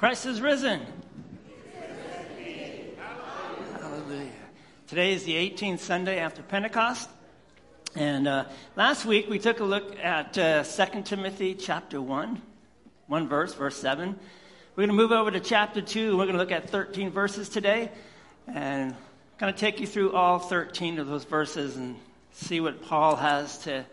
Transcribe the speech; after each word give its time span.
Christ 0.00 0.24
is 0.24 0.40
risen. 0.40 0.80
Hallelujah. 3.78 4.30
Today 4.86 5.12
is 5.12 5.24
the 5.24 5.34
18th 5.34 5.80
Sunday 5.80 6.20
after 6.20 6.40
Pentecost. 6.40 7.06
And 7.94 8.26
uh, 8.26 8.46
last 8.76 9.04
week 9.04 9.28
we 9.28 9.38
took 9.38 9.60
a 9.60 9.64
look 9.64 9.98
at 10.02 10.38
uh, 10.38 10.62
2 10.64 11.02
Timothy 11.02 11.54
chapter 11.54 12.00
1, 12.00 12.40
one 13.08 13.28
verse, 13.28 13.52
verse 13.52 13.76
7. 13.76 14.18
We're 14.74 14.86
going 14.86 14.88
to 14.88 14.94
move 14.94 15.12
over 15.12 15.30
to 15.30 15.38
chapter 15.38 15.82
2, 15.82 16.08
and 16.08 16.18
we're 16.18 16.24
going 16.24 16.38
to 16.38 16.40
look 16.40 16.50
at 16.50 16.70
13 16.70 17.10
verses 17.10 17.50
today. 17.50 17.90
And 18.46 18.96
kind 19.36 19.52
of 19.52 19.60
take 19.60 19.80
you 19.80 19.86
through 19.86 20.12
all 20.12 20.38
13 20.38 20.98
of 20.98 21.08
those 21.08 21.24
verses 21.24 21.76
and 21.76 21.96
see 22.32 22.60
what 22.60 22.80
Paul 22.80 23.16
has 23.16 23.58
to 23.64 23.84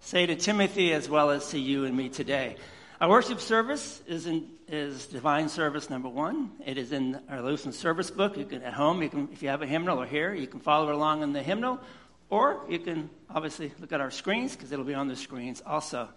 say 0.00 0.26
to 0.26 0.36
Timothy 0.36 0.92
as 0.92 1.08
well 1.08 1.30
as 1.30 1.48
to 1.52 1.58
you 1.58 1.86
and 1.86 1.96
me 1.96 2.10
today. 2.10 2.56
Our 3.00 3.08
worship 3.08 3.40
service 3.40 4.02
is 4.06 4.26
in 4.26 4.57
is 4.68 5.06
divine 5.06 5.48
service 5.48 5.88
number 5.88 6.08
one. 6.08 6.50
It 6.64 6.76
is 6.76 6.92
in 6.92 7.20
our 7.30 7.40
Lutheran 7.40 7.72
service 7.72 8.10
book. 8.10 8.36
You 8.36 8.44
can 8.44 8.62
at 8.62 8.74
home, 8.74 9.02
you 9.02 9.08
can 9.08 9.28
if 9.32 9.42
you 9.42 9.48
have 9.48 9.62
a 9.62 9.66
hymnal 9.66 10.00
or 10.00 10.06
here, 10.06 10.34
you 10.34 10.46
can 10.46 10.60
follow 10.60 10.92
along 10.92 11.22
in 11.22 11.32
the 11.32 11.42
hymnal, 11.42 11.80
or 12.28 12.64
you 12.68 12.78
can 12.78 13.08
obviously 13.30 13.72
look 13.80 13.92
at 13.92 14.00
our 14.00 14.10
screens 14.10 14.54
because 14.54 14.70
it'll 14.70 14.84
be 14.84 14.94
on 14.94 15.08
the 15.08 15.16
screens 15.16 15.62
also. 15.64 16.08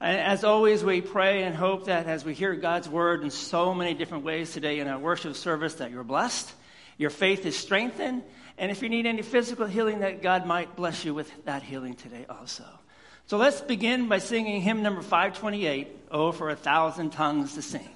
And 0.00 0.18
as 0.18 0.44
always, 0.44 0.84
we 0.84 1.00
pray 1.00 1.44
and 1.44 1.54
hope 1.54 1.86
that 1.86 2.06
as 2.06 2.24
we 2.24 2.34
hear 2.34 2.54
God's 2.54 2.88
word 2.88 3.22
in 3.22 3.30
so 3.30 3.72
many 3.72 3.94
different 3.94 4.24
ways 4.24 4.52
today 4.52 4.80
in 4.80 4.88
our 4.88 4.98
worship 4.98 5.34
service, 5.34 5.74
that 5.74 5.90
you're 5.90 6.04
blessed, 6.04 6.52
your 6.98 7.10
faith 7.10 7.46
is 7.46 7.56
strengthened, 7.56 8.22
and 8.58 8.70
if 8.70 8.82
you 8.82 8.88
need 8.88 9.06
any 9.06 9.22
physical 9.22 9.66
healing, 9.66 10.00
that 10.00 10.20
God 10.20 10.44
might 10.44 10.76
bless 10.76 11.04
you 11.04 11.14
with 11.14 11.30
that 11.46 11.62
healing 11.62 11.94
today 11.94 12.26
also. 12.28 12.64
So 13.26 13.36
let's 13.38 13.60
begin 13.60 14.08
by 14.08 14.18
singing 14.18 14.60
hymn 14.60 14.82
number 14.82 15.00
528, 15.00 15.88
Oh, 16.10 16.32
for 16.32 16.50
a 16.50 16.56
Thousand 16.56 17.10
Tongues 17.10 17.54
to 17.54 17.62
Sing. 17.62 17.88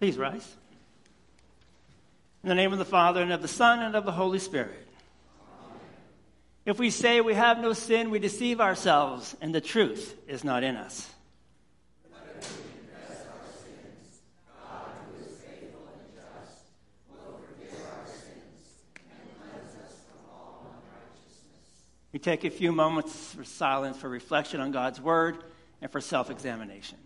Please 0.00 0.16
rise. 0.16 0.56
In 2.42 2.48
the 2.48 2.54
name 2.54 2.72
of 2.72 2.78
the 2.78 2.86
Father, 2.86 3.20
and 3.20 3.34
of 3.34 3.42
the 3.42 3.48
Son, 3.48 3.80
and 3.80 3.94
of 3.94 4.06
the 4.06 4.12
Holy 4.12 4.38
Spirit. 4.38 4.88
Amen. 5.62 5.78
If 6.64 6.78
we 6.78 6.88
say 6.88 7.20
we 7.20 7.34
have 7.34 7.60
no 7.60 7.74
sin, 7.74 8.08
we 8.08 8.18
deceive 8.18 8.62
ourselves, 8.62 9.36
and 9.42 9.54
the 9.54 9.60
truth 9.60 10.16
is 10.26 10.42
not 10.42 10.64
in 10.64 10.76
us. 10.76 11.10
We 22.12 22.18
take 22.18 22.44
a 22.44 22.50
few 22.50 22.72
moments 22.72 23.34
for 23.34 23.44
silence 23.44 23.98
for 23.98 24.08
reflection 24.08 24.60
on 24.60 24.72
God's 24.72 24.98
Word 24.98 25.44
and 25.82 25.92
for 25.92 26.00
self 26.00 26.30
examination. 26.30 26.96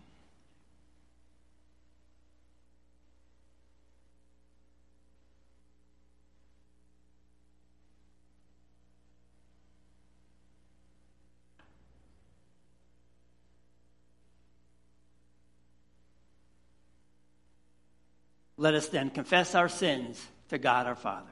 Let 18.65 18.73
us 18.73 18.89
then 18.89 19.11
confess 19.11 19.55
our 19.55 19.69
sins 19.69 20.27
to 20.49 20.57
God 20.57 20.87
our 20.87 20.95
Father. 20.95 21.29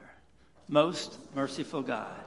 Most 0.67 1.17
merciful 1.33 1.81
God. 1.81 2.23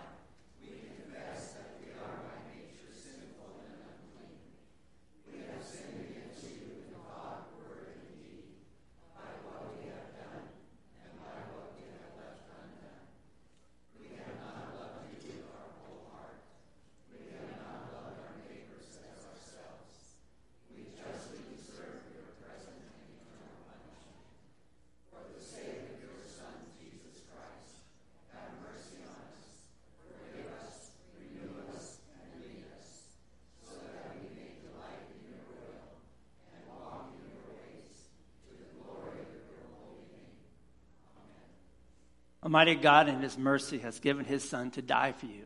Almighty 42.57 42.81
God, 42.81 43.11
in 43.11 43.21
His 43.21 43.37
mercy, 43.37 43.81
has 43.81 44.01
given 44.01 44.25
His 44.25 44.43
Son 44.49 44.71
to 44.71 44.81
die 44.81 45.13
for 45.13 45.27
you, 45.27 45.43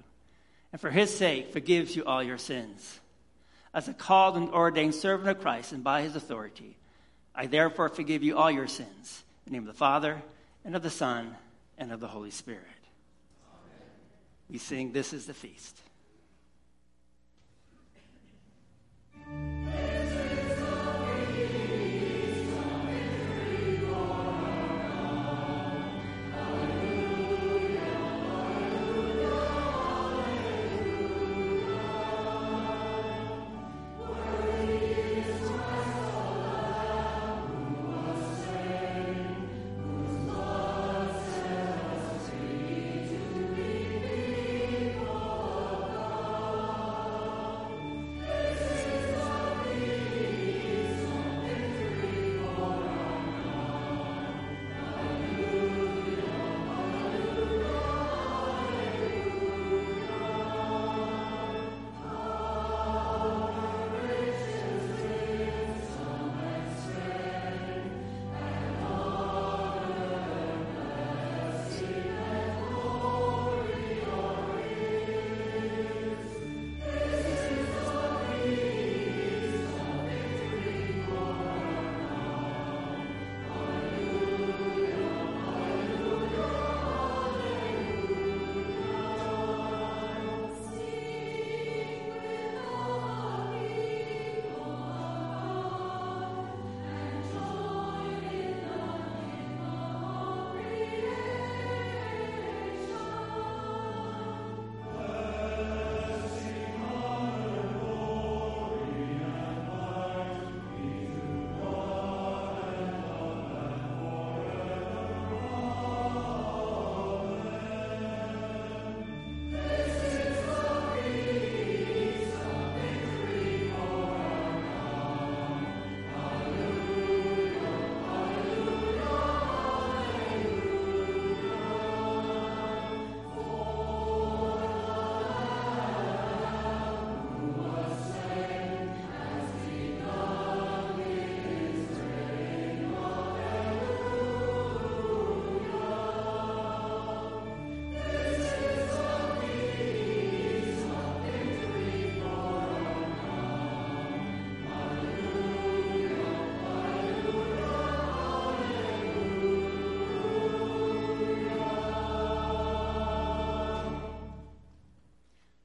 and 0.70 0.80
for 0.80 0.90
His 0.90 1.12
sake 1.12 1.52
forgives 1.52 1.96
you 1.96 2.04
all 2.04 2.22
your 2.22 2.38
sins. 2.38 3.00
As 3.74 3.88
a 3.88 3.92
called 3.92 4.36
and 4.36 4.48
ordained 4.50 4.94
servant 4.94 5.28
of 5.28 5.40
Christ, 5.40 5.72
and 5.72 5.82
by 5.82 6.02
His 6.02 6.14
authority, 6.14 6.76
I 7.34 7.46
therefore 7.46 7.88
forgive 7.88 8.22
you 8.22 8.38
all 8.38 8.48
your 8.48 8.68
sins. 8.68 9.24
In 9.44 9.52
the 9.52 9.58
name 9.58 9.68
of 9.68 9.74
the 9.74 9.76
Father, 9.76 10.22
and 10.64 10.76
of 10.76 10.84
the 10.84 10.90
Son, 10.90 11.34
and 11.78 11.90
of 11.90 11.98
the 11.98 12.06
Holy 12.06 12.30
Spirit. 12.30 12.62
Amen. 12.62 13.88
We 14.48 14.58
sing, 14.58 14.92
This 14.92 15.12
is 15.12 15.26
the 15.26 15.34
Feast. 15.34 15.80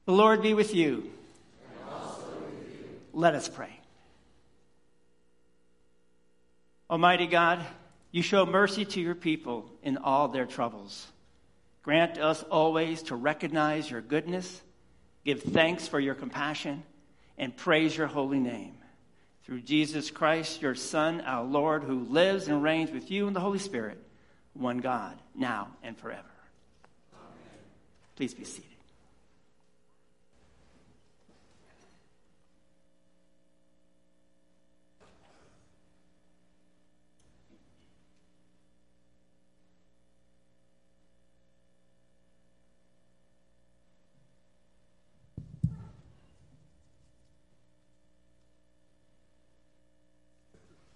The 0.06 0.12
Lord 0.12 0.40
be 0.40 0.54
with 0.54 0.72
you. 0.72 0.96
with 0.96 2.78
you. 2.80 2.88
Let 3.12 3.34
us 3.34 3.48
pray. 3.48 3.80
Almighty 6.88 7.26
God, 7.26 7.58
you 8.12 8.22
show 8.22 8.46
mercy 8.46 8.84
to 8.84 9.00
your 9.00 9.16
people 9.16 9.68
in 9.82 9.96
all 9.96 10.28
their 10.28 10.46
troubles. 10.46 11.08
Grant 11.82 12.18
us 12.18 12.44
always 12.44 13.02
to 13.04 13.16
recognize 13.16 13.90
your 13.90 14.00
goodness, 14.00 14.62
give 15.24 15.42
thanks 15.42 15.88
for 15.88 15.98
your 15.98 16.14
compassion, 16.14 16.84
and 17.36 17.56
praise 17.56 17.96
your 17.96 18.06
holy 18.06 18.38
name. 18.38 18.74
Through 19.44 19.62
Jesus 19.62 20.10
Christ, 20.12 20.62
your 20.62 20.76
Son, 20.76 21.20
our 21.20 21.44
Lord, 21.44 21.82
who 21.82 22.04
lives 22.04 22.46
and 22.46 22.62
reigns 22.62 22.92
with 22.92 23.10
you 23.10 23.26
in 23.26 23.34
the 23.34 23.40
Holy 23.40 23.58
Spirit, 23.58 23.98
one 24.54 24.78
God, 24.78 25.16
now 25.34 25.68
and 25.82 25.98
forever. 25.98 26.22
Amen. 27.12 27.34
Please 28.14 28.34
be 28.34 28.44
seated. 28.44 28.75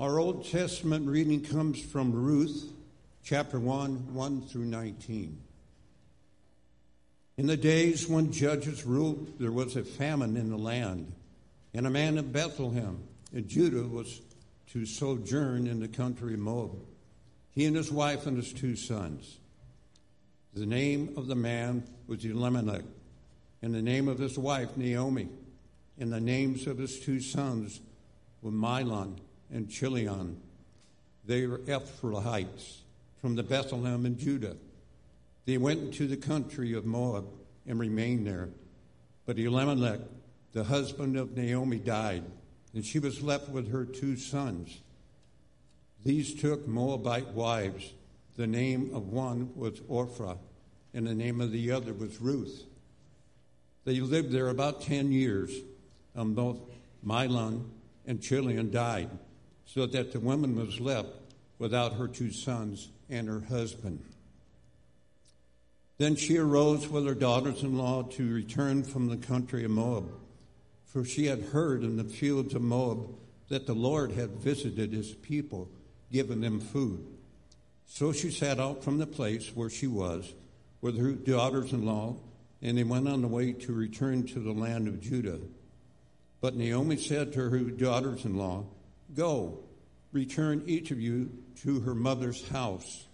Our 0.00 0.19
Old 0.19 0.47
Testament 0.47 1.07
reading 1.07 1.42
comes 1.42 1.78
from 1.78 2.11
Ruth 2.11 2.73
chapter 3.23 3.61
1, 3.61 4.14
1 4.14 4.40
through 4.47 4.64
19. 4.64 5.38
In 7.37 7.47
the 7.47 7.59
days 7.59 8.09
when 8.09 8.33
judges 8.33 8.87
ruled, 8.87 9.38
there 9.38 9.52
was 9.52 9.76
a 9.76 9.85
famine 9.85 10.38
in 10.38 10.49
the 10.49 10.57
land, 10.57 11.12
and 11.75 11.87
a 11.87 11.90
man 11.90 12.16
of 12.16 12.33
Bethlehem 12.33 13.02
in 13.35 13.47
Judah 13.47 13.87
was 13.87 14.23
to 14.73 14.87
sojourn 14.87 15.66
in 15.66 15.80
the 15.80 15.88
country 15.88 16.33
of 16.33 16.40
Moab. 16.40 16.78
He 17.50 17.66
and 17.66 17.76
his 17.76 17.92
wife 17.92 18.26
and 18.26 18.38
his 18.38 18.54
two 18.54 18.76
sons. 18.76 19.37
The 20.54 20.64
name 20.64 21.12
of 21.19 21.26
the 21.26 21.35
man 21.35 21.85
was 22.07 22.25
Elimelech, 22.25 22.85
and 23.61 23.75
the 23.75 23.83
name 23.83 24.09
of 24.09 24.19
his 24.19 24.38
wife 24.38 24.78
Naomi, 24.78 25.28
and 25.99 26.11
the 26.11 26.23
names 26.23 26.66
of 26.66 26.78
his 26.78 26.99
two 27.00 27.21
sons 27.21 27.83
were 28.40 28.50
Mahlon 28.50 29.19
and 29.52 29.69
Chilion. 29.69 30.37
They 31.25 31.47
were 31.47 31.59
Ephrathites 31.59 32.78
from 33.21 33.37
the 33.37 33.42
Bethlehem 33.42 34.07
in 34.07 34.19
Judah. 34.19 34.57
They 35.45 35.59
went 35.59 35.80
into 35.80 36.07
the 36.07 36.16
country 36.16 36.73
of 36.75 36.85
Moab 36.85 37.26
and 37.66 37.78
remained 37.78 38.26
there. 38.26 38.49
But 39.26 39.38
Elimelech, 39.38 40.00
the 40.52 40.64
husband 40.64 41.16
of 41.16 41.37
Naomi, 41.37 41.78
died, 41.78 42.25
and 42.75 42.85
she 42.85 42.99
was 42.99 43.23
left 43.23 43.49
with 43.49 43.71
her 43.71 43.85
two 43.85 44.16
sons. 44.16 44.78
These 46.04 46.40
took 46.40 46.66
Moabite 46.66 47.28
wives. 47.28 47.92
The 48.37 48.47
name 48.47 48.90
of 48.95 49.09
one 49.09 49.50
was 49.54 49.80
Orpah, 49.88 50.37
and 50.95 51.07
the 51.07 51.14
name 51.14 51.40
of 51.40 51.52
the 51.52 51.73
other 51.73 51.92
was 51.92 52.21
Ruth. 52.21 52.64
They 53.85 54.00
lived 54.00 54.30
there 54.30 54.49
about 54.49 54.83
ten 54.83 55.12
years, 55.12 55.52
and 56.14 56.35
both 56.35 56.59
Mahlon 57.04 57.69
and 58.07 58.21
Chilion 58.21 58.71
died 58.71 59.11
so 59.73 59.87
that 59.87 60.12
the 60.12 60.19
woman 60.19 60.57
was 60.57 60.81
left 60.81 61.11
without 61.59 61.93
her 61.93 62.09
two 62.09 62.33
sons 62.33 62.89
and 63.09 63.29
her 63.29 63.41
husband. 63.41 64.03
Then 65.99 66.17
she 66.17 66.39
arose 66.39 66.89
with 66.89 67.07
her 67.07 67.15
daughters 67.15 67.62
in 67.62 67.79
law 67.79 68.03
to 68.03 68.35
return 68.35 68.83
from 68.83 69.09
the 69.09 69.17
country 69.17 69.65
of 69.65 69.71
Moab, 69.71 70.11
for 70.87 71.05
she 71.05 71.27
had 71.27 71.41
heard 71.53 71.85
in 71.85 71.97
the 71.97 72.05
fields 72.05 72.55
of 72.55 72.62
Moab 72.62 73.15
that 73.49 73.67
the 73.67 73.75
Lord 73.75 74.12
had 74.12 74.31
visited 74.31 74.93
his 74.93 75.12
people, 75.12 75.69
given 76.11 76.41
them 76.41 76.59
food. 76.59 77.07
So 77.87 78.12
she 78.12 78.31
set 78.31 78.59
out 78.59 78.83
from 78.83 78.99
the 78.99 79.07
place 79.07 79.53
where 79.55 79.71
she 79.71 79.87
was 79.87 80.35
with 80.81 80.99
her 80.99 81.12
daughters 81.12 81.73
in 81.73 81.85
law, 81.85 82.17
and 82.61 82.77
they 82.77 82.85
went 82.85 83.07
on 83.07 83.23
the 83.23 83.29
way 83.29 83.53
to 83.53 83.73
return 83.73 84.27
to 84.29 84.41
the 84.41 84.53
land 84.53 84.89
of 84.89 85.00
Judah. 85.00 85.39
But 86.41 86.57
Naomi 86.57 86.97
said 86.97 87.33
to 87.35 87.50
her 87.50 87.59
daughters 87.61 88.25
in 88.25 88.37
law, 88.37 88.65
Go, 89.14 89.61
return 90.12 90.62
each 90.67 90.90
of 90.90 91.00
you 91.00 91.31
to 91.62 91.81
her 91.81 91.95
mother's 91.95 92.49
house. 92.49 93.07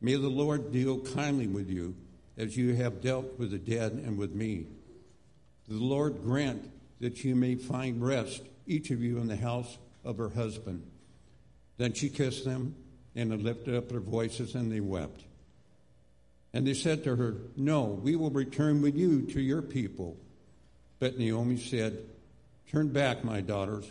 May 0.00 0.14
the 0.14 0.28
Lord 0.28 0.72
deal 0.72 1.00
kindly 1.00 1.46
with 1.46 1.70
you 1.70 1.94
as 2.36 2.56
you 2.56 2.74
have 2.74 3.00
dealt 3.00 3.38
with 3.38 3.50
the 3.50 3.58
dead 3.58 3.92
and 3.92 4.18
with 4.18 4.34
me. 4.34 4.66
The 5.68 5.76
Lord 5.76 6.22
grant 6.22 6.70
that 7.00 7.24
you 7.24 7.34
may 7.34 7.54
find 7.54 8.04
rest, 8.04 8.42
each 8.66 8.90
of 8.90 9.02
you 9.02 9.18
in 9.18 9.26
the 9.26 9.36
house 9.36 9.78
of 10.04 10.18
her 10.18 10.28
husband. 10.28 10.82
Then 11.78 11.92
she 11.92 12.08
kissed 12.08 12.44
them 12.44 12.74
and 13.14 13.42
lifted 13.42 13.74
up 13.74 13.88
their 13.88 14.00
voices 14.00 14.54
and 14.54 14.70
they 14.70 14.80
wept. 14.80 15.22
And 16.52 16.66
they 16.66 16.74
said 16.74 17.04
to 17.04 17.16
her, 17.16 17.36
No, 17.56 17.84
we 17.84 18.16
will 18.16 18.30
return 18.30 18.80
with 18.80 18.96
you 18.96 19.22
to 19.32 19.40
your 19.40 19.62
people. 19.62 20.16
But 20.98 21.18
Naomi 21.18 21.58
said, 21.58 21.98
Turn 22.70 22.88
back, 22.88 23.24
my 23.24 23.40
daughters. 23.40 23.90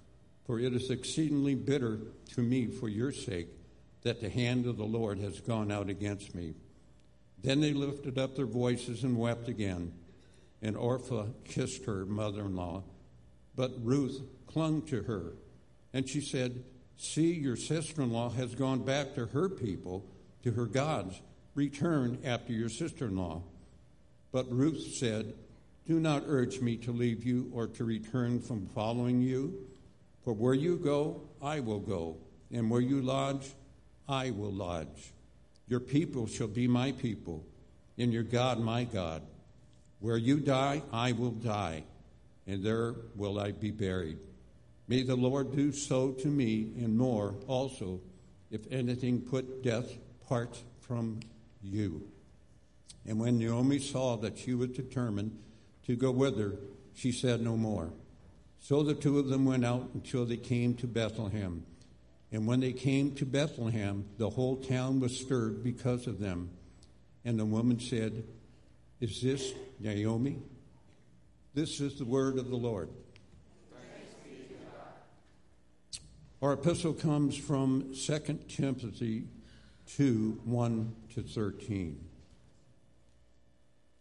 for 0.51 0.59
it 0.59 0.73
is 0.73 0.91
exceedingly 0.91 1.55
bitter 1.55 1.97
to 2.29 2.41
me 2.41 2.67
for 2.67 2.89
your 2.89 3.13
sake 3.13 3.47
that 4.01 4.19
the 4.19 4.27
hand 4.27 4.65
of 4.65 4.75
the 4.75 4.83
Lord 4.83 5.17
has 5.17 5.39
gone 5.39 5.71
out 5.71 5.87
against 5.89 6.35
me. 6.35 6.55
Then 7.41 7.61
they 7.61 7.71
lifted 7.71 8.19
up 8.19 8.35
their 8.35 8.45
voices 8.45 9.05
and 9.05 9.17
wept 9.17 9.47
again. 9.47 9.93
And 10.61 10.75
Orpah 10.75 11.27
kissed 11.45 11.85
her 11.85 12.05
mother 12.05 12.41
in 12.41 12.57
law, 12.57 12.83
but 13.55 13.71
Ruth 13.81 14.19
clung 14.45 14.81
to 14.87 15.03
her. 15.03 15.35
And 15.93 16.09
she 16.09 16.19
said, 16.19 16.65
See, 16.97 17.31
your 17.31 17.55
sister 17.55 18.01
in 18.01 18.11
law 18.11 18.29
has 18.31 18.53
gone 18.53 18.83
back 18.83 19.15
to 19.15 19.27
her 19.27 19.47
people, 19.47 20.05
to 20.43 20.51
her 20.51 20.65
gods. 20.65 21.21
Return 21.55 22.19
after 22.25 22.51
your 22.51 22.67
sister 22.67 23.05
in 23.05 23.15
law. 23.15 23.41
But 24.33 24.51
Ruth 24.51 24.95
said, 24.95 25.33
Do 25.87 25.97
not 26.01 26.23
urge 26.27 26.59
me 26.59 26.75
to 26.75 26.91
leave 26.91 27.23
you 27.23 27.49
or 27.53 27.67
to 27.67 27.85
return 27.85 28.41
from 28.41 28.67
following 28.67 29.21
you. 29.21 29.70
For 30.23 30.33
where 30.33 30.53
you 30.53 30.77
go, 30.77 31.21
I 31.41 31.59
will 31.59 31.79
go, 31.79 32.17
and 32.51 32.69
where 32.69 32.81
you 32.81 33.01
lodge, 33.01 33.51
I 34.07 34.31
will 34.31 34.51
lodge. 34.51 35.11
Your 35.67 35.79
people 35.79 36.27
shall 36.27 36.47
be 36.47 36.67
my 36.67 36.91
people, 36.91 37.43
and 37.97 38.13
your 38.13 38.23
God 38.23 38.59
my 38.59 38.83
God. 38.83 39.23
Where 39.99 40.17
you 40.17 40.39
die, 40.39 40.81
I 40.91 41.11
will 41.13 41.31
die, 41.31 41.83
and 42.45 42.63
there 42.63 42.95
will 43.15 43.39
I 43.39 43.51
be 43.51 43.71
buried. 43.71 44.17
May 44.87 45.03
the 45.03 45.15
Lord 45.15 45.55
do 45.55 45.71
so 45.71 46.11
to 46.11 46.27
me, 46.27 46.71
and 46.77 46.97
more 46.97 47.35
also, 47.47 48.01
if 48.51 48.61
anything 48.71 49.21
put 49.21 49.63
death 49.63 49.93
part 50.27 50.61
from 50.81 51.19
you. 51.63 52.01
And 53.05 53.19
when 53.19 53.39
Naomi 53.39 53.79
saw 53.79 54.17
that 54.17 54.37
she 54.37 54.53
was 54.53 54.69
determined 54.69 55.37
to 55.85 55.95
go 55.95 56.11
with 56.11 56.37
her, 56.37 56.55
she 56.93 57.11
said 57.11 57.41
no 57.41 57.55
more. 57.55 57.91
So 58.61 58.83
the 58.83 58.93
two 58.93 59.17
of 59.17 59.27
them 59.27 59.45
went 59.45 59.65
out 59.65 59.89
until 59.95 60.23
they 60.23 60.37
came 60.37 60.75
to 60.75 60.87
Bethlehem. 60.87 61.65
And 62.31 62.47
when 62.47 62.59
they 62.59 62.71
came 62.71 63.13
to 63.15 63.25
Bethlehem, 63.25 64.05
the 64.17 64.29
whole 64.29 64.55
town 64.55 64.99
was 64.99 65.19
stirred 65.19 65.63
because 65.63 66.07
of 66.07 66.19
them. 66.19 66.51
And 67.25 67.39
the 67.39 67.45
woman 67.45 67.79
said, 67.79 68.23
Is 68.99 69.19
this 69.21 69.53
Naomi? 69.79 70.37
This 71.55 71.81
is 71.81 71.97
the 71.97 72.05
word 72.05 72.37
of 72.37 72.49
the 72.49 72.55
Lord. 72.55 72.89
Our 76.41 76.53
epistle 76.53 76.93
comes 76.93 77.35
from 77.35 77.93
2 77.93 78.39
Timothy 78.47 79.25
2 79.87 80.39
1 80.45 80.95
to 81.15 81.21
13. 81.21 82.10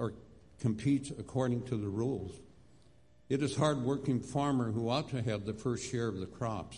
or 0.00 0.14
competes 0.58 1.10
according 1.10 1.62
to 1.66 1.76
the 1.76 1.88
rules. 1.88 2.32
It 3.28 3.42
is 3.42 3.54
hard-working 3.54 4.20
farmer 4.20 4.72
who 4.72 4.88
ought 4.88 5.10
to 5.10 5.22
have 5.22 5.44
the 5.44 5.54
first 5.54 5.88
share 5.88 6.08
of 6.08 6.18
the 6.18 6.26
crops. 6.26 6.76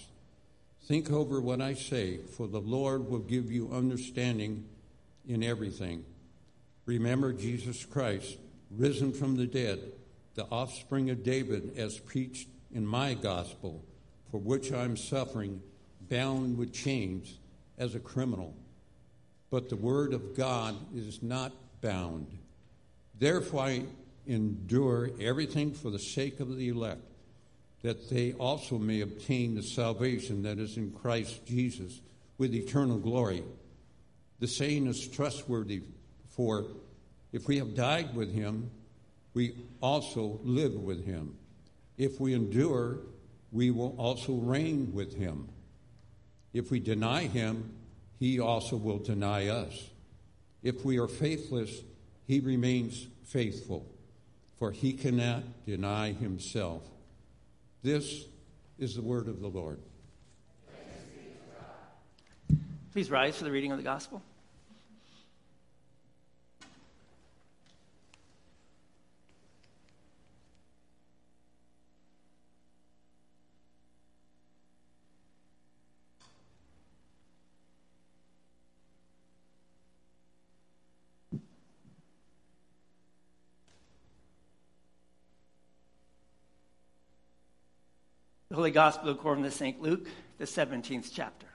Think 0.82 1.10
over 1.10 1.40
what 1.40 1.60
I 1.60 1.74
say, 1.74 2.18
for 2.18 2.46
the 2.46 2.60
Lord 2.60 3.08
will 3.08 3.20
give 3.20 3.50
you 3.50 3.72
understanding 3.72 4.64
in 5.26 5.42
everything. 5.42 6.04
Remember 6.84 7.32
Jesus 7.32 7.86
Christ, 7.86 8.36
risen 8.70 9.12
from 9.12 9.36
the 9.36 9.46
dead, 9.46 9.78
the 10.34 10.46
offspring 10.46 11.08
of 11.10 11.22
David, 11.22 11.78
as 11.78 11.98
preached 11.98 12.48
in 12.74 12.84
my 12.84 13.14
gospel, 13.14 13.84
for 14.30 14.38
which 14.38 14.72
I 14.72 14.82
am 14.82 14.96
suffering, 14.96 15.62
bound 16.10 16.58
with 16.58 16.72
chains 16.72 17.38
as 17.78 17.94
a 17.94 18.00
criminal. 18.00 18.54
But 19.50 19.68
the 19.68 19.76
word 19.76 20.12
of 20.12 20.36
God 20.36 20.74
is 20.94 21.22
not 21.22 21.52
bound. 21.80 22.26
Therefore, 23.22 23.60
I 23.60 23.84
endure 24.26 25.10
everything 25.20 25.74
for 25.74 25.90
the 25.90 25.98
sake 26.00 26.40
of 26.40 26.56
the 26.56 26.70
elect, 26.70 27.02
that 27.82 28.10
they 28.10 28.32
also 28.32 28.78
may 28.78 29.00
obtain 29.00 29.54
the 29.54 29.62
salvation 29.62 30.42
that 30.42 30.58
is 30.58 30.76
in 30.76 30.90
Christ 30.90 31.46
Jesus 31.46 32.00
with 32.36 32.52
eternal 32.52 32.98
glory. 32.98 33.44
The 34.40 34.48
saying 34.48 34.88
is 34.88 35.06
trustworthy, 35.06 35.82
for 36.30 36.64
if 37.32 37.46
we 37.46 37.58
have 37.58 37.76
died 37.76 38.12
with 38.16 38.34
him, 38.34 38.72
we 39.34 39.54
also 39.80 40.40
live 40.42 40.74
with 40.74 41.06
him. 41.06 41.36
If 41.96 42.18
we 42.18 42.34
endure, 42.34 42.98
we 43.52 43.70
will 43.70 43.94
also 43.98 44.32
reign 44.32 44.90
with 44.92 45.14
him. 45.14 45.48
If 46.52 46.72
we 46.72 46.80
deny 46.80 47.28
him, 47.28 47.72
he 48.18 48.40
also 48.40 48.74
will 48.74 48.98
deny 48.98 49.46
us. 49.46 49.90
If 50.64 50.84
we 50.84 50.98
are 50.98 51.06
faithless, 51.06 51.82
he 52.26 52.40
remains 52.40 53.06
faithful, 53.24 53.86
for 54.58 54.70
he 54.70 54.92
cannot 54.92 55.42
deny 55.66 56.12
himself. 56.12 56.82
This 57.82 58.26
is 58.78 58.94
the 58.94 59.02
word 59.02 59.28
of 59.28 59.40
the 59.40 59.48
Lord. 59.48 59.80
Please 62.92 63.10
rise 63.10 63.36
for 63.36 63.44
the 63.44 63.50
reading 63.50 63.72
of 63.72 63.78
the 63.78 63.84
gospel. 63.84 64.22
The 88.52 88.56
Holy 88.56 88.70
Gospel 88.70 89.08
according 89.08 89.44
to 89.44 89.50
St. 89.50 89.80
Luke, 89.80 90.06
the 90.36 90.44
17th 90.44 91.08
chapter. 91.10 91.46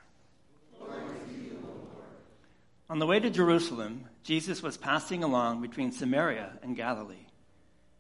On 2.90 2.98
the 2.98 3.06
way 3.06 3.20
to 3.20 3.30
Jerusalem, 3.30 4.06
Jesus 4.24 4.64
was 4.64 4.78
passing 4.78 5.24
along 5.24 5.62
between 5.62 5.92
Samaria 5.92 6.54
and 6.64 6.76
Galilee. 6.76 7.28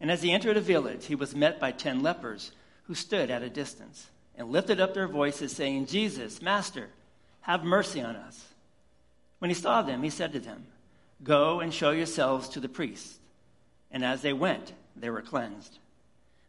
And 0.02 0.10
as 0.10 0.24
he 0.24 0.32
entered 0.32 0.58
a 0.58 0.62
village, 0.62 1.06
he 1.06 1.14
was 1.14 1.36
met 1.36 1.60
by 1.60 1.74
ten 1.74 2.02
lepers 2.02 2.54
who 2.86 2.96
stood 2.96 3.30
at 3.30 3.44
a 3.44 3.52
distance 3.52 4.08
and 4.36 4.50
lifted 4.50 4.80
up 4.80 4.96
their 4.96 5.08
voices, 5.08 5.52
saying, 5.52 5.86
Jesus, 5.86 6.42
Master, 6.42 6.88
have 7.42 7.64
mercy 7.64 8.02
on 8.02 8.16
us. 8.16 8.48
When 9.38 9.52
he 9.52 9.54
saw 9.54 9.84
them, 9.84 10.02
he 10.02 10.10
said 10.10 10.34
to 10.34 10.40
them, 10.40 10.66
Go 11.24 11.60
and 11.60 11.72
show 11.72 11.92
yourselves 11.92 12.50
to 12.50 12.60
the 12.60 12.68
priest. 12.68 13.20
And 13.92 14.04
as 14.04 14.24
they 14.24 14.34
went, 14.34 14.74
they 14.96 15.12
were 15.12 15.22
cleansed. 15.22 15.78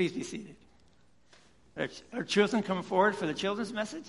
Please 0.00 0.12
be 0.12 0.22
seated. 0.22 0.56
Are, 2.14 2.24
children 2.24 2.62
coming 2.62 2.82
forward 2.82 3.14
for 3.14 3.26
the 3.26 3.34
children's 3.34 3.70
message? 3.70 4.06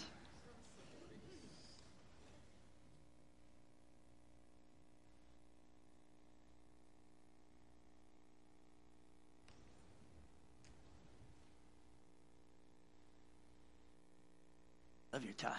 Love 15.12 15.25
your 15.25 15.34
tie. 15.34 15.51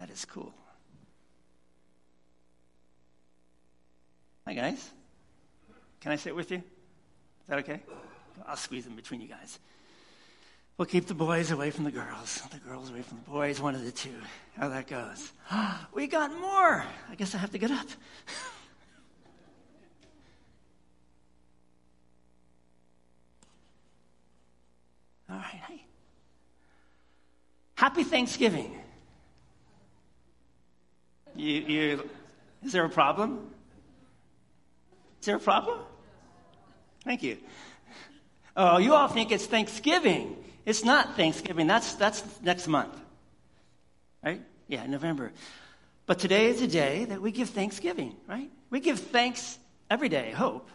That 0.00 0.10
is 0.10 0.26
cool. 0.26 0.52
Hi, 4.46 4.52
guys. 4.52 4.90
Can 6.02 6.12
I 6.12 6.16
sit 6.16 6.36
with 6.36 6.50
you? 6.50 6.58
Is 6.58 6.62
that 7.48 7.58
okay? 7.60 7.80
I'll 8.46 8.56
squeeze 8.56 8.86
in 8.86 8.96
between 8.96 9.20
you 9.20 9.28
guys. 9.28 9.58
We'll 10.76 10.86
keep 10.86 11.06
the 11.06 11.14
boys 11.14 11.50
away 11.50 11.70
from 11.72 11.84
the 11.84 11.90
girls, 11.90 12.40
the 12.52 12.58
girls 12.58 12.90
away 12.90 13.02
from 13.02 13.18
the 13.24 13.30
boys, 13.30 13.60
one 13.60 13.74
of 13.74 13.84
the 13.84 13.90
two. 13.90 14.14
How 14.56 14.68
that 14.68 14.86
goes. 14.86 15.32
we 15.92 16.06
got 16.06 16.32
more. 16.40 16.84
I 17.10 17.16
guess 17.16 17.34
I 17.34 17.38
have 17.38 17.50
to 17.50 17.58
get 17.58 17.72
up. 17.72 17.86
All 25.30 25.36
right. 25.36 25.60
Hey. 25.68 25.84
Happy 27.74 28.04
Thanksgiving. 28.04 28.78
You, 31.34 31.54
you, 31.54 32.10
is 32.64 32.72
there 32.72 32.84
a 32.84 32.88
problem? 32.88 33.50
Is 35.20 35.26
there 35.26 35.36
a 35.36 35.40
problem? 35.40 35.80
Thank 37.04 37.22
you. 37.22 37.38
Oh, 38.60 38.78
you 38.78 38.92
all 38.92 39.06
think 39.06 39.30
it's 39.30 39.46
Thanksgiving. 39.46 40.36
It's 40.66 40.84
not 40.84 41.14
Thanksgiving. 41.14 41.68
That's, 41.68 41.94
that's 41.94 42.24
next 42.42 42.66
month. 42.66 42.92
Right? 44.22 44.42
Yeah, 44.66 44.84
November. 44.86 45.30
But 46.06 46.18
today 46.18 46.46
is 46.46 46.60
a 46.60 46.66
day 46.66 47.04
that 47.04 47.22
we 47.22 47.30
give 47.30 47.50
Thanksgiving, 47.50 48.16
right? 48.26 48.50
We 48.68 48.80
give 48.80 48.98
thanks 48.98 49.56
every 49.88 50.08
day, 50.08 50.32
hope. 50.32 50.68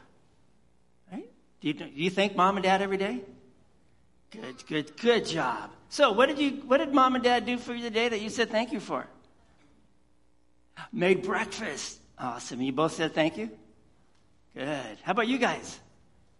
Right? 1.11 1.29
Do 1.59 1.67
you, 1.67 1.73
do 1.73 1.89
you 1.93 2.09
thank 2.09 2.37
mom 2.37 2.55
and 2.55 2.63
dad 2.63 2.81
every 2.81 2.95
day? 2.95 3.19
Good, 4.31 4.65
good, 4.65 4.97
good 4.97 5.25
job. 5.25 5.69
So 5.89 6.13
what 6.13 6.27
did 6.27 6.39
you 6.39 6.63
what 6.65 6.77
did 6.77 6.93
mom 6.93 7.15
and 7.15 7.23
dad 7.23 7.45
do 7.45 7.57
for 7.57 7.73
you 7.75 7.83
today 7.83 8.09
that 8.09 8.21
you 8.21 8.29
said 8.29 8.49
thank 8.49 8.71
you 8.71 8.79
for? 8.79 9.05
Made 10.91 11.21
breakfast. 11.21 11.99
Awesome. 12.17 12.61
You 12.61 12.71
both 12.71 12.93
said 12.93 13.13
thank 13.13 13.37
you? 13.37 13.51
Good. 14.55 14.97
How 15.03 15.11
about 15.11 15.27
you 15.27 15.37
guys? 15.37 15.79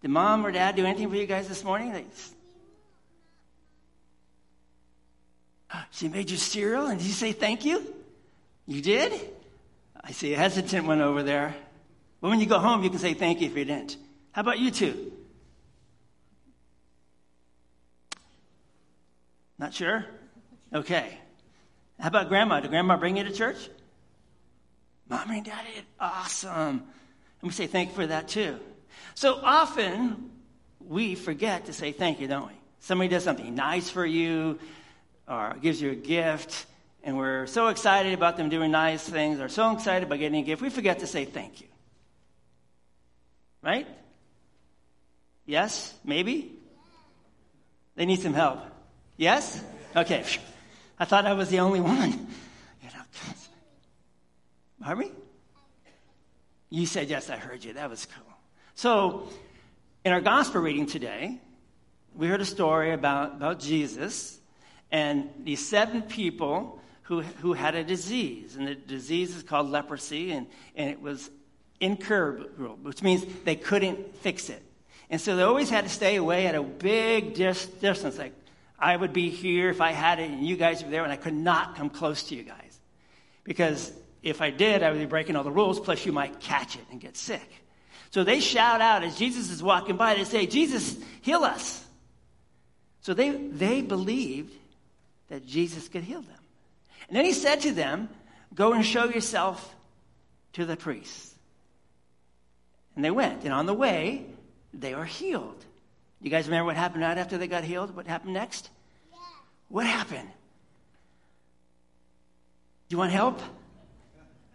Did 0.04 0.10
mom 0.10 0.44
or 0.44 0.52
dad 0.52 0.76
do 0.76 0.84
anything 0.84 1.08
for 1.08 1.16
you 1.16 1.24
guys 1.24 1.48
this 1.48 1.64
morning? 1.64 2.06
She 5.92 6.08
made 6.08 6.30
you 6.30 6.36
cereal 6.36 6.88
and 6.88 6.98
did 6.98 7.06
you 7.06 7.14
say 7.14 7.32
thank 7.32 7.64
you? 7.64 7.82
You 8.66 8.82
did? 8.82 9.18
I 9.98 10.12
see 10.12 10.34
a 10.34 10.36
hesitant 10.36 10.86
one 10.86 11.00
over 11.00 11.22
there. 11.22 11.54
But 12.20 12.28
when 12.28 12.38
you 12.38 12.44
go 12.44 12.58
home, 12.58 12.84
you 12.84 12.90
can 12.90 12.98
say 12.98 13.14
thank 13.14 13.40
you 13.40 13.46
if 13.46 13.56
you 13.56 13.64
didn't. 13.64 13.96
How 14.32 14.42
about 14.42 14.58
you 14.58 14.70
two? 14.70 15.10
Not 19.58 19.72
sure? 19.72 20.04
Okay. 20.70 21.18
How 21.98 22.08
about 22.08 22.28
grandma? 22.28 22.60
Did 22.60 22.68
grandma 22.68 22.98
bring 22.98 23.16
you 23.16 23.24
to 23.24 23.32
church? 23.32 23.70
Mom 25.08 25.30
and 25.30 25.46
dad 25.46 25.64
did. 25.74 25.84
Awesome. 25.98 26.82
Let 27.40 27.48
me 27.48 27.52
say 27.52 27.66
thank 27.66 27.88
you 27.88 27.94
for 27.94 28.06
that 28.06 28.28
too. 28.28 28.60
So 29.14 29.40
often 29.42 30.30
we 30.80 31.14
forget 31.14 31.66
to 31.66 31.72
say 31.72 31.92
thank 31.92 32.20
you, 32.20 32.28
don't 32.28 32.48
we? 32.48 32.54
Somebody 32.80 33.08
does 33.08 33.24
something 33.24 33.54
nice 33.54 33.88
for 33.88 34.04
you 34.04 34.58
or 35.26 35.56
gives 35.60 35.80
you 35.80 35.90
a 35.90 35.94
gift, 35.94 36.66
and 37.02 37.16
we're 37.16 37.46
so 37.46 37.68
excited 37.68 38.12
about 38.12 38.36
them 38.36 38.48
doing 38.48 38.70
nice 38.70 39.08
things 39.08 39.40
or 39.40 39.48
so 39.48 39.72
excited 39.72 40.06
about 40.06 40.18
getting 40.18 40.40
a 40.40 40.44
gift, 40.44 40.60
we 40.60 40.70
forget 40.70 40.98
to 40.98 41.06
say 41.06 41.24
thank 41.24 41.60
you. 41.60 41.66
Right? 43.62 43.86
Yes? 45.46 45.94
Maybe? 46.04 46.52
They 47.94 48.06
need 48.06 48.20
some 48.20 48.34
help. 48.34 48.60
Yes? 49.16 49.62
Okay. 49.94 50.24
I 50.98 51.04
thought 51.04 51.26
I 51.26 51.32
was 51.32 51.48
the 51.48 51.60
only 51.60 51.80
one. 51.80 52.28
Pardon? 54.82 55.10
You 56.70 56.86
said 56.86 57.08
yes, 57.08 57.30
I 57.30 57.36
heard 57.36 57.64
you. 57.64 57.74
That 57.74 57.88
was 57.88 58.06
cool. 58.06 58.33
So, 58.76 59.28
in 60.04 60.12
our 60.12 60.20
gospel 60.20 60.60
reading 60.60 60.86
today, 60.86 61.38
we 62.12 62.26
heard 62.26 62.40
a 62.40 62.44
story 62.44 62.92
about, 62.92 63.34
about 63.34 63.60
Jesus 63.60 64.38
and 64.90 65.30
these 65.44 65.64
seven 65.64 66.02
people 66.02 66.80
who, 67.02 67.22
who 67.22 67.52
had 67.52 67.76
a 67.76 67.84
disease. 67.84 68.56
And 68.56 68.66
the 68.66 68.74
disease 68.74 69.36
is 69.36 69.44
called 69.44 69.70
leprosy, 69.70 70.32
and, 70.32 70.48
and 70.74 70.90
it 70.90 71.00
was 71.00 71.30
incurable, 71.80 72.76
which 72.82 73.00
means 73.00 73.24
they 73.44 73.54
couldn't 73.54 74.16
fix 74.16 74.50
it. 74.50 74.62
And 75.08 75.20
so 75.20 75.36
they 75.36 75.44
always 75.44 75.70
had 75.70 75.84
to 75.84 75.90
stay 75.90 76.16
away 76.16 76.48
at 76.48 76.56
a 76.56 76.62
big 76.62 77.34
dis- 77.34 77.66
distance. 77.66 78.18
Like, 78.18 78.34
I 78.76 78.96
would 78.96 79.12
be 79.12 79.30
here 79.30 79.70
if 79.70 79.80
I 79.80 79.92
had 79.92 80.18
it, 80.18 80.30
and 80.30 80.44
you 80.44 80.56
guys 80.56 80.82
were 80.82 80.90
there, 80.90 81.04
and 81.04 81.12
I 81.12 81.16
could 81.16 81.34
not 81.34 81.76
come 81.76 81.90
close 81.90 82.24
to 82.24 82.34
you 82.34 82.42
guys. 82.42 82.80
Because 83.44 83.92
if 84.24 84.42
I 84.42 84.50
did, 84.50 84.82
I 84.82 84.90
would 84.90 84.98
be 84.98 85.06
breaking 85.06 85.36
all 85.36 85.44
the 85.44 85.52
rules, 85.52 85.78
plus 85.78 86.04
you 86.04 86.12
might 86.12 86.40
catch 86.40 86.74
it 86.74 86.84
and 86.90 87.00
get 87.00 87.16
sick. 87.16 87.63
So 88.14 88.22
they 88.22 88.38
shout 88.38 88.80
out 88.80 89.02
as 89.02 89.18
Jesus 89.18 89.50
is 89.50 89.60
walking 89.60 89.96
by, 89.96 90.14
they 90.14 90.22
say, 90.22 90.46
Jesus, 90.46 90.96
heal 91.20 91.42
us. 91.42 91.84
So 93.00 93.12
they, 93.12 93.30
they 93.30 93.82
believed 93.82 94.54
that 95.30 95.44
Jesus 95.44 95.88
could 95.88 96.04
heal 96.04 96.22
them. 96.22 96.38
And 97.08 97.16
then 97.16 97.24
he 97.24 97.32
said 97.32 97.62
to 97.62 97.72
them, 97.72 98.08
Go 98.54 98.72
and 98.72 98.86
show 98.86 99.06
yourself 99.06 99.74
to 100.52 100.64
the 100.64 100.76
priest. 100.76 101.34
And 102.94 103.04
they 103.04 103.10
went. 103.10 103.42
And 103.42 103.52
on 103.52 103.66
the 103.66 103.74
way, 103.74 104.26
they 104.72 104.94
were 104.94 105.04
healed. 105.04 105.64
You 106.20 106.30
guys 106.30 106.46
remember 106.46 106.66
what 106.66 106.76
happened 106.76 107.02
right 107.02 107.18
after 107.18 107.36
they 107.36 107.48
got 107.48 107.64
healed? 107.64 107.96
What 107.96 108.06
happened 108.06 108.34
next? 108.34 108.70
Yeah. 109.10 109.18
What 109.70 109.86
happened? 109.86 110.28
Do 112.88 112.94
you 112.94 112.98
want 112.98 113.10
help? 113.10 113.40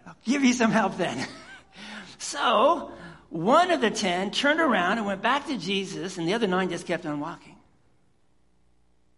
I'll 0.08 0.16
give 0.24 0.46
you 0.46 0.54
some 0.54 0.72
help 0.72 0.96
then. 0.96 1.28
so 2.20 2.94
one 3.30 3.72
of 3.72 3.82
the 3.82 3.92
ten 3.92 4.32
turned 4.32 4.60
around 4.60 4.98
and 4.98 5.06
went 5.06 5.22
back 5.22 5.48
to 5.48 5.58
Jesus, 5.58 6.18
and 6.18 6.28
the 6.28 6.34
other 6.34 6.48
nine 6.48 6.70
just 6.70 6.86
kept 6.86 7.06
on 7.06 7.20
walking. 7.20 7.56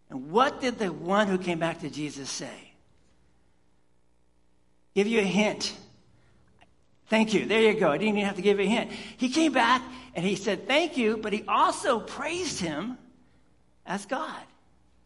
And 0.09 0.29
what 0.31 0.59
did 0.59 0.77
the 0.77 0.91
one 0.91 1.27
who 1.27 1.37
came 1.37 1.59
back 1.59 1.79
to 1.81 1.89
Jesus 1.89 2.29
say? 2.29 2.73
Give 4.93 5.07
you 5.07 5.19
a 5.19 5.23
hint. 5.23 5.73
Thank 7.07 7.33
you. 7.33 7.45
There 7.45 7.61
you 7.61 7.79
go. 7.79 7.89
I 7.89 7.97
didn't 7.97 8.17
even 8.17 8.25
have 8.25 8.35
to 8.35 8.41
give 8.41 8.59
you 8.59 8.65
a 8.65 8.69
hint. 8.69 8.91
He 9.17 9.29
came 9.29 9.53
back 9.53 9.81
and 10.13 10.25
he 10.25 10.35
said, 10.35 10.67
Thank 10.67 10.97
you, 10.97 11.17
but 11.17 11.31
he 11.31 11.43
also 11.47 11.99
praised 11.99 12.59
him 12.59 12.97
as 13.85 14.05
God. 14.05 14.41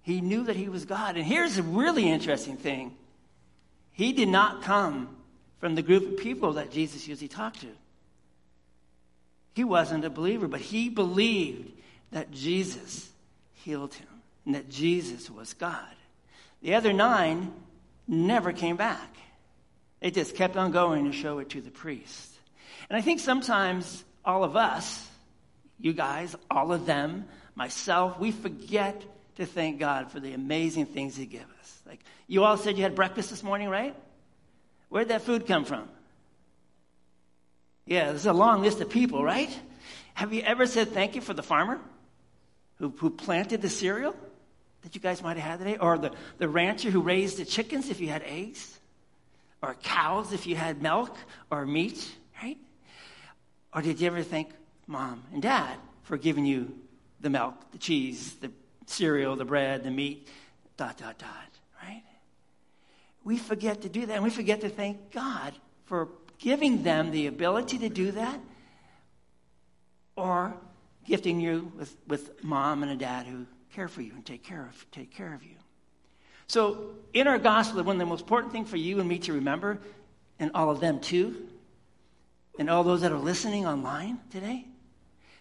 He 0.02 0.22
knew 0.22 0.44
that 0.44 0.56
he 0.56 0.70
was 0.70 0.86
God. 0.86 1.18
And 1.18 1.26
here's 1.26 1.58
a 1.58 1.64
really 1.64 2.10
interesting 2.10 2.58
thing 2.58 2.96
he 3.92 4.14
did 4.14 4.28
not 4.28 4.64
come 4.64 5.16
from 5.60 5.76
the 5.76 5.82
group 5.82 6.14
of 6.14 6.18
people 6.18 6.54
that 6.54 6.72
Jesus 6.72 7.08
usually 7.08 7.28
talked 7.28 7.62
to. 7.62 7.68
He 9.56 9.64
wasn't 9.64 10.04
a 10.04 10.10
believer, 10.10 10.50
but 10.50 10.60
he 10.60 10.90
believed 10.90 11.72
that 12.12 12.30
Jesus 12.30 13.10
healed 13.54 13.94
him 13.94 14.08
and 14.46 14.54
that 14.54 14.70
Jesus 14.70 15.30
was 15.30 15.54
God. 15.54 15.80
The 16.62 16.76
other 16.76 16.92
nine 16.92 17.54
never 18.06 18.52
came 18.52 18.76
back. 18.76 19.16
They 20.02 20.12
just 20.12 20.36
kept 20.36 20.58
on 20.58 20.72
going 20.72 21.06
to 21.06 21.14
show 21.14 21.40
it 21.40 21.52
to 21.52 21.62
the 21.62 21.72
priest. 21.72 22.34
And 22.90 22.98
I 22.98 23.02
think 23.02 23.22
sometimes 23.22 24.04
all 24.26 24.44
of 24.44 24.58
us, 24.58 25.08
you 25.80 25.94
guys, 25.94 26.36
all 26.52 26.74
of 26.74 26.86
them, 26.86 27.26
myself, 27.56 28.20
we 28.20 28.32
forget 28.32 29.02
to 29.38 29.46
thank 29.46 29.80
God 29.80 30.12
for 30.12 30.20
the 30.20 30.34
amazing 30.34 30.88
things 30.88 31.16
He 31.16 31.26
gives 31.26 31.46
us. 31.62 31.82
Like 31.88 32.02
you 32.28 32.44
all 32.44 32.58
said 32.58 32.76
you 32.76 32.84
had 32.84 32.94
breakfast 32.94 33.30
this 33.30 33.42
morning, 33.42 33.70
right? 33.70 33.96
Where'd 34.90 35.08
that 35.08 35.22
food 35.22 35.48
come 35.48 35.64
from? 35.64 35.88
Yeah, 37.86 38.06
there's 38.06 38.26
a 38.26 38.34
long 38.34 38.62
list 38.62 38.82
of 38.82 38.90
people, 38.90 39.24
right? 39.24 39.50
Have 40.16 40.34
you 40.34 40.42
ever 40.42 40.66
said 40.66 40.90
thank 40.90 41.16
you 41.16 41.22
for 41.22 41.34
the 41.34 41.44
farmer 41.44 41.80
who, 42.80 42.90
who 42.98 43.10
planted 43.10 43.62
the 43.62 43.70
cereal 43.70 44.16
that 44.82 44.96
you 44.96 45.02
guys 45.02 45.22
might 45.22 45.38
have 45.38 45.52
had 45.52 45.60
today? 45.60 45.78
Or 45.78 45.98
the, 45.98 46.12
the 46.38 46.50
rancher 46.50 46.90
who 46.90 47.02
raised 47.02 47.38
the 47.38 47.46
chickens 47.46 47.90
if 47.90 48.00
you 48.00 48.08
had 48.08 48.24
eggs? 48.24 48.80
Or 49.62 49.76
cows 49.76 50.34
if 50.34 50.48
you 50.48 50.56
had 50.56 50.82
milk 50.82 51.16
or 51.52 51.66
meat, 51.66 52.12
right? 52.42 52.58
Or 53.74 53.82
did 53.82 54.00
you 54.00 54.08
ever 54.08 54.24
thank 54.24 54.50
mom 54.88 55.24
and 55.34 55.42
dad 55.42 55.78
for 56.04 56.18
giving 56.18 56.46
you 56.46 56.74
the 57.22 57.30
milk, 57.30 57.56
the 57.72 57.78
cheese, 57.78 58.36
the 58.42 58.52
cereal, 58.86 59.36
the 59.36 59.46
bread, 59.46 59.84
the 59.84 59.92
meat, 59.92 60.28
dot, 60.78 60.98
dot, 60.98 61.18
dot, 61.18 61.30
right? 61.84 62.04
We 63.24 63.38
forget 63.38 63.82
to 63.82 63.90
do 63.90 64.06
that, 64.06 64.14
and 64.14 64.24
we 64.24 64.30
forget 64.30 64.62
to 64.62 64.70
thank 64.70 65.12
God 65.12 65.54
for 65.86 66.10
giving 66.40 66.84
them 66.84 67.12
the 67.12 67.28
ability 67.28 67.78
to 67.80 67.90
do 67.90 68.12
that 68.12 68.40
or 70.16 70.56
gifting 71.06 71.40
you 71.40 71.72
with, 71.78 71.96
with 72.08 72.44
mom 72.44 72.84
and 72.84 72.92
a 72.92 72.96
dad 72.96 73.28
who 73.28 73.46
care 73.74 73.88
for 73.88 74.02
you 74.02 74.12
and 74.14 74.26
take 74.26 74.44
care 74.44 74.66
of, 74.66 74.92
take 74.92 75.12
care 75.12 75.34
of 75.34 75.44
you. 75.44 75.56
So, 76.48 76.92
in 77.14 77.28
our 77.28 77.40
gospel, 77.40 77.84
one 77.84 77.96
of 77.96 78.00
the 78.00 78.06
most 78.06 78.22
important 78.22 78.54
things 78.54 78.70
for 78.70 78.78
you 78.78 79.00
and 79.00 79.10
me 79.10 79.20
to 79.20 79.34
remember, 79.34 79.80
and 80.40 80.52
all 80.54 80.70
of 80.70 80.80
them 80.80 81.00
too, 81.00 81.48
and 82.60 82.70
all 82.70 82.84
those 82.84 83.02
that 83.02 83.12
are 83.12 83.18
listening 83.18 83.66
online 83.66 84.20
today, 84.32 84.66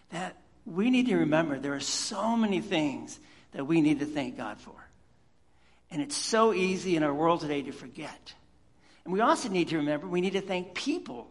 that 0.09 0.35
we 0.65 0.89
need 0.89 1.07
to 1.07 1.17
remember 1.17 1.59
there 1.59 1.75
are 1.75 1.79
so 1.79 2.35
many 2.35 2.59
things 2.59 3.19
that 3.51 3.65
we 3.65 3.81
need 3.81 3.99
to 3.99 4.05
thank 4.05 4.35
God 4.35 4.59
for. 4.59 4.73
And 5.91 6.01
it's 6.01 6.15
so 6.15 6.53
easy 6.53 6.95
in 6.95 7.03
our 7.03 7.13
world 7.13 7.41
today 7.41 7.61
to 7.61 7.71
forget. 7.71 8.33
And 9.05 9.13
we 9.13 9.21
also 9.21 9.49
need 9.49 9.69
to 9.69 9.77
remember 9.77 10.07
we 10.07 10.21
need 10.21 10.33
to 10.33 10.41
thank 10.41 10.73
people 10.73 11.29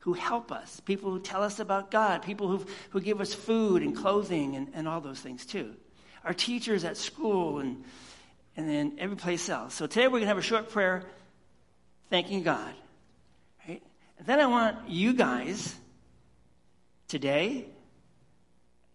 who 0.00 0.14
help 0.14 0.50
us, 0.50 0.80
people 0.80 1.10
who 1.10 1.20
tell 1.20 1.42
us 1.42 1.60
about 1.60 1.90
God, 1.90 2.22
people 2.22 2.48
who, 2.48 2.64
who 2.90 3.00
give 3.00 3.20
us 3.20 3.34
food 3.34 3.82
and 3.82 3.94
clothing 3.94 4.56
and, 4.56 4.68
and 4.72 4.88
all 4.88 5.00
those 5.00 5.20
things 5.20 5.44
too. 5.44 5.74
Our 6.24 6.32
teachers 6.32 6.84
at 6.84 6.96
school 6.96 7.58
and, 7.58 7.84
and 8.56 8.68
then 8.68 8.96
every 8.98 9.16
place 9.16 9.48
else. 9.48 9.74
So 9.74 9.86
today 9.86 10.06
we're 10.06 10.20
going 10.20 10.22
to 10.22 10.28
have 10.28 10.38
a 10.38 10.42
short 10.42 10.70
prayer 10.70 11.04
thanking 12.08 12.42
God. 12.42 12.72
Right? 13.68 13.82
And 14.18 14.26
then 14.26 14.40
I 14.40 14.46
want 14.46 14.88
you 14.88 15.12
guys 15.12 15.74
today, 17.08 17.66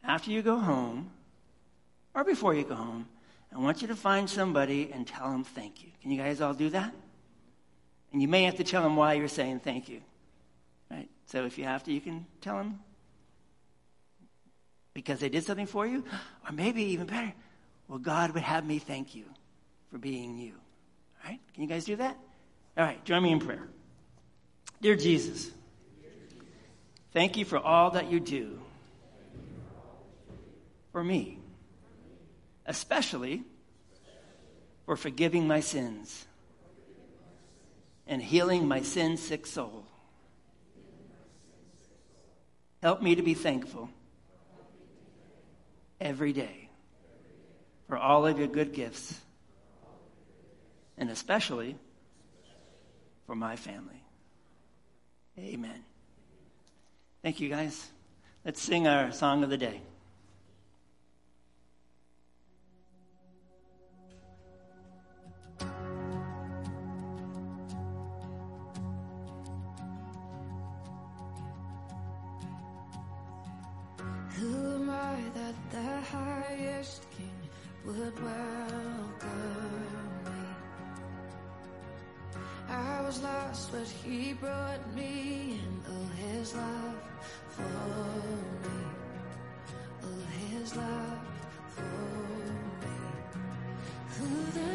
after 0.03 0.31
you 0.31 0.41
go 0.41 0.57
home, 0.57 1.11
or 2.15 2.23
before 2.23 2.55
you 2.55 2.63
go 2.63 2.75
home, 2.75 3.07
I 3.53 3.59
want 3.59 3.81
you 3.81 3.89
to 3.89 3.95
find 3.95 4.29
somebody 4.29 4.89
and 4.91 5.05
tell 5.05 5.29
them 5.29 5.43
thank 5.43 5.83
you. 5.83 5.89
Can 6.01 6.11
you 6.11 6.17
guys 6.17 6.41
all 6.41 6.53
do 6.53 6.69
that? 6.71 6.93
And 8.15 8.21
you 8.21 8.29
may 8.29 8.43
have 8.43 8.55
to 8.55 8.63
tell 8.63 8.81
them 8.81 8.95
why 8.95 9.15
you're 9.15 9.27
saying 9.27 9.59
thank 9.59 9.89
you. 9.89 9.99
Right? 10.89 11.09
So 11.25 11.43
if 11.43 11.57
you 11.57 11.65
have 11.65 11.83
to, 11.83 11.91
you 11.91 11.99
can 11.99 12.25
tell 12.39 12.55
them 12.55 12.79
because 14.93 15.19
they 15.19 15.27
did 15.27 15.43
something 15.43 15.65
for 15.65 15.85
you, 15.85 16.01
or 16.47 16.53
maybe 16.53 16.81
even 16.83 17.07
better, 17.07 17.33
well, 17.89 17.99
God 17.99 18.31
would 18.31 18.43
have 18.43 18.65
me 18.65 18.79
thank 18.79 19.15
you 19.15 19.25
for 19.91 19.97
being 19.97 20.37
you. 20.37 20.53
All 20.53 21.29
right? 21.29 21.41
Can 21.53 21.63
you 21.63 21.67
guys 21.67 21.83
do 21.83 21.97
that? 21.97 22.17
All 22.77 22.85
right, 22.85 23.03
join 23.03 23.21
me 23.21 23.33
in 23.33 23.39
prayer. 23.41 23.67
Dear 24.81 24.95
Jesus, 24.95 25.51
thank 27.11 27.35
you 27.35 27.43
for 27.43 27.57
all 27.59 27.91
that 27.91 28.09
you 28.09 28.21
do 28.21 28.61
for 30.93 31.03
me, 31.03 31.37
especially 32.65 33.43
for 34.85 34.95
forgiving 34.95 35.49
my 35.49 35.59
sins 35.59 36.25
and 38.07 38.21
healing 38.21 38.67
my 38.67 38.81
sin 38.81 39.17
sick 39.17 39.45
soul. 39.45 39.85
Help 42.81 43.01
me 43.01 43.15
to 43.15 43.21
be 43.21 43.33
thankful 43.33 43.89
every 45.99 46.33
day 46.33 46.69
for 47.87 47.97
all 47.97 48.25
of 48.25 48.37
your 48.37 48.47
good 48.47 48.73
gifts, 48.73 49.19
and 50.97 51.09
especially 51.09 51.75
for 53.25 53.35
my 53.35 53.55
family. 53.55 54.03
Amen. 55.37 55.83
Thank 57.23 57.39
you, 57.39 57.49
guys. 57.49 57.89
Let's 58.43 58.61
sing 58.61 58.87
our 58.87 59.11
song 59.11 59.43
of 59.43 59.49
the 59.49 59.57
day. 59.57 59.81
Would 77.85 78.19
welcome 78.23 79.29
me. 80.25 80.43
I 82.67 83.01
was 83.01 83.21
lost, 83.21 83.71
but 83.71 83.87
He 83.87 84.33
brought 84.33 84.95
me 84.95 85.59
in. 85.59 85.81
Oh, 85.87 86.07
His 86.17 86.55
love 86.55 86.95
for 87.49 87.61
me. 88.63 88.79
Oh, 90.03 90.21
His 90.49 90.75
love 90.75 91.19
for 91.75 91.97
me. 92.81 92.97
The 94.17 94.74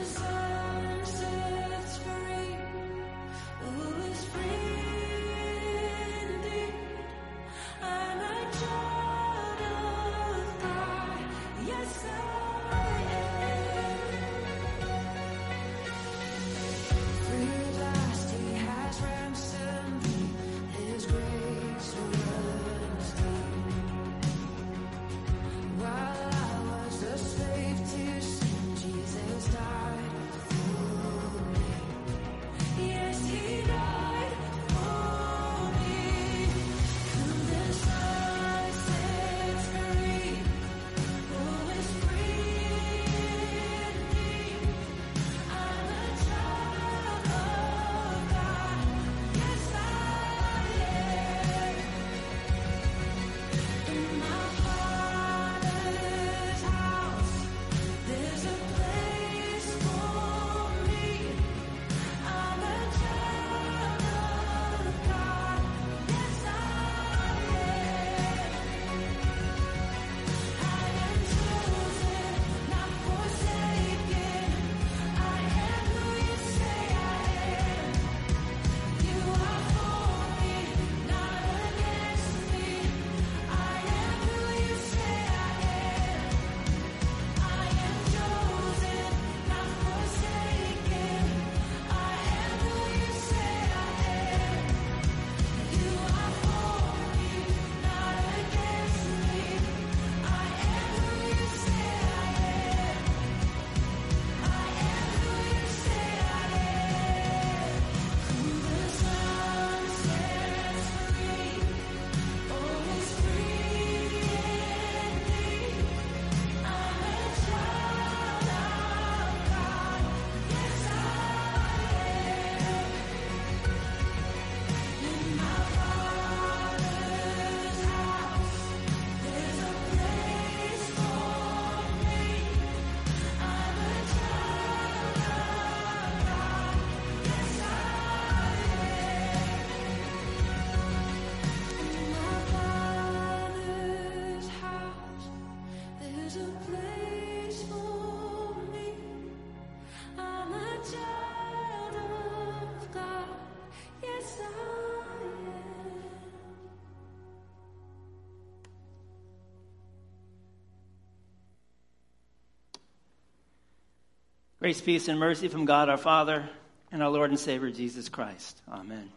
Grace, 164.61 164.83
peace, 164.83 165.09
and 165.09 165.19
mercy 165.19 165.49
from 165.49 165.65
God 165.65 165.89
our 165.89 165.97
Father 165.97 166.47
and 166.93 167.03
our 167.03 167.09
Lord 167.09 167.31
and 167.31 167.41
Savior 167.41 167.71
Jesus 167.71 168.11
Christ. 168.11 168.61
Amen. 168.71 169.09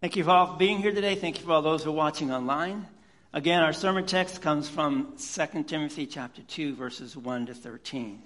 Thank 0.00 0.16
you 0.16 0.28
all 0.28 0.48
for 0.48 0.56
being 0.56 0.78
here 0.78 0.90
today. 0.90 1.14
Thank 1.14 1.38
you 1.38 1.46
for 1.46 1.52
all 1.52 1.62
those 1.62 1.84
who 1.84 1.90
are 1.90 1.94
watching 1.94 2.32
online. 2.32 2.88
Again, 3.32 3.62
our 3.62 3.72
sermon 3.72 4.04
text 4.04 4.42
comes 4.42 4.68
from 4.68 5.14
2 5.16 5.62
Timothy 5.62 6.06
chapter 6.06 6.42
2, 6.42 6.74
verses 6.74 7.16
1 7.16 7.46
to 7.46 7.54
13. 7.54 8.20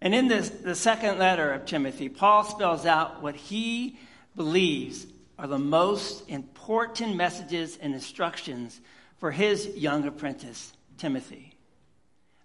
And 0.00 0.14
in 0.14 0.28
this, 0.28 0.48
the 0.48 0.74
second 0.74 1.18
letter 1.18 1.52
of 1.52 1.66
Timothy, 1.66 2.08
Paul 2.08 2.44
spells 2.44 2.86
out 2.86 3.22
what 3.22 3.36
he 3.36 3.98
believes 4.34 5.06
are 5.38 5.46
the 5.46 5.58
most 5.58 6.26
important 6.30 7.16
messages 7.16 7.76
and 7.82 7.92
instructions 7.92 8.80
for 9.18 9.30
his 9.30 9.66
young 9.76 10.06
apprentice, 10.06 10.72
Timothy 10.96 11.53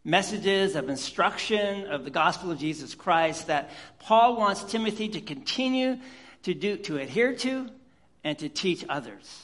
messages 0.04 0.76
of 0.76 0.90
instruction 0.90 1.88
of 1.88 2.04
the 2.04 2.10
gospel 2.10 2.52
of 2.52 2.60
Jesus 2.60 2.96
Christ 2.96 3.48
that 3.48 3.70
Paul 4.00 4.38
wants 4.38 4.64
Timothy 4.64 5.10
to 5.10 5.22
continue 5.22 5.98
to 6.44 6.54
do 6.54 6.78
to 6.78 6.98
adhere 6.98 7.34
to 7.36 7.70
and 8.24 8.38
to 8.40 8.50
teach 8.50 8.86
others 8.90 9.44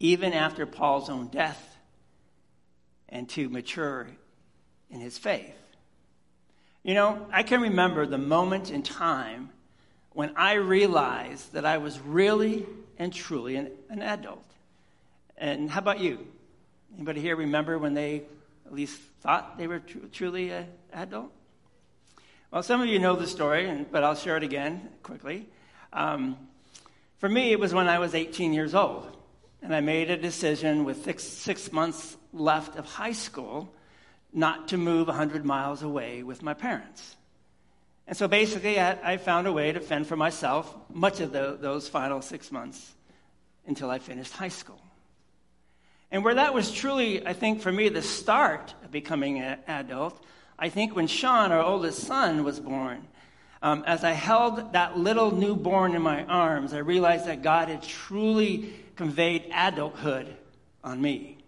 even 0.00 0.32
after 0.32 0.66
Paul's 0.66 1.08
own 1.08 1.28
death 1.28 1.76
and 3.08 3.28
to 3.30 3.48
mature 3.48 4.08
in 4.90 5.00
his 5.00 5.18
faith. 5.18 5.54
You 6.82 6.94
know, 6.94 7.26
I 7.32 7.42
can 7.42 7.60
remember 7.60 8.04
the 8.06 8.18
moment 8.18 8.70
in 8.70 8.82
time 8.82 9.50
when 10.12 10.32
I 10.36 10.54
realized 10.54 11.52
that 11.54 11.64
I 11.64 11.78
was 11.78 11.98
really 11.98 12.66
and 12.98 13.12
truly 13.12 13.56
an, 13.56 13.70
an 13.88 14.02
adult. 14.02 14.44
And 15.36 15.70
how 15.70 15.80
about 15.80 16.00
you? 16.00 16.26
Anybody 16.94 17.20
here 17.20 17.36
remember 17.36 17.78
when 17.78 17.94
they 17.94 18.22
at 18.66 18.72
least 18.72 19.00
thought 19.24 19.56
they 19.56 19.66
were 19.66 19.78
tr- 19.78 19.98
truly 20.12 20.50
an 20.50 20.66
adult? 20.92 21.32
Well, 22.50 22.62
some 22.62 22.82
of 22.82 22.88
you 22.88 22.98
know 22.98 23.16
the 23.16 23.26
story, 23.26 23.86
but 23.90 24.04
I'll 24.04 24.14
share 24.14 24.36
it 24.36 24.42
again 24.42 24.90
quickly. 25.02 25.48
Um, 25.94 26.36
for 27.18 27.28
me, 27.28 27.50
it 27.50 27.58
was 27.58 27.72
when 27.72 27.88
I 27.88 27.98
was 27.98 28.14
18 28.14 28.52
years 28.52 28.74
old, 28.74 29.16
and 29.62 29.74
I 29.74 29.80
made 29.80 30.10
a 30.10 30.18
decision 30.18 30.84
with 30.84 31.04
six, 31.04 31.24
six 31.24 31.72
months 31.72 32.18
left 32.34 32.76
of 32.76 32.84
high 32.84 33.12
school 33.12 33.72
not 34.30 34.68
to 34.68 34.76
move 34.76 35.06
100 35.06 35.42
miles 35.44 35.82
away 35.82 36.22
with 36.22 36.42
my 36.42 36.52
parents. 36.52 37.16
And 38.06 38.14
so 38.14 38.28
basically, 38.28 38.78
I, 38.78 39.14
I 39.14 39.16
found 39.16 39.46
a 39.46 39.52
way 39.52 39.72
to 39.72 39.80
fend 39.80 40.06
for 40.06 40.16
myself 40.16 40.74
much 40.92 41.20
of 41.20 41.32
the, 41.32 41.56
those 41.58 41.88
final 41.88 42.20
six 42.20 42.52
months 42.52 42.92
until 43.66 43.90
I 43.90 44.00
finished 44.00 44.34
high 44.34 44.48
school. 44.48 44.83
And 46.14 46.22
where 46.22 46.36
that 46.36 46.54
was 46.54 46.70
truly, 46.70 47.26
I 47.26 47.32
think, 47.32 47.60
for 47.60 47.72
me, 47.72 47.88
the 47.88 48.00
start 48.00 48.72
of 48.84 48.92
becoming 48.92 49.40
an 49.40 49.58
adult, 49.66 50.24
I 50.56 50.68
think 50.68 50.94
when 50.94 51.08
Sean, 51.08 51.50
our 51.50 51.60
oldest 51.60 52.04
son, 52.04 52.44
was 52.44 52.60
born. 52.60 53.08
Um, 53.60 53.82
as 53.84 54.04
I 54.04 54.12
held 54.12 54.74
that 54.74 54.96
little 54.96 55.32
newborn 55.32 55.96
in 55.96 56.02
my 56.02 56.22
arms, 56.26 56.72
I 56.72 56.78
realized 56.78 57.26
that 57.26 57.42
God 57.42 57.66
had 57.66 57.82
truly 57.82 58.72
conveyed 58.94 59.50
adulthood 59.52 60.36
on 60.84 61.02
me. 61.02 61.38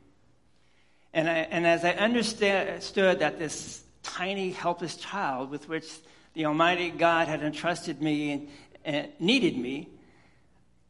And, 1.14 1.30
I, 1.30 1.34
and 1.34 1.64
as 1.64 1.84
I 1.84 1.92
understood 1.92 3.20
that 3.20 3.38
this 3.38 3.84
tiny, 4.02 4.50
helpless 4.50 4.96
child 4.96 5.48
with 5.48 5.68
which 5.68 5.86
the 6.34 6.46
Almighty 6.46 6.90
God 6.90 7.28
had 7.28 7.40
entrusted 7.40 8.02
me 8.02 8.32
and, 8.32 8.48
and 8.84 9.12
needed 9.20 9.56
me, 9.56 9.90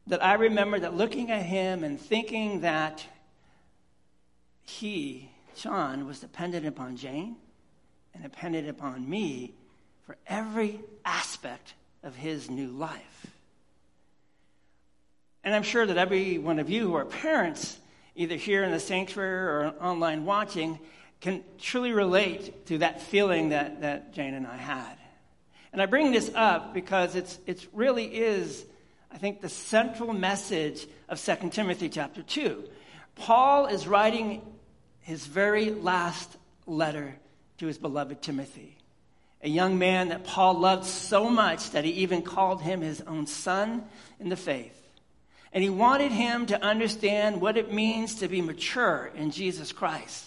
that 0.07 0.25
I 0.25 0.33
remember 0.33 0.79
that 0.79 0.95
looking 0.95 1.29
at 1.29 1.43
him 1.43 1.83
and 1.83 2.01
thinking 2.01 2.61
that 2.61 3.05
he, 4.69 5.29
Sean, 5.55 6.05
was 6.05 6.19
dependent 6.19 6.65
upon 6.65 6.97
Jane 6.97 7.35
and 8.13 8.23
dependent 8.23 8.69
upon 8.69 9.09
me 9.09 9.53
for 10.05 10.17
every 10.27 10.79
aspect 11.05 11.73
of 12.03 12.15
his 12.15 12.49
new 12.49 12.67
life. 12.67 13.27
And 15.43 15.55
I'm 15.55 15.63
sure 15.63 15.85
that 15.85 15.97
every 15.97 16.37
one 16.37 16.59
of 16.59 16.69
you 16.69 16.87
who 16.87 16.95
are 16.95 17.05
parents, 17.05 17.77
either 18.15 18.35
here 18.35 18.63
in 18.63 18.71
the 18.71 18.79
sanctuary 18.79 19.47
or 19.47 19.73
online 19.81 20.25
watching, 20.25 20.79
can 21.21 21.43
truly 21.57 21.93
relate 21.93 22.65
to 22.67 22.79
that 22.79 23.01
feeling 23.01 23.49
that, 23.49 23.81
that 23.81 24.13
Jane 24.13 24.33
and 24.33 24.45
I 24.45 24.57
had. 24.57 24.95
And 25.71 25.81
I 25.81 25.85
bring 25.85 26.11
this 26.11 26.31
up 26.35 26.73
because 26.73 27.15
it's, 27.15 27.39
it 27.45 27.67
really 27.73 28.05
is, 28.05 28.65
I 29.11 29.17
think, 29.17 29.41
the 29.41 29.49
central 29.49 30.13
message 30.13 30.87
of 31.07 31.23
2 31.23 31.49
Timothy 31.49 31.89
chapter 31.89 32.21
2. 32.21 32.63
Paul 33.15 33.67
is 33.67 33.87
writing 33.87 34.41
his 35.07 35.25
very 35.25 35.71
last 35.71 36.35
letter 36.65 37.15
to 37.59 37.65
his 37.65 37.77
beloved 37.77 38.21
Timothy, 38.21 38.77
a 39.41 39.47
young 39.47 39.79
man 39.79 40.09
that 40.09 40.25
Paul 40.25 40.55
loved 40.55 40.83
so 40.83 41.29
much 41.29 41.71
that 41.71 41.85
he 41.85 41.91
even 41.91 42.21
called 42.21 42.61
him 42.61 42.81
his 42.81 42.99
own 42.99 43.25
son 43.25 43.85
in 44.19 44.27
the 44.27 44.35
faith. 44.35 44.77
And 45.53 45.63
he 45.63 45.69
wanted 45.69 46.11
him 46.11 46.45
to 46.47 46.61
understand 46.61 47.39
what 47.39 47.55
it 47.55 47.71
means 47.71 48.15
to 48.15 48.27
be 48.27 48.41
mature 48.41 49.09
in 49.15 49.31
Jesus 49.31 49.71
Christ. 49.71 50.25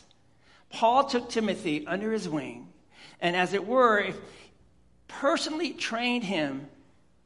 Paul 0.70 1.04
took 1.04 1.28
Timothy 1.28 1.86
under 1.86 2.10
his 2.10 2.26
wing 2.26 2.66
and, 3.20 3.36
as 3.36 3.52
it 3.52 3.66
were, 3.66 4.14
personally 5.08 5.74
trained 5.74 6.24
him 6.24 6.66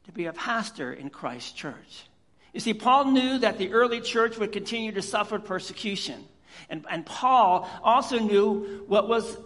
to 0.07 0.13
be 0.13 0.27
a 0.27 0.33
pastor 0.33 0.93
in 0.93 1.09
Christ's 1.09 1.53
church. 1.53 2.07
You 2.53 2.59
see, 2.59 2.75
Paul 2.75 3.13
knew 3.13 3.39
that 3.39 3.59
the 3.59 3.73
early 3.73 4.01
church 4.01 4.39
would 4.39 4.51
continue 4.51 4.91
to 4.91 5.03
suffer 5.03 5.39
persecution. 5.39 6.25
And, 6.69 6.85
and 6.91 7.05
Paul 7.05 7.69
also 7.83 8.19
knew 8.19 8.85
what 8.87 9.09
was 9.09 9.37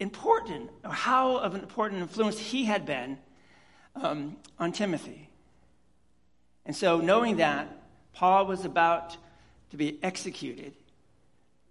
important, 0.00 0.70
or 0.84 0.92
how 0.92 1.36
of 1.36 1.54
an 1.54 1.60
important 1.60 2.02
influence 2.02 2.38
he 2.38 2.64
had 2.64 2.86
been 2.86 3.18
um, 3.96 4.36
on 4.58 4.72
Timothy. 4.72 5.28
And 6.64 6.76
so, 6.76 6.98
knowing 6.98 7.36
that, 7.36 7.68
Paul 8.12 8.46
was 8.46 8.64
about 8.64 9.16
to 9.70 9.76
be 9.76 9.98
executed. 10.02 10.74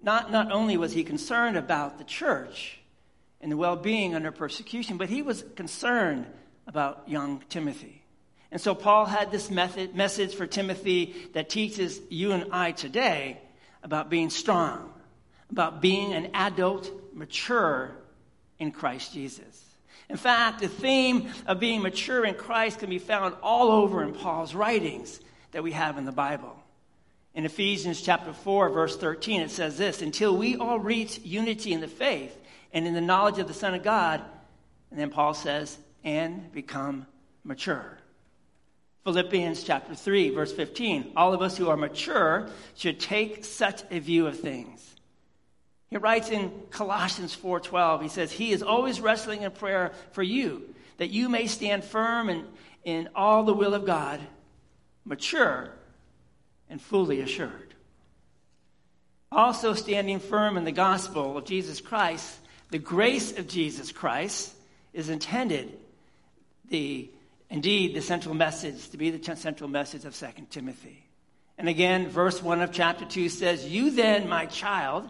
Not, 0.02 0.32
not 0.32 0.52
only 0.52 0.78
was 0.78 0.94
he 0.94 1.04
concerned 1.04 1.58
about 1.58 1.98
the 1.98 2.04
church 2.04 2.80
and 3.42 3.52
the 3.52 3.58
well 3.58 3.76
being 3.76 4.16
under 4.16 4.32
persecution, 4.32 4.98
but 4.98 5.10
he 5.10 5.22
was 5.22 5.44
concerned 5.56 6.26
about 6.66 7.08
young 7.08 7.44
Timothy. 7.50 8.04
And 8.52 8.60
so, 8.60 8.76
Paul 8.76 9.06
had 9.06 9.32
this 9.32 9.50
method, 9.50 9.96
message 9.96 10.36
for 10.36 10.48
Timothy 10.48 11.16
that 11.34 11.50
teaches 11.50 12.02
you 12.10 12.32
and 12.32 12.46
I 12.52 12.72
today 12.72 13.40
about 13.84 14.10
being 14.10 14.30
strong, 14.30 14.92
about 15.50 15.82
being 15.82 16.14
an 16.14 16.30
adult, 16.34 16.92
mature 17.14 17.92
in 18.60 18.72
Christ 18.72 19.14
Jesus. 19.14 19.64
In 20.10 20.18
fact, 20.18 20.62
the 20.62 20.68
theme 20.68 21.30
of 21.46 21.60
being 21.60 21.82
mature 21.82 22.26
in 22.26 22.36
Christ 22.36 22.80
can 22.80 22.90
be 22.90 23.00
found 23.00 23.36
all 23.44 23.72
over 23.72 24.02
in 24.04 24.14
Paul's 24.14 24.56
writings 24.56 25.20
that 25.52 25.64
we 25.64 25.72
have 25.74 25.98
in 25.98 26.06
the 26.06 26.12
Bible. 26.12 26.56
In 27.34 27.46
Ephesians 27.46 28.02
chapter 28.02 28.34
4, 28.34 28.70
verse 28.70 28.98
13, 28.98 29.42
it 29.42 29.52
says 29.52 29.78
this 29.78 30.02
Until 30.02 30.36
we 30.36 30.56
all 30.56 30.80
reach 30.80 31.20
unity 31.20 31.74
in 31.74 31.82
the 31.82 31.88
faith 31.88 32.36
and 32.74 32.88
in 32.88 32.94
the 32.94 33.02
knowledge 33.02 33.38
of 33.38 33.48
the 33.48 33.54
Son 33.54 33.74
of 33.74 33.84
God, 33.84 34.22
and 34.90 35.00
then 35.00 35.10
Paul 35.10 35.34
says, 35.34 35.78
and 36.04 36.52
become 36.54 37.06
mature. 37.44 37.98
Philippians 39.08 39.64
chapter 39.64 39.96
3, 39.96 40.32
verse 40.32 40.52
15. 40.52 41.14
All 41.16 41.34
of 41.34 41.42
us 41.42 41.56
who 41.56 41.70
are 41.70 41.78
mature 41.78 42.50
should 42.76 43.00
take 43.00 43.46
such 43.46 43.84
a 43.90 44.00
view 44.00 44.28
of 44.28 44.38
things. 44.38 44.98
He 45.90 45.96
writes 45.96 46.30
in 46.30 46.52
Colossians 46.72 47.34
4:12, 47.34 48.02
he 48.02 48.10
says, 48.10 48.34
He 48.34 48.52
is 48.52 48.62
always 48.62 49.00
wrestling 49.00 49.44
in 49.44 49.52
prayer 49.52 49.94
for 50.12 50.24
you, 50.24 50.76
that 50.98 51.10
you 51.10 51.30
may 51.30 51.48
stand 51.48 51.86
firm 51.86 52.28
in, 52.28 52.48
in 52.84 53.08
all 53.16 53.44
the 53.44 53.54
will 53.54 53.74
of 53.74 53.86
God, 53.86 54.20
mature 55.06 55.72
and 56.70 56.82
fully 56.82 57.22
assured. 57.22 57.76
Also 59.32 59.74
standing 59.74 60.20
firm 60.20 60.58
in 60.58 60.66
the 60.66 60.74
gospel 60.74 61.38
of 61.38 61.46
Jesus 61.46 61.80
Christ, 61.80 62.40
the 62.72 62.78
grace 62.78 63.38
of 63.38 63.48
Jesus 63.48 63.94
Christ 63.94 64.54
is 64.92 65.08
intended 65.08 65.80
the 66.70 67.10
indeed 67.50 67.96
the 67.96 68.02
central 68.02 68.36
message, 68.36 68.90
to 68.90 68.98
be 68.98 69.10
the 69.10 69.36
central 69.36 69.70
message 69.70 70.06
of 70.06 70.16
2 70.16 70.28
Timothy. 70.50 71.04
And 71.58 71.68
again, 71.68 72.10
verse 72.10 72.42
1 72.42 72.62
of 72.62 72.72
chapter 72.72 73.06
2 73.06 73.30
says, 73.30 73.66
You 73.66 73.92
then, 73.92 74.30
my 74.30 74.46
child, 74.46 75.10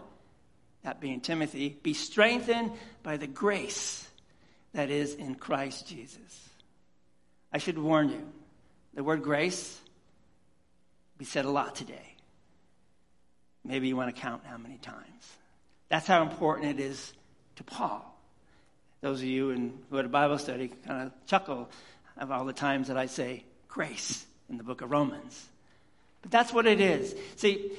that 0.82 1.00
being 1.00 1.20
Timothy, 1.20 1.78
be 1.82 1.94
strengthened 1.94 2.72
by 3.02 3.16
the 3.16 3.26
grace 3.26 4.08
that 4.72 4.90
is 4.90 5.14
in 5.14 5.34
Christ 5.34 5.86
Jesus. 5.86 6.48
I 7.52 7.58
should 7.58 7.78
warn 7.78 8.10
you, 8.10 8.26
the 8.94 9.04
word 9.04 9.22
grace 9.22 9.80
be 11.18 11.24
said 11.24 11.44
a 11.44 11.50
lot 11.50 11.74
today. 11.74 12.14
Maybe 13.64 13.88
you 13.88 13.96
want 13.96 14.14
to 14.14 14.20
count 14.20 14.42
how 14.46 14.56
many 14.56 14.78
times. 14.78 15.36
That's 15.88 16.06
how 16.06 16.22
important 16.22 16.78
it 16.78 16.82
is 16.82 17.12
to 17.56 17.64
Paul. 17.64 18.14
Those 19.00 19.20
of 19.20 19.26
you 19.26 19.72
who 19.90 19.96
had 19.96 20.06
a 20.06 20.08
Bible 20.08 20.38
study 20.38 20.68
kind 20.86 21.06
of 21.06 21.26
chuckle 21.26 21.68
of 22.18 22.30
all 22.30 22.44
the 22.44 22.52
times 22.52 22.88
that 22.88 22.96
I 22.96 23.06
say 23.06 23.44
grace 23.68 24.26
in 24.48 24.58
the 24.58 24.64
book 24.64 24.82
of 24.82 24.90
Romans. 24.90 25.46
But 26.22 26.30
that's 26.30 26.52
what 26.52 26.66
it 26.66 26.80
is. 26.80 27.14
See, 27.36 27.72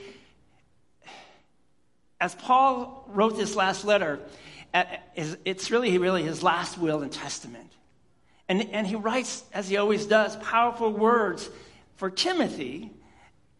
as 2.19 2.35
Paul 2.35 3.05
wrote 3.09 3.37
this 3.37 3.55
last 3.55 3.85
letter, 3.85 4.19
uh, 4.73 4.83
it's 5.15 5.71
really, 5.71 5.97
really 5.97 6.23
his 6.23 6.43
last 6.43 6.77
will 6.77 7.01
and 7.01 7.11
testament. 7.11 7.71
And, 8.47 8.69
and 8.71 8.87
he 8.87 8.95
writes, 8.95 9.43
as 9.53 9.69
he 9.69 9.77
always 9.77 10.05
does, 10.05 10.35
powerful 10.37 10.91
words 10.91 11.49
for 11.95 12.09
Timothy 12.09 12.91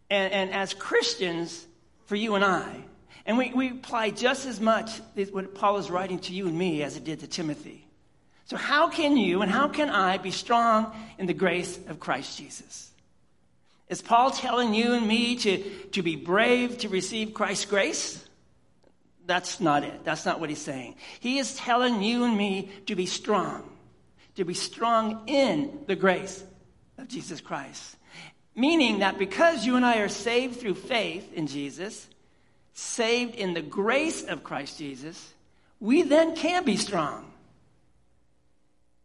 and, 0.08 0.32
and 0.32 0.50
as 0.50 0.74
Christians 0.74 1.66
for 2.06 2.16
you 2.16 2.34
and 2.34 2.44
I. 2.44 2.84
And 3.26 3.38
we, 3.38 3.52
we 3.54 3.70
apply 3.70 4.10
just 4.10 4.46
as 4.46 4.60
much 4.60 4.90
what 5.30 5.54
Paul 5.54 5.76
is 5.76 5.90
writing 5.90 6.18
to 6.20 6.32
you 6.32 6.48
and 6.48 6.58
me 6.58 6.82
as 6.82 6.96
it 6.96 7.04
did 7.04 7.20
to 7.20 7.26
Timothy. 7.26 7.86
So, 8.50 8.56
how 8.56 8.88
can 8.88 9.16
you 9.16 9.42
and 9.42 9.50
how 9.50 9.68
can 9.68 9.88
I 9.90 10.18
be 10.18 10.32
strong 10.32 10.92
in 11.18 11.26
the 11.26 11.32
grace 11.32 11.78
of 11.86 12.00
Christ 12.00 12.36
Jesus? 12.36 12.90
Is 13.88 14.02
Paul 14.02 14.32
telling 14.32 14.74
you 14.74 14.94
and 14.94 15.06
me 15.06 15.36
to, 15.36 15.62
to 15.92 16.02
be 16.02 16.16
brave 16.16 16.78
to 16.78 16.88
receive 16.88 17.32
Christ's 17.32 17.66
grace? 17.66 18.24
That's 19.24 19.60
not 19.60 19.84
it. 19.84 20.02
That's 20.02 20.26
not 20.26 20.40
what 20.40 20.48
he's 20.48 20.60
saying. 20.60 20.96
He 21.20 21.38
is 21.38 21.54
telling 21.54 22.02
you 22.02 22.24
and 22.24 22.36
me 22.36 22.72
to 22.86 22.96
be 22.96 23.06
strong, 23.06 23.70
to 24.34 24.44
be 24.44 24.54
strong 24.54 25.28
in 25.28 25.84
the 25.86 25.94
grace 25.94 26.42
of 26.98 27.06
Jesus 27.06 27.40
Christ. 27.40 27.96
Meaning 28.56 28.98
that 28.98 29.16
because 29.16 29.64
you 29.64 29.76
and 29.76 29.86
I 29.86 29.98
are 29.98 30.08
saved 30.08 30.58
through 30.58 30.74
faith 30.74 31.32
in 31.34 31.46
Jesus, 31.46 32.04
saved 32.74 33.36
in 33.36 33.54
the 33.54 33.62
grace 33.62 34.24
of 34.24 34.42
Christ 34.42 34.76
Jesus, 34.76 35.32
we 35.78 36.02
then 36.02 36.34
can 36.34 36.64
be 36.64 36.76
strong. 36.76 37.29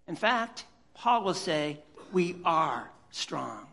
In 0.07 0.15
fact, 0.15 0.65
Paul 0.93 1.23
will 1.23 1.33
say, 1.33 1.79
we 2.11 2.35
are 2.45 2.89
strong. 3.11 3.67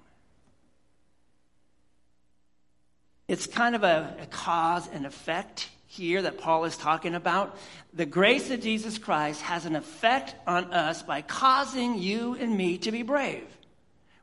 It's 3.29 3.47
kind 3.47 3.75
of 3.75 3.83
a, 3.83 4.17
a, 4.21 4.27
cause 4.27 4.89
and 4.93 5.07
effect 5.07 5.69
here 5.87 6.23
that 6.23 6.39
Paul 6.39 6.65
is 6.65 6.77
talking 6.77 7.15
about. 7.15 7.57
The 7.95 8.07
grace 8.07 8.51
of 8.51 8.61
Jesus 8.61 8.99
Christ 8.99 9.43
has 9.43 9.65
an 9.65 9.77
effect 9.77 10.35
on 10.47 10.73
us 10.73 11.03
by 11.03 11.23
causing 11.23 11.99
you 11.99 12.35
and 12.35 12.57
me 12.57 12.79
to 12.79 12.91
be 12.91 13.03
brave. 13.03 13.47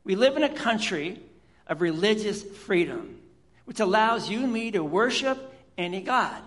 We 0.04 0.16
live 0.16 0.36
in 0.36 0.42
a 0.42 0.48
country 0.48 1.20
of 1.66 1.80
religious 1.80 2.42
freedom, 2.42 3.18
which 3.64 3.80
allows 3.80 4.28
you 4.28 4.42
and 4.42 4.52
me 4.52 4.70
to 4.72 4.82
worship 4.84 5.54
any 5.78 6.02
God, 6.02 6.42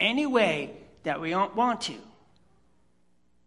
any 0.00 0.26
way 0.26 0.70
that 1.04 1.20
we 1.20 1.34
want 1.34 1.82
to. 1.82 1.94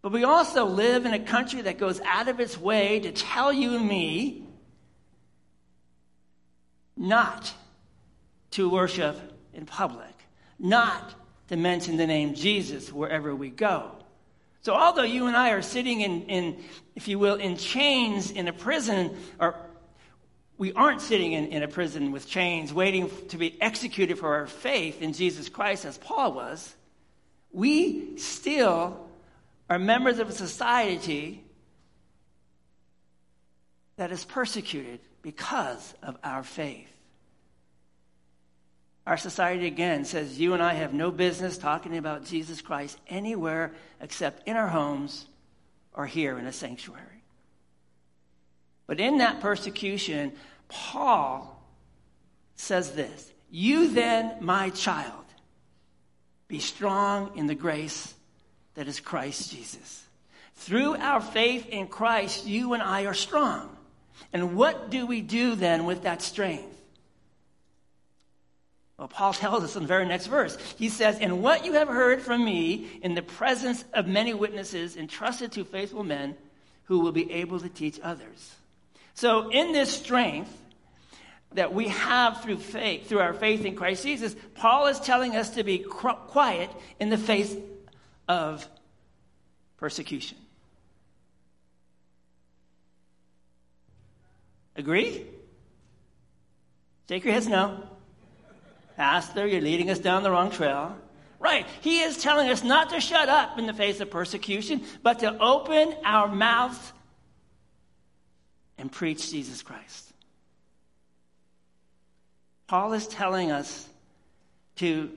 But 0.06 0.12
we 0.12 0.24
also 0.24 0.66
live 0.66 1.08
in 1.08 1.16
a 1.16 1.20
country 1.20 1.62
that 1.64 1.80
goes 1.80 2.00
out 2.02 2.28
of 2.28 2.40
its 2.40 2.60
way 2.60 3.00
to 3.00 3.12
tell 3.12 3.52
you 3.52 3.76
and 3.76 3.88
me 3.88 4.44
not 6.96 7.52
to 8.52 8.70
worship 8.70 9.20
in 9.56 9.66
public, 9.66 10.14
not 10.60 11.16
to 11.48 11.56
mention 11.58 11.98
the 11.98 12.06
name 12.06 12.36
Jesus 12.36 12.94
wherever 12.94 13.36
we 13.36 13.50
go. 13.50 13.94
So, 14.62 14.76
although 14.76 15.02
you 15.02 15.26
and 15.26 15.36
I 15.36 15.50
are 15.54 15.64
sitting 15.64 16.02
in, 16.02 16.22
in 16.28 16.64
if 16.94 17.08
you 17.08 17.18
will, 17.18 17.38
in 17.38 17.58
chains 17.58 18.30
in 18.30 18.48
a 18.48 18.54
prison 18.54 19.18
or 19.40 19.56
we 20.60 20.72
aren't 20.74 21.02
sitting 21.02 21.32
in, 21.32 21.48
in 21.48 21.64
a 21.64 21.68
prison 21.68 22.12
with 22.12 22.28
chains 22.28 22.72
waiting 22.72 23.10
to 23.30 23.38
be 23.40 23.60
executed 23.60 24.20
for 24.20 24.36
our 24.36 24.46
faith 24.46 25.02
in 25.02 25.14
Jesus 25.14 25.50
Christ 25.50 25.84
as 25.84 25.98
Paul 25.98 26.34
was. 26.34 26.76
We 27.52 28.20
still 28.20 29.05
are 29.70 29.80
members 29.80 30.20
of 30.20 30.30
a 30.30 30.34
society 30.34 31.44
that 33.98 34.12
is 34.12 34.26
persecuted 34.26 35.00
because 35.22 35.94
of 36.04 36.18
our 36.24 36.44
faith. 36.44 36.92
Our 39.08 39.18
society 39.18 39.68
again 39.68 40.04
says 40.04 40.40
you 40.40 40.54
and 40.54 40.64
I 40.64 40.74
have 40.74 40.94
no 40.94 41.12
business 41.12 41.58
talking 41.58 41.98
about 41.98 42.26
Jesus 42.26 42.62
Christ 42.62 43.00
anywhere 43.08 43.72
except 44.02 44.48
in 44.48 44.58
our 44.58 44.68
homes 44.68 45.28
or 45.94 46.08
here 46.08 46.38
in 46.40 46.48
a 46.48 46.54
sanctuary. 46.54 47.24
But 48.88 49.00
in 49.00 49.20
that 49.20 49.42
persecution, 49.42 50.34
Paul 50.70 51.64
says 52.56 52.92
this 52.92 53.32
You 53.52 53.90
then, 53.90 54.38
my 54.42 54.72
child, 54.72 55.26
be 56.48 56.60
strong 56.60 57.38
in 57.38 57.46
the 57.46 57.56
grace 57.56 58.15
that 58.76 58.88
is 58.88 59.00
Christ 59.00 59.52
Jesus. 59.52 60.04
Through 60.56 60.96
our 60.96 61.22
faith 61.22 61.68
in 61.68 61.88
Christ, 61.88 62.46
you 62.46 62.74
and 62.74 62.84
I 62.84 63.06
are 63.06 63.14
strong. 63.14 63.76
And 64.32 64.56
what 64.56 64.90
do 64.90 65.06
we 65.06 65.22
do 65.22 65.56
then 65.56 65.86
with 65.86 66.04
that 66.04 66.22
strength? 66.22 66.72
Well, 68.98 69.08
Paul 69.08 69.34
tells 69.34 69.64
us 69.64 69.76
in 69.76 69.84
the 69.84 69.88
very 69.88 70.06
next 70.06 70.28
verse. 70.28 70.58
He 70.78 70.90
says, 70.90 71.18
And 71.20 71.42
what 71.42 71.66
you 71.66 71.74
have 71.74 71.88
heard 71.88 72.22
from 72.22 72.44
me 72.44 73.00
in 73.02 73.16
the 73.16 73.22
presence 73.22 73.84
of 73.94 74.08
many 74.08 74.34
witnesses, 74.34 74.96
entrusted 74.96 75.52
to 75.54 75.66
faithful 75.66 76.04
men 76.04 76.36
who 76.86 77.00
will 77.00 77.12
be 77.12 77.32
able 77.32 77.60
to 77.60 77.70
teach 77.70 78.00
others. 78.02 78.56
So, 79.14 79.50
in 79.50 79.72
this 79.72 79.92
strength 79.96 80.56
that 81.54 81.74
we 81.74 81.88
have 81.88 82.42
through 82.42 82.58
faith, 82.58 83.08
through 83.08 83.20
our 83.20 83.34
faith 83.34 83.66
in 83.66 83.76
Christ 83.76 84.04
Jesus, 84.04 84.36
Paul 84.56 84.88
is 84.88 85.00
telling 85.00 85.36
us 85.36 85.52
to 85.52 85.64
be 85.64 85.80
quiet 85.80 86.70
in 87.00 87.10
the 87.10 87.18
face 87.18 87.56
of 88.28 88.68
persecution. 89.78 90.38
Agree? 94.76 95.26
Shake 97.08 97.24
your 97.24 97.34
heads 97.34 97.48
no. 97.48 97.84
Pastor, 98.98 99.46
you're 99.46 99.62
leading 99.62 99.90
us 99.90 100.00
down 100.00 100.24
the 100.24 100.32
wrong 100.32 100.52
trail. 100.52 100.98
Right. 101.40 101.66
He 101.82 102.02
is 102.02 102.18
telling 102.18 102.50
us 102.50 102.64
not 102.64 102.90
to 102.90 103.00
shut 103.00 103.30
up 103.30 103.60
in 103.60 103.68
the 103.68 103.74
face 103.74 104.00
of 104.00 104.10
persecution, 104.10 104.82
but 105.04 105.20
to 105.20 105.38
open 105.38 105.94
our 106.04 106.28
mouths 106.28 106.94
and 108.78 108.92
preach 108.92 109.32
Jesus 109.32 109.62
Christ. 109.62 110.14
Paul 112.68 112.94
is 112.94 113.08
telling 113.08 113.52
us 113.52 113.88
to, 114.78 115.12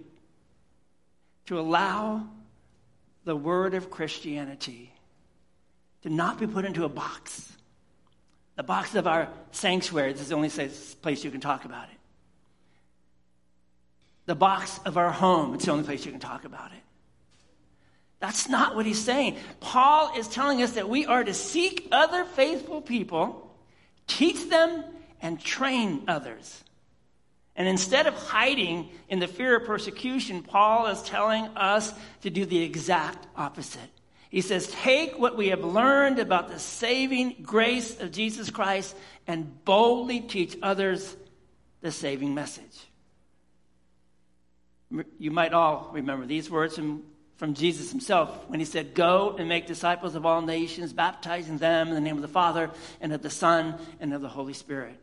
to 1.46 1.59
allow 1.59 2.26
the 3.29 3.37
word 3.37 3.74
of 3.74 3.91
Christianity 3.91 4.93
to 6.03 6.11
not 6.11 6.41
be 6.41 6.47
put 6.47 6.64
into 6.64 6.85
a 6.85 6.89
box. 6.89 7.53
The 8.57 8.62
box 8.62 8.95
of 8.95 9.07
our 9.07 9.29
sanctuary 9.53 10.12
this 10.12 10.22
is 10.22 10.29
the 10.29 10.35
only 10.35 10.49
place 10.49 11.22
you 11.22 11.31
can 11.31 11.41
talk 11.41 11.64
about 11.64 11.85
it. 11.85 11.99
The 14.26 14.35
box 14.35 14.81
of 14.85 14.97
our 14.97 15.11
home, 15.11 15.55
it's 15.55 15.66
the 15.66 15.72
only 15.72 15.85
place 15.85 16.05
you 16.05 16.11
can 16.11 16.20
talk 16.20 16.45
about 16.45 16.72
it. 16.72 16.83
That's 18.20 18.49
not 18.49 18.74
what 18.74 18.85
he's 18.85 19.03
saying. 19.03 19.37
Paul 19.61 20.12
is 20.16 20.26
telling 20.29 20.62
us 20.62 20.72
that 20.72 20.89
we 20.89 21.07
are 21.07 21.22
to 21.22 21.35
seek 21.35 21.89
other 21.93 22.24
faithful 22.24 22.81
people 22.83 23.49
Teach 24.09 24.49
them 24.49 24.83
and 25.20 25.39
train 25.39 26.03
others. 26.09 26.64
And 27.59 27.68
instead 27.68 28.06
of 28.06 28.14
hiding 28.14 28.88
in 29.09 29.18
the 29.18 29.26
fear 29.26 29.56
of 29.56 29.66
persecution, 29.66 30.42
Paul 30.42 30.86
is 30.86 31.02
telling 31.02 31.44
us 31.56 31.92
to 32.22 32.30
do 32.30 32.46
the 32.46 32.62
exact 32.62 33.26
opposite. 33.36 33.90
He 34.30 34.42
says, 34.42 34.68
Take 34.68 35.18
what 35.18 35.36
we 35.36 35.48
have 35.48 35.64
learned 35.64 36.20
about 36.20 36.48
the 36.48 36.61
saving 36.61 37.36
grace 37.42 38.00
of 38.00 38.12
Jesus 38.12 38.48
Christ 38.48 38.96
and 39.26 39.64
boldly 39.64 40.20
teach 40.20 40.56
others 40.62 41.16
the 41.80 41.90
saving 41.90 42.32
message. 42.32 42.86
You 45.18 45.32
might 45.32 45.52
all 45.52 45.90
remember 45.92 46.26
these 46.26 46.48
words 46.48 46.76
from 46.76 47.02
from 47.38 47.54
Jesus 47.54 47.90
himself 47.90 48.48
when 48.48 48.59
he 48.59 48.66
said, 48.66 48.94
Go 48.94 49.36
and 49.38 49.48
make 49.48 49.66
disciples 49.66 50.16
of 50.16 50.26
all 50.26 50.42
nations, 50.42 50.92
baptizing 50.92 51.59
them 51.59 51.88
in 51.88 51.94
the 51.94 52.00
name 52.00 52.16
of 52.16 52.22
the 52.22 52.28
Father 52.28 52.70
and 53.00 53.12
of 53.12 53.22
the 53.22 53.30
Son 53.30 53.76
and 54.00 54.12
of 54.12 54.20
the 54.20 54.28
Holy 54.28 54.52
Spirit, 54.52 55.00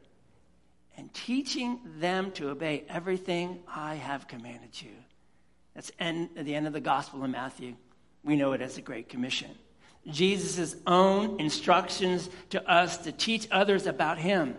and 0.98 1.14
teaching 1.14 1.80
them 2.00 2.32
to 2.32 2.50
obey 2.50 2.84
everything 2.90 3.60
I 3.68 3.96
have 3.96 4.28
commanded 4.28 4.82
you. 4.82 4.92
That's 5.74 5.92
end, 6.00 6.30
at 6.38 6.46
the 6.46 6.56
end 6.56 6.68
of 6.68 6.74
the 6.74 6.80
Gospel 6.80 7.24
of 7.24 7.30
Matthew. 7.30 7.76
We 8.24 8.36
know 8.36 8.54
it 8.54 8.62
as 8.62 8.76
the 8.76 8.82
Great 8.82 9.10
Commission. 9.10 9.52
Jesus' 10.08 10.76
own 10.86 11.40
instructions 11.40 12.30
to 12.52 12.70
us 12.70 12.98
to 13.00 13.12
teach 13.12 13.48
others 13.52 13.88
about 13.88 14.18
him. 14.18 14.56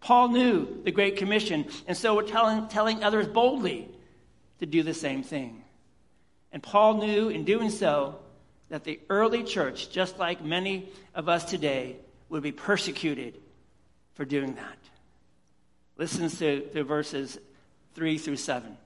Paul 0.00 0.28
knew 0.28 0.82
the 0.82 0.90
Great 0.90 1.16
Commission, 1.16 1.66
and 1.86 1.96
so 1.96 2.16
we're 2.16 2.22
telling, 2.22 2.66
telling 2.68 3.04
others 3.04 3.26
boldly 3.26 3.88
to 4.58 4.66
do 4.66 4.82
the 4.82 4.94
same 4.94 5.22
thing. 5.22 5.62
And 6.52 6.62
Paul 6.62 6.98
knew 6.98 7.28
in 7.28 7.44
doing 7.44 7.70
so 7.70 8.18
that 8.68 8.84
the 8.84 9.00
early 9.08 9.44
church, 9.44 9.90
just 9.90 10.18
like 10.18 10.44
many 10.44 10.88
of 11.14 11.28
us 11.28 11.44
today, 11.44 11.96
would 12.28 12.42
be 12.42 12.52
persecuted 12.52 13.38
for 14.14 14.24
doing 14.24 14.54
that. 14.56 14.78
Listen 16.02 16.28
to, 16.28 16.62
to 16.70 16.82
verses 16.82 17.38
3 17.94 18.18
through 18.18 18.34
7. 18.34 18.76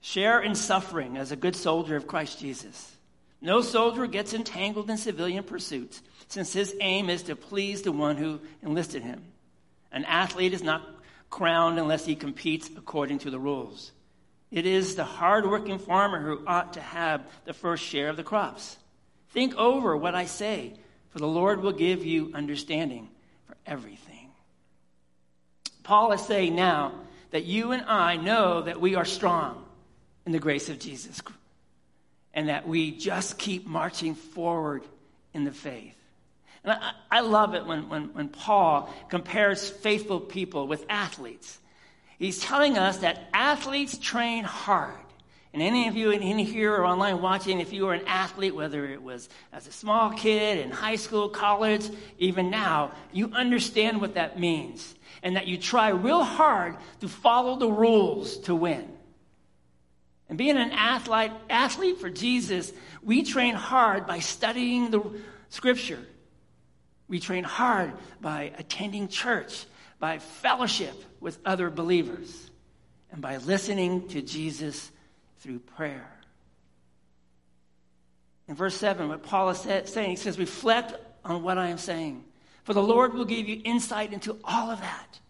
Share 0.00 0.40
in 0.40 0.54
suffering 0.54 1.16
as 1.16 1.32
a 1.32 1.36
good 1.36 1.56
soldier 1.56 1.96
of 1.96 2.06
Christ 2.06 2.38
Jesus. 2.38 2.94
No 3.40 3.62
soldier 3.62 4.06
gets 4.06 4.32
entangled 4.32 4.88
in 4.88 4.96
civilian 4.96 5.42
pursuits, 5.42 6.02
since 6.28 6.52
his 6.52 6.76
aim 6.80 7.10
is 7.10 7.24
to 7.24 7.34
please 7.34 7.82
the 7.82 7.90
one 7.90 8.16
who 8.16 8.38
enlisted 8.62 9.02
him. 9.02 9.24
An 9.90 10.04
athlete 10.04 10.54
is 10.54 10.62
not 10.62 10.86
crowned 11.30 11.80
unless 11.80 12.06
he 12.06 12.14
competes 12.14 12.70
according 12.76 13.18
to 13.18 13.30
the 13.32 13.40
rules. 13.40 13.90
It 14.52 14.66
is 14.66 14.94
the 14.94 15.02
hardworking 15.02 15.80
farmer 15.80 16.22
who 16.22 16.46
ought 16.46 16.74
to 16.74 16.80
have 16.80 17.22
the 17.44 17.54
first 17.54 17.82
share 17.82 18.08
of 18.08 18.16
the 18.16 18.22
crops. 18.22 18.76
Think 19.30 19.56
over 19.56 19.96
what 19.96 20.14
I 20.14 20.26
say, 20.26 20.74
for 21.10 21.18
the 21.18 21.26
Lord 21.26 21.62
will 21.62 21.72
give 21.72 22.04
you 22.04 22.30
understanding 22.34 23.08
for 23.46 23.56
everything. 23.66 24.30
Paul 25.82 26.12
is 26.12 26.24
saying 26.24 26.54
now 26.54 26.92
that 27.30 27.44
you 27.44 27.72
and 27.72 27.82
I 27.82 28.16
know 28.16 28.62
that 28.62 28.80
we 28.80 28.94
are 28.94 29.04
strong 29.04 29.64
in 30.26 30.32
the 30.32 30.38
grace 30.38 30.68
of 30.68 30.78
Jesus 30.78 31.20
and 32.32 32.48
that 32.48 32.66
we 32.66 32.92
just 32.92 33.38
keep 33.38 33.66
marching 33.66 34.14
forward 34.14 34.84
in 35.34 35.44
the 35.44 35.50
faith. 35.50 35.96
And 36.62 36.72
I, 36.72 36.92
I 37.10 37.20
love 37.20 37.54
it 37.54 37.66
when, 37.66 37.88
when, 37.88 38.14
when 38.14 38.28
Paul 38.28 38.92
compares 39.08 39.68
faithful 39.68 40.20
people 40.20 40.66
with 40.68 40.84
athletes. 40.88 41.58
He's 42.18 42.38
telling 42.38 42.76
us 42.76 42.98
that 42.98 43.28
athletes 43.32 43.96
train 43.96 44.44
hard. 44.44 44.94
And 45.52 45.62
any 45.62 45.88
of 45.88 45.96
you 45.96 46.10
in 46.12 46.38
here 46.38 46.74
or 46.74 46.86
online 46.86 47.20
watching, 47.20 47.60
if 47.60 47.72
you 47.72 47.86
were 47.86 47.92
an 47.92 48.06
athlete, 48.06 48.54
whether 48.54 48.84
it 48.86 49.02
was 49.02 49.28
as 49.52 49.66
a 49.66 49.72
small 49.72 50.12
kid, 50.12 50.58
in 50.58 50.70
high 50.70 50.94
school, 50.94 51.28
college, 51.28 51.88
even 52.18 52.50
now, 52.50 52.92
you 53.12 53.32
understand 53.32 54.00
what 54.00 54.14
that 54.14 54.38
means. 54.38 54.94
And 55.22 55.34
that 55.36 55.48
you 55.48 55.58
try 55.58 55.88
real 55.88 56.22
hard 56.22 56.76
to 57.00 57.08
follow 57.08 57.58
the 57.58 57.70
rules 57.70 58.38
to 58.40 58.54
win. 58.54 58.88
And 60.28 60.38
being 60.38 60.56
an 60.56 60.70
athlete, 60.70 61.32
athlete 61.50 61.98
for 61.98 62.08
Jesus, 62.08 62.72
we 63.02 63.24
train 63.24 63.56
hard 63.56 64.06
by 64.06 64.20
studying 64.20 64.92
the 64.92 65.02
scripture. 65.48 65.98
We 67.08 67.18
train 67.18 67.42
hard 67.42 67.92
by 68.20 68.52
attending 68.56 69.08
church, 69.08 69.66
by 69.98 70.20
fellowship 70.20 70.94
with 71.18 71.40
other 71.44 71.68
believers, 71.70 72.48
and 73.10 73.20
by 73.20 73.38
listening 73.38 74.06
to 74.10 74.22
Jesus 74.22 74.92
through 75.40 75.58
prayer. 75.58 76.10
In 78.48 78.54
verse 78.54 78.76
7, 78.76 79.08
what 79.08 79.22
Paul 79.22 79.50
is 79.50 79.58
saying, 79.58 80.10
he 80.10 80.16
says, 80.16 80.38
Reflect 80.38 80.94
on 81.24 81.42
what 81.42 81.58
I 81.58 81.68
am 81.68 81.78
saying, 81.78 82.24
for 82.64 82.74
the 82.74 82.82
Lord 82.82 83.14
will 83.14 83.24
give 83.24 83.48
you 83.48 83.60
insight 83.64 84.12
into 84.12 84.38
all 84.44 84.70
of 84.70 84.80
that. 84.80 85.20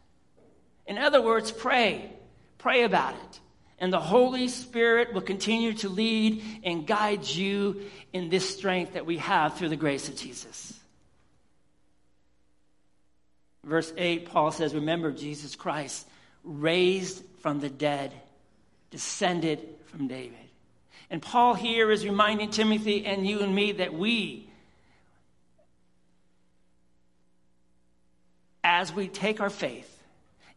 In 0.86 0.98
other 0.98 1.22
words, 1.22 1.52
pray. 1.52 2.10
Pray 2.58 2.82
about 2.82 3.14
it. 3.14 3.40
And 3.78 3.92
the 3.92 4.00
Holy 4.00 4.48
Spirit 4.48 5.14
will 5.14 5.22
continue 5.22 5.72
to 5.74 5.88
lead 5.88 6.42
and 6.64 6.86
guide 6.86 7.26
you 7.26 7.82
in 8.12 8.28
this 8.28 8.56
strength 8.56 8.94
that 8.94 9.06
we 9.06 9.18
have 9.18 9.56
through 9.56 9.70
the 9.70 9.76
grace 9.76 10.08
of 10.08 10.16
Jesus. 10.16 10.78
Verse 13.64 13.92
8, 13.96 14.26
Paul 14.26 14.52
says, 14.52 14.74
Remember 14.74 15.12
Jesus 15.12 15.56
Christ, 15.56 16.06
raised 16.42 17.22
from 17.40 17.60
the 17.60 17.70
dead, 17.70 18.12
descended 18.90 19.60
from 19.90 20.08
David. 20.08 20.38
And 21.10 21.20
Paul 21.20 21.54
here 21.54 21.90
is 21.90 22.04
reminding 22.04 22.50
Timothy 22.50 23.04
and 23.04 23.26
you 23.26 23.40
and 23.40 23.54
me 23.54 23.72
that 23.72 23.92
we, 23.92 24.48
as 28.62 28.92
we 28.94 29.08
take 29.08 29.40
our 29.40 29.50
faith 29.50 30.02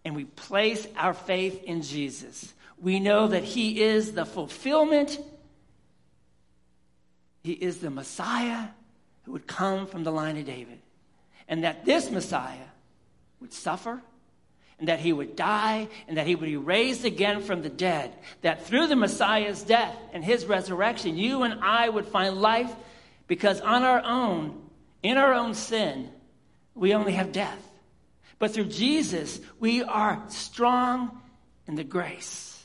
and 0.06 0.16
we 0.16 0.26
place 0.26 0.88
our 0.96 1.14
faith 1.14 1.64
in 1.64 1.82
Jesus, 1.82 2.54
we 2.80 3.00
know 3.00 3.28
that 3.28 3.44
He 3.44 3.82
is 3.82 4.14
the 4.14 4.26
fulfillment, 4.26 5.18
He 7.44 7.54
is 7.54 7.80
the 7.80 7.90
Messiah 7.90 8.68
who 9.24 9.32
would 9.32 9.48
come 9.48 9.88
from 9.88 10.04
the 10.04 10.12
line 10.12 10.38
of 10.38 10.46
David. 10.46 10.80
And 11.48 11.64
that 11.64 11.86
this 11.86 12.12
Messiah 12.12 12.68
would 13.40 13.54
suffer, 13.54 14.02
and 14.84 14.90
that 14.90 15.00
he 15.00 15.14
would 15.14 15.38
die, 15.38 15.88
and 16.10 16.18
that 16.18 16.28
he 16.28 16.36
would 16.36 16.46
be 16.46 16.58
raised 16.58 17.06
again 17.06 17.42
from 17.42 17.62
the 17.62 17.70
dead. 17.70 18.14
That 18.42 18.66
through 18.66 18.88
the 18.88 18.98
Messiah's 18.98 19.64
death 19.64 19.96
and 20.12 20.22
his 20.22 20.46
resurrection, 20.46 21.16
you 21.16 21.44
and 21.44 21.64
I 21.64 21.88
would 21.88 22.06
find 22.06 22.42
life 22.42 22.70
because 23.26 23.62
on 23.62 23.84
our 23.84 24.04
own, 24.04 24.62
in 25.02 25.18
our 25.18 25.34
own 25.34 25.54
sin, 25.54 26.10
we 26.76 26.94
only 26.94 27.14
have 27.14 27.32
death. 27.32 27.66
But 28.40 28.52
through 28.52 28.66
Jesus, 28.66 29.40
we 29.58 29.84
are 29.84 30.22
strong 30.28 31.18
in 31.66 31.76
the 31.76 31.86
grace. 31.86 32.62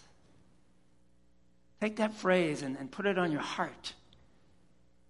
Take 1.80 1.98
that 1.98 2.14
phrase 2.14 2.62
and, 2.62 2.76
and 2.78 2.90
put 2.90 3.06
it 3.06 3.16
on 3.16 3.30
your 3.30 3.42
heart. 3.42 3.94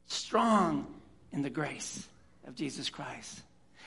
Strong 0.09 0.87
in 1.33 1.41
the 1.41 1.49
grace 1.49 2.07
of 2.47 2.55
Jesus 2.55 2.91
Christ. 2.91 3.41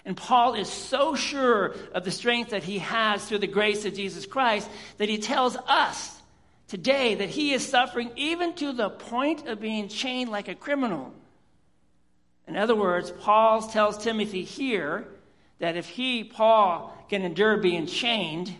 And 0.05 0.17
Paul 0.17 0.55
is 0.55 0.67
so 0.67 1.15
sure 1.15 1.75
of 1.93 2.03
the 2.03 2.11
strength 2.11 2.51
that 2.51 2.63
he 2.63 2.79
has 2.79 3.23
through 3.23 3.39
the 3.39 3.47
grace 3.47 3.85
of 3.85 3.93
Jesus 3.93 4.25
Christ 4.25 4.69
that 4.97 5.09
he 5.09 5.19
tells 5.19 5.55
us 5.55 6.19
today 6.67 7.15
that 7.15 7.29
he 7.29 7.53
is 7.53 7.67
suffering 7.67 8.11
even 8.15 8.53
to 8.55 8.73
the 8.73 8.89
point 8.89 9.47
of 9.47 9.61
being 9.61 9.89
chained 9.89 10.31
like 10.31 10.47
a 10.47 10.55
criminal. 10.55 11.13
In 12.47 12.57
other 12.57 12.75
words, 12.75 13.11
Paul 13.11 13.61
tells 13.61 14.03
Timothy 14.03 14.43
here 14.43 15.05
that 15.59 15.77
if 15.77 15.87
he, 15.87 16.23
Paul, 16.23 16.97
can 17.09 17.21
endure 17.21 17.57
being 17.57 17.85
chained 17.85 18.53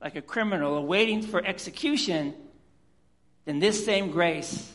like 0.00 0.14
a 0.14 0.22
criminal 0.22 0.76
awaiting 0.76 1.22
for 1.22 1.44
execution, 1.44 2.34
then 3.44 3.58
this 3.58 3.84
same 3.84 4.12
grace 4.12 4.70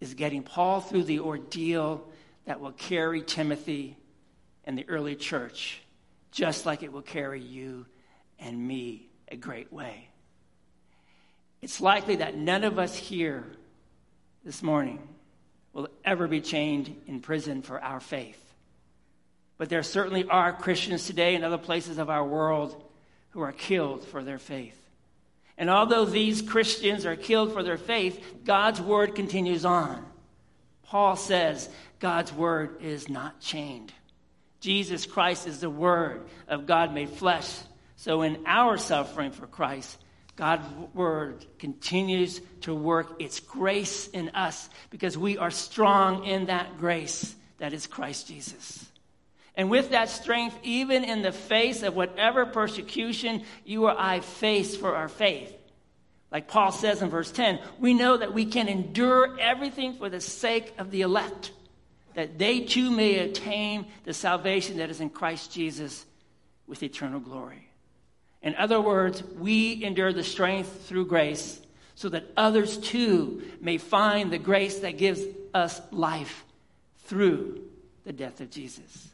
is 0.00 0.14
getting 0.14 0.42
Paul 0.42 0.80
through 0.80 1.04
the 1.04 1.20
ordeal 1.20 2.06
that 2.46 2.60
will 2.60 2.72
carry 2.72 3.22
Timothy 3.22 3.96
and 4.66 4.76
the 4.76 4.88
early 4.88 5.16
church, 5.16 5.80
just 6.30 6.66
like 6.66 6.82
it 6.82 6.92
will 6.92 7.02
carry 7.02 7.40
you 7.40 7.86
and 8.38 8.58
me 8.66 9.08
a 9.28 9.36
great 9.36 9.72
way. 9.72 10.08
It's 11.62 11.80
likely 11.80 12.16
that 12.16 12.36
none 12.36 12.64
of 12.64 12.78
us 12.78 12.94
here 12.94 13.44
this 14.44 14.62
morning 14.62 15.00
will 15.72 15.88
ever 16.04 16.28
be 16.28 16.40
chained 16.40 16.94
in 17.06 17.20
prison 17.20 17.62
for 17.62 17.82
our 17.82 18.00
faith. 18.00 18.40
But 19.56 19.68
there 19.68 19.82
certainly 19.82 20.24
are 20.24 20.52
Christians 20.52 21.06
today 21.06 21.34
in 21.34 21.44
other 21.44 21.58
places 21.58 21.98
of 21.98 22.10
our 22.10 22.24
world 22.24 22.82
who 23.30 23.40
are 23.40 23.52
killed 23.52 24.04
for 24.04 24.22
their 24.22 24.38
faith. 24.38 24.78
And 25.56 25.70
although 25.70 26.04
these 26.04 26.42
Christians 26.42 27.06
are 27.06 27.16
killed 27.16 27.52
for 27.52 27.62
their 27.62 27.78
faith, 27.78 28.44
God's 28.44 28.80
word 28.80 29.14
continues 29.14 29.64
on. 29.64 30.04
Paul 30.82 31.16
says 31.16 31.68
God's 32.00 32.32
word 32.32 32.82
is 32.82 33.08
not 33.08 33.40
chained. 33.40 33.92
Jesus 34.64 35.04
Christ 35.04 35.46
is 35.46 35.60
the 35.60 35.68
Word 35.68 36.22
of 36.48 36.64
God 36.64 36.94
made 36.94 37.10
flesh. 37.10 37.54
So 37.96 38.22
in 38.22 38.44
our 38.46 38.78
suffering 38.78 39.30
for 39.30 39.46
Christ, 39.46 39.98
God's 40.36 40.66
Word 40.94 41.44
continues 41.58 42.40
to 42.62 42.74
work 42.74 43.20
its 43.20 43.40
grace 43.40 44.08
in 44.08 44.30
us 44.30 44.70
because 44.88 45.18
we 45.18 45.36
are 45.36 45.50
strong 45.50 46.24
in 46.24 46.46
that 46.46 46.78
grace 46.78 47.36
that 47.58 47.74
is 47.74 47.86
Christ 47.86 48.26
Jesus. 48.26 48.90
And 49.54 49.68
with 49.68 49.90
that 49.90 50.08
strength, 50.08 50.58
even 50.62 51.04
in 51.04 51.20
the 51.20 51.30
face 51.30 51.82
of 51.82 51.94
whatever 51.94 52.46
persecution 52.46 53.42
you 53.66 53.84
or 53.84 53.94
I 53.94 54.20
face 54.20 54.78
for 54.78 54.96
our 54.96 55.10
faith, 55.10 55.54
like 56.32 56.48
Paul 56.48 56.72
says 56.72 57.02
in 57.02 57.10
verse 57.10 57.30
10, 57.30 57.60
we 57.78 57.92
know 57.92 58.16
that 58.16 58.32
we 58.32 58.46
can 58.46 58.68
endure 58.68 59.38
everything 59.38 59.92
for 59.92 60.08
the 60.08 60.22
sake 60.22 60.72
of 60.78 60.90
the 60.90 61.02
elect 61.02 61.52
that 62.14 62.38
they 62.38 62.60
too 62.60 62.90
may 62.90 63.18
attain 63.18 63.86
the 64.04 64.14
salvation 64.14 64.78
that 64.78 64.90
is 64.90 65.00
in 65.00 65.10
Christ 65.10 65.52
Jesus 65.52 66.06
with 66.66 66.82
eternal 66.82 67.20
glory. 67.20 67.68
In 68.42 68.54
other 68.56 68.80
words, 68.80 69.22
we 69.38 69.82
endure 69.84 70.12
the 70.12 70.22
strength 70.22 70.86
through 70.86 71.06
grace 71.06 71.60
so 71.94 72.08
that 72.08 72.30
others 72.36 72.76
too 72.76 73.42
may 73.60 73.78
find 73.78 74.32
the 74.32 74.38
grace 74.38 74.80
that 74.80 74.98
gives 74.98 75.22
us 75.52 75.80
life 75.90 76.44
through 77.04 77.62
the 78.04 78.12
death 78.12 78.40
of 78.40 78.50
Jesus. 78.50 79.08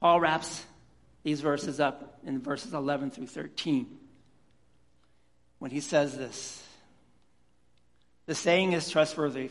Paul 0.00 0.20
wraps 0.20 0.64
these 1.22 1.40
verses 1.40 1.78
up 1.78 2.18
in 2.26 2.40
verses 2.40 2.74
11 2.74 3.12
through 3.12 3.28
13 3.28 3.86
when 5.60 5.70
he 5.70 5.80
says 5.80 6.16
this 6.16 6.66
The 8.26 8.34
saying 8.34 8.72
is 8.72 8.90
trustworthy 8.90 9.50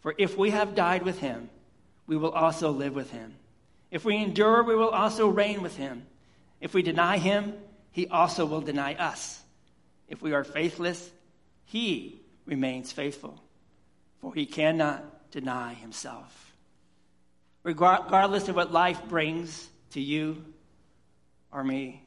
for 0.00 0.14
if 0.18 0.36
we 0.36 0.50
have 0.50 0.74
died 0.74 1.02
with 1.02 1.18
him, 1.18 1.50
we 2.06 2.16
will 2.16 2.32
also 2.32 2.70
live 2.70 2.94
with 2.94 3.10
him. 3.10 3.34
If 3.90 4.04
we 4.04 4.16
endure, 4.16 4.62
we 4.62 4.74
will 4.74 4.90
also 4.90 5.28
reign 5.28 5.62
with 5.62 5.76
him. 5.76 6.06
If 6.60 6.74
we 6.74 6.82
deny 6.82 7.18
him, 7.18 7.54
he 7.90 8.06
also 8.08 8.46
will 8.46 8.60
deny 8.60 8.94
us. 8.94 9.40
If 10.08 10.22
we 10.22 10.32
are 10.32 10.44
faithless, 10.44 11.10
he 11.64 12.20
remains 12.46 12.92
faithful, 12.92 13.42
for 14.20 14.34
he 14.34 14.46
cannot 14.46 15.30
deny 15.30 15.74
himself. 15.74 16.54
Regardless 17.62 18.48
of 18.48 18.56
what 18.56 18.72
life 18.72 19.02
brings 19.08 19.68
to 19.90 20.00
you 20.00 20.44
or 21.52 21.62
me, 21.62 22.02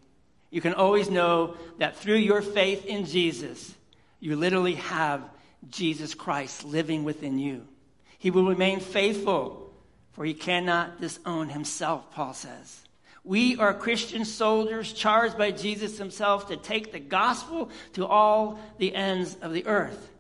you 0.49 0.61
can 0.61 0.73
always 0.73 1.09
know 1.09 1.55
that 1.77 1.95
through 1.97 2.15
your 2.15 2.41
faith 2.41 2.85
in 2.85 3.05
Jesus, 3.05 3.73
you 4.19 4.35
literally 4.35 4.75
have 4.75 5.23
Jesus 5.69 6.13
Christ 6.13 6.65
living 6.65 7.03
within 7.03 7.37
you. 7.39 7.67
He 8.21 8.29
will 8.29 8.45
remain 8.45 8.79
faithful, 8.79 9.73
for 10.11 10.23
he 10.23 10.35
cannot 10.35 11.01
disown 11.01 11.49
himself, 11.49 12.11
Paul 12.11 12.35
says. 12.35 12.81
We 13.23 13.57
are 13.57 13.73
Christian 13.73 14.25
soldiers 14.25 14.93
charged 14.93 15.39
by 15.39 15.49
Jesus 15.49 15.97
himself 15.97 16.47
to 16.49 16.55
take 16.55 16.91
the 16.91 16.99
gospel 16.99 17.71
to 17.93 18.05
all 18.05 18.59
the 18.77 18.93
ends 18.93 19.37
of 19.41 19.53
the 19.53 19.65
earth 19.65 20.11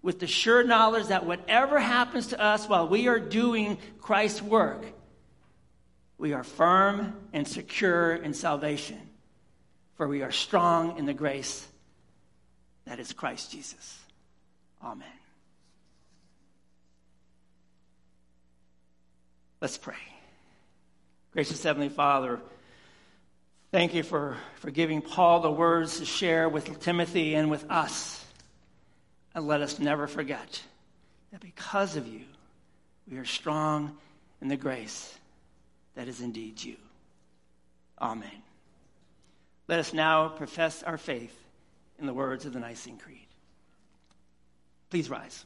with 0.00 0.18
the 0.18 0.26
sure 0.26 0.64
knowledge 0.64 1.08
that 1.08 1.26
whatever 1.26 1.78
happens 1.78 2.28
to 2.28 2.40
us 2.40 2.70
while 2.70 2.88
we 2.88 3.06
are 3.06 3.20
doing 3.20 3.76
Christ's 4.00 4.40
work, 4.40 4.86
we 6.16 6.32
are 6.32 6.44
firm 6.44 7.12
and 7.34 7.46
secure 7.46 8.14
in 8.14 8.32
salvation, 8.32 8.98
for 9.96 10.08
we 10.08 10.22
are 10.22 10.32
strong 10.32 10.96
in 10.96 11.04
the 11.04 11.12
grace 11.12 11.68
that 12.86 12.98
is 12.98 13.12
Christ 13.12 13.52
Jesus. 13.52 13.98
Amen. 14.82 15.21
Let's 19.62 19.78
pray. 19.78 19.94
Gracious 21.32 21.62
Heavenly 21.62 21.88
Father, 21.88 22.40
thank 23.70 23.94
you 23.94 24.02
for, 24.02 24.36
for 24.56 24.72
giving 24.72 25.00
Paul 25.00 25.38
the 25.38 25.52
words 25.52 26.00
to 26.00 26.04
share 26.04 26.48
with 26.48 26.80
Timothy 26.80 27.36
and 27.36 27.48
with 27.48 27.70
us. 27.70 28.24
And 29.36 29.46
let 29.46 29.60
us 29.60 29.78
never 29.78 30.08
forget 30.08 30.60
that 31.30 31.40
because 31.40 31.94
of 31.94 32.08
you, 32.08 32.22
we 33.08 33.18
are 33.18 33.24
strong 33.24 33.96
in 34.40 34.48
the 34.48 34.56
grace 34.56 35.16
that 35.94 36.08
is 36.08 36.20
indeed 36.20 36.60
you. 36.60 36.76
Amen. 38.00 38.42
Let 39.68 39.78
us 39.78 39.92
now 39.92 40.26
profess 40.26 40.82
our 40.82 40.98
faith 40.98 41.38
in 42.00 42.06
the 42.06 42.12
words 42.12 42.46
of 42.46 42.52
the 42.52 42.58
Nicene 42.58 42.98
Creed. 42.98 43.28
Please 44.90 45.08
rise. 45.08 45.44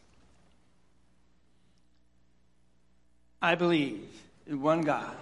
I 3.46 3.54
believe 3.54 4.02
in 4.48 4.60
one 4.60 4.82
God 4.82 5.14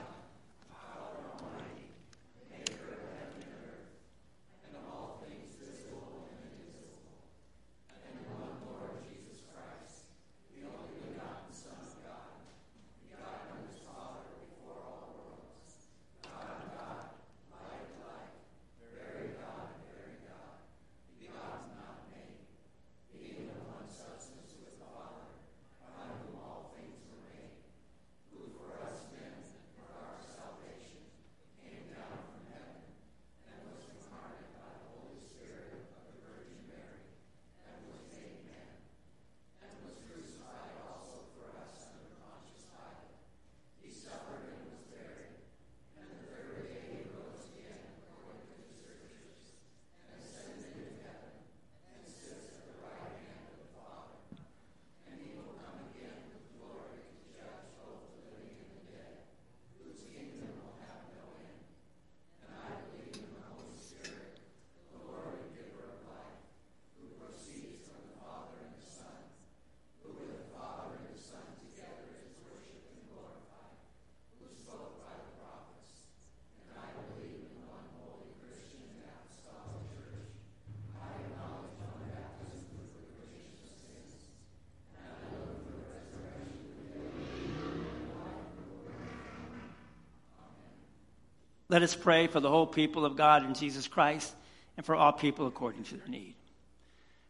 Let 91.74 91.82
us 91.82 91.96
pray 91.96 92.28
for 92.28 92.38
the 92.38 92.48
whole 92.48 92.68
people 92.68 93.04
of 93.04 93.16
God 93.16 93.44
in 93.44 93.52
Jesus 93.52 93.88
Christ 93.88 94.32
and 94.76 94.86
for 94.86 94.94
all 94.94 95.10
people 95.12 95.48
according 95.48 95.82
to 95.82 95.96
their 95.96 96.06
need. 96.06 96.36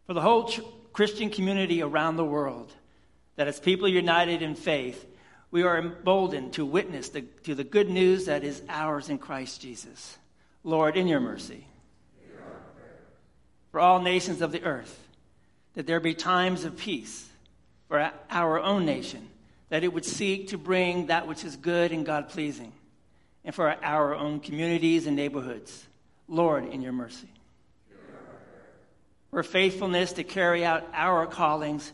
For 0.06 0.12
the 0.12 0.20
whole 0.20 0.48
ch- 0.48 0.60
Christian 0.92 1.30
community 1.30 1.80
around 1.80 2.16
the 2.16 2.26
world, 2.26 2.70
that 3.36 3.48
as 3.48 3.58
people 3.58 3.88
united 3.88 4.42
in 4.42 4.54
faith, 4.54 5.06
we 5.50 5.62
are 5.62 5.78
emboldened 5.78 6.52
to 6.52 6.66
witness 6.66 7.08
the, 7.08 7.22
to 7.44 7.54
the 7.54 7.64
good 7.64 7.88
news 7.88 8.26
that 8.26 8.44
is 8.44 8.60
ours 8.68 9.08
in 9.08 9.16
Christ 9.16 9.62
Jesus. 9.62 10.18
Lord, 10.62 10.98
in 10.98 11.08
your 11.08 11.20
mercy. 11.20 11.66
For 13.70 13.80
all 13.80 14.02
nations 14.02 14.42
of 14.42 14.52
the 14.52 14.62
earth, 14.62 15.08
that 15.72 15.86
there 15.86 16.00
be 16.00 16.12
times 16.12 16.66
of 16.66 16.76
peace 16.76 17.26
for 17.88 18.12
our 18.28 18.60
own 18.60 18.84
nation, 18.84 19.26
that 19.70 19.84
it 19.84 19.94
would 19.94 20.04
seek 20.04 20.48
to 20.48 20.58
bring 20.58 21.06
that 21.06 21.26
which 21.26 21.44
is 21.44 21.56
good 21.56 21.92
and 21.92 22.04
God 22.04 22.28
pleasing 22.28 22.74
and 23.44 23.54
for 23.54 23.74
our 23.84 24.14
own 24.14 24.40
communities 24.40 25.06
and 25.06 25.16
neighborhoods. 25.16 25.86
Lord, 26.28 26.66
in 26.66 26.80
your 26.82 26.92
mercy. 26.92 27.28
For 29.30 29.42
faithfulness 29.42 30.12
to 30.12 30.24
carry 30.24 30.64
out 30.64 30.88
our 30.94 31.26
callings 31.26 31.92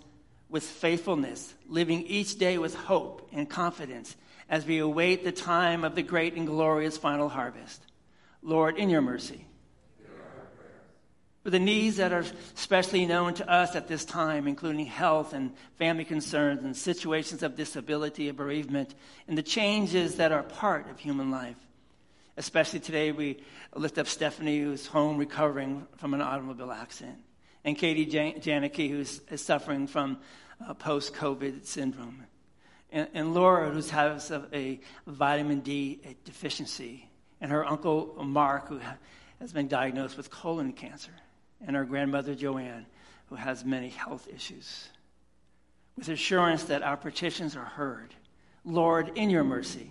with 0.48 0.62
faithfulness, 0.62 1.54
living 1.66 2.02
each 2.02 2.38
day 2.38 2.58
with 2.58 2.74
hope 2.74 3.28
and 3.32 3.48
confidence 3.48 4.16
as 4.48 4.66
we 4.66 4.78
await 4.78 5.24
the 5.24 5.32
time 5.32 5.84
of 5.84 5.94
the 5.94 6.02
great 6.02 6.34
and 6.34 6.46
glorious 6.46 6.98
final 6.98 7.28
harvest. 7.28 7.82
Lord, 8.42 8.76
in 8.76 8.90
your 8.90 9.00
mercy. 9.00 9.46
For 11.42 11.48
the 11.48 11.58
needs 11.58 11.96
that 11.96 12.12
are 12.12 12.24
especially 12.54 13.06
known 13.06 13.32
to 13.34 13.50
us 13.50 13.74
at 13.74 13.88
this 13.88 14.04
time, 14.04 14.46
including 14.46 14.84
health 14.84 15.32
and 15.32 15.52
family 15.78 16.04
concerns 16.04 16.62
and 16.62 16.76
situations 16.76 17.42
of 17.42 17.56
disability 17.56 18.28
and 18.28 18.36
bereavement, 18.36 18.94
and 19.26 19.38
the 19.38 19.42
changes 19.42 20.16
that 20.16 20.32
are 20.32 20.42
part 20.42 20.90
of 20.90 20.98
human 20.98 21.30
life. 21.30 21.56
Especially 22.36 22.78
today, 22.78 23.10
we 23.10 23.42
lift 23.74 23.96
up 23.96 24.06
Stephanie, 24.06 24.60
who's 24.60 24.86
home 24.86 25.16
recovering 25.16 25.86
from 25.96 26.12
an 26.12 26.20
automobile 26.20 26.72
accident, 26.72 27.18
and 27.64 27.76
Katie 27.76 28.06
Jan- 28.06 28.40
Janicki, 28.40 28.90
who's 28.90 29.22
suffering 29.36 29.86
from 29.86 30.18
uh, 30.66 30.74
post 30.74 31.14
COVID 31.14 31.64
syndrome, 31.64 32.24
and, 32.92 33.08
and, 33.14 33.34
Laura, 33.34 33.70
who 33.70 33.80
has 33.80 34.30
a, 34.30 34.44
a 34.52 34.80
vitamin 35.06 35.60
D 35.60 36.00
deficiency, 36.24 37.08
and 37.40 37.50
her 37.50 37.64
uncle 37.64 38.14
Mark, 38.22 38.68
who 38.68 38.80
has 39.40 39.52
been 39.52 39.68
diagnosed 39.68 40.18
with 40.18 40.30
colon 40.30 40.72
cancer 40.72 41.12
and 41.66 41.76
our 41.76 41.84
grandmother 41.84 42.34
Joanne, 42.34 42.86
who 43.26 43.34
has 43.34 43.64
many 43.64 43.88
health 43.88 44.28
issues. 44.34 44.88
With 45.96 46.08
assurance 46.08 46.64
that 46.64 46.82
our 46.82 46.96
petitions 46.96 47.56
are 47.56 47.64
heard. 47.64 48.14
Lord, 48.64 49.12
in 49.16 49.30
your 49.30 49.44
mercy. 49.44 49.90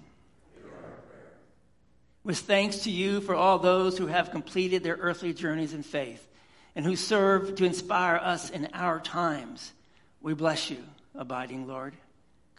With 2.24 2.40
thanks 2.40 2.80
to 2.80 2.92
you 2.92 3.22
for 3.22 3.36
all 3.36 3.60
those 3.60 3.98
who 3.98 4.08
have 4.08 4.32
completed 4.32 4.84
their 4.84 4.98
earthly 4.98 5.34
journeys 5.34 5.74
in 5.74 5.84
faith 5.84 6.28
and 6.76 6.86
who 6.86 6.96
serve 6.96 7.56
to 7.56 7.66
inspire 7.66 8.18
us 8.18 8.50
in 8.50 8.68
our 8.74 9.00
times, 9.00 9.74
we 10.22 10.34
bless 10.34 10.70
you, 10.70 10.84
abiding 11.16 11.68
Lord 11.68 11.94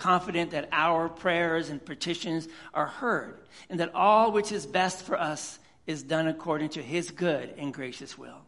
confident 0.00 0.50
that 0.50 0.68
our 0.72 1.08
prayers 1.08 1.70
and 1.70 1.84
petitions 1.84 2.48
are 2.74 2.86
heard, 2.86 3.38
and 3.68 3.78
that 3.78 3.94
all 3.94 4.32
which 4.32 4.50
is 4.50 4.66
best 4.66 5.04
for 5.04 5.16
us 5.16 5.60
is 5.86 6.02
done 6.02 6.26
according 6.26 6.70
to 6.70 6.82
his 6.82 7.10
good 7.10 7.54
and 7.56 7.72
gracious 7.72 8.18
will. 8.18 8.40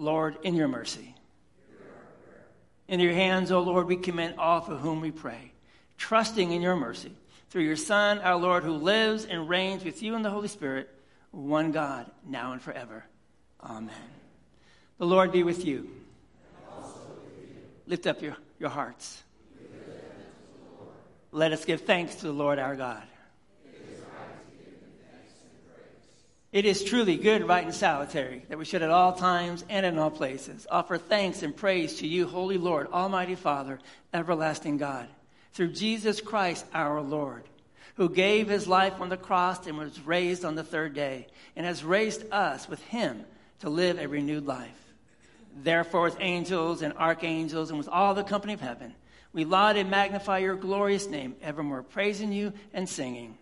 Lord, 0.00 0.38
in 0.42 0.54
your 0.54 0.66
mercy. 0.66 1.14
In 2.88 2.98
your 3.00 3.12
hands, 3.12 3.52
O 3.52 3.60
Lord, 3.60 3.86
we 3.86 3.96
commend 3.96 4.34
all 4.38 4.62
for 4.62 4.74
whom 4.74 5.00
we 5.00 5.10
pray, 5.10 5.52
trusting 5.98 6.50
in 6.50 6.62
your 6.62 6.74
mercy. 6.74 7.12
Through 7.50 7.64
your 7.64 7.76
Son, 7.76 8.18
our 8.20 8.36
Lord, 8.36 8.64
who 8.64 8.72
lives 8.72 9.26
and 9.26 9.48
reigns 9.48 9.84
with 9.84 10.02
you 10.02 10.14
in 10.14 10.22
the 10.22 10.30
Holy 10.30 10.48
Spirit, 10.48 10.88
one 11.32 11.70
God, 11.70 12.10
now 12.26 12.52
and 12.52 12.62
forever. 12.62 13.04
Amen. 13.62 13.94
The 14.98 15.06
Lord 15.06 15.32
be 15.32 15.42
with 15.42 15.64
you. 15.64 15.82
With 15.82 16.86
you. 16.86 16.92
Lift 17.86 18.06
up 18.06 18.22
your, 18.22 18.36
your 18.58 18.70
hearts. 18.70 19.22
Let 21.32 21.52
us 21.52 21.64
give 21.64 21.82
thanks 21.82 22.16
to 22.16 22.26
the 22.26 22.32
Lord 22.32 22.58
our 22.58 22.74
God. 22.74 23.02
It 26.52 26.64
is 26.64 26.82
truly 26.82 27.16
good, 27.16 27.46
right, 27.46 27.64
and 27.64 27.74
salutary 27.74 28.44
that 28.48 28.58
we 28.58 28.64
should 28.64 28.82
at 28.82 28.90
all 28.90 29.12
times 29.12 29.64
and 29.68 29.86
in 29.86 29.98
all 29.98 30.10
places 30.10 30.66
offer 30.68 30.98
thanks 30.98 31.44
and 31.44 31.56
praise 31.56 31.98
to 31.98 32.08
you, 32.08 32.26
Holy 32.26 32.58
Lord, 32.58 32.88
Almighty 32.92 33.36
Father, 33.36 33.78
everlasting 34.12 34.76
God, 34.76 35.06
through 35.52 35.72
Jesus 35.72 36.20
Christ 36.20 36.66
our 36.74 37.00
Lord, 37.02 37.44
who 37.94 38.08
gave 38.08 38.48
his 38.48 38.66
life 38.66 39.00
on 39.00 39.10
the 39.10 39.16
cross 39.16 39.64
and 39.68 39.78
was 39.78 40.00
raised 40.00 40.44
on 40.44 40.56
the 40.56 40.64
third 40.64 40.92
day, 40.92 41.28
and 41.54 41.64
has 41.64 41.84
raised 41.84 42.24
us 42.32 42.68
with 42.68 42.82
him 42.82 43.24
to 43.60 43.70
live 43.70 44.00
a 44.00 44.08
renewed 44.08 44.46
life. 44.46 44.70
Therefore, 45.62 46.02
with 46.02 46.16
angels 46.18 46.82
and 46.82 46.94
archangels 46.96 47.70
and 47.70 47.78
with 47.78 47.88
all 47.88 48.14
the 48.14 48.24
company 48.24 48.54
of 48.54 48.60
heaven, 48.60 48.94
we 49.32 49.44
laud 49.44 49.76
and 49.76 49.88
magnify 49.88 50.38
your 50.38 50.56
glorious 50.56 51.06
name, 51.06 51.36
evermore 51.42 51.84
praising 51.84 52.32
you 52.32 52.52
and 52.72 52.88
singing. 52.88 53.38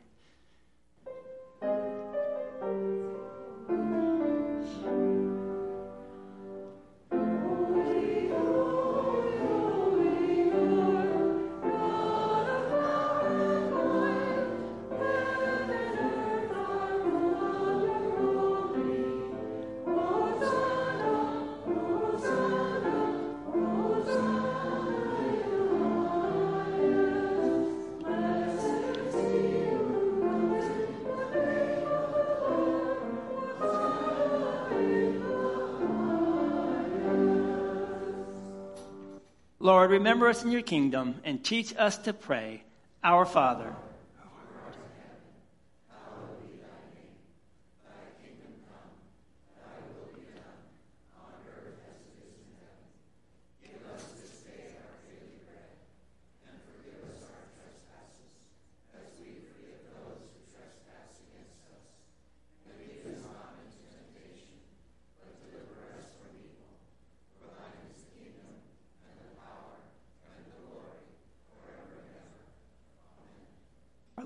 Lord, 39.69 39.91
remember 39.91 40.29
us 40.29 40.43
in 40.43 40.51
your 40.51 40.62
kingdom 40.62 41.16
and 41.25 41.45
teach 41.45 41.77
us 41.77 41.99
to 41.99 42.14
pray, 42.14 42.62
Our 43.05 43.27
Father. 43.27 43.75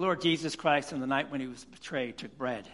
Lord 0.03 0.21
Jesus 0.21 0.57
Christ, 0.57 0.93
on 0.93 0.99
the 0.99 1.07
night 1.07 1.31
when 1.31 1.41
he 1.41 1.47
was 1.47 1.65
betrayed, 1.65 2.19
took 2.19 2.37
bread. 2.37 2.67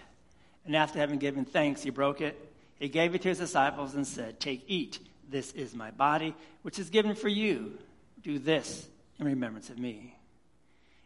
And 0.64 0.74
after 0.74 0.98
having 0.98 1.18
given 1.18 1.44
thanks, 1.44 1.82
he 1.82 1.90
broke 1.90 2.22
it. 2.22 2.34
He 2.78 2.88
gave 2.88 3.14
it 3.14 3.20
to 3.20 3.28
his 3.28 3.36
disciples 3.36 3.94
and 3.94 4.06
said, 4.06 4.40
Take, 4.40 4.64
eat. 4.66 4.98
This 5.28 5.52
is 5.52 5.74
my 5.74 5.90
body, 5.90 6.34
which 6.62 6.78
is 6.78 6.88
given 6.88 7.14
for 7.14 7.28
you. 7.28 7.76
Do 8.22 8.38
this 8.38 8.88
in 9.18 9.26
remembrance 9.26 9.68
of 9.68 9.78
me. 9.78 10.16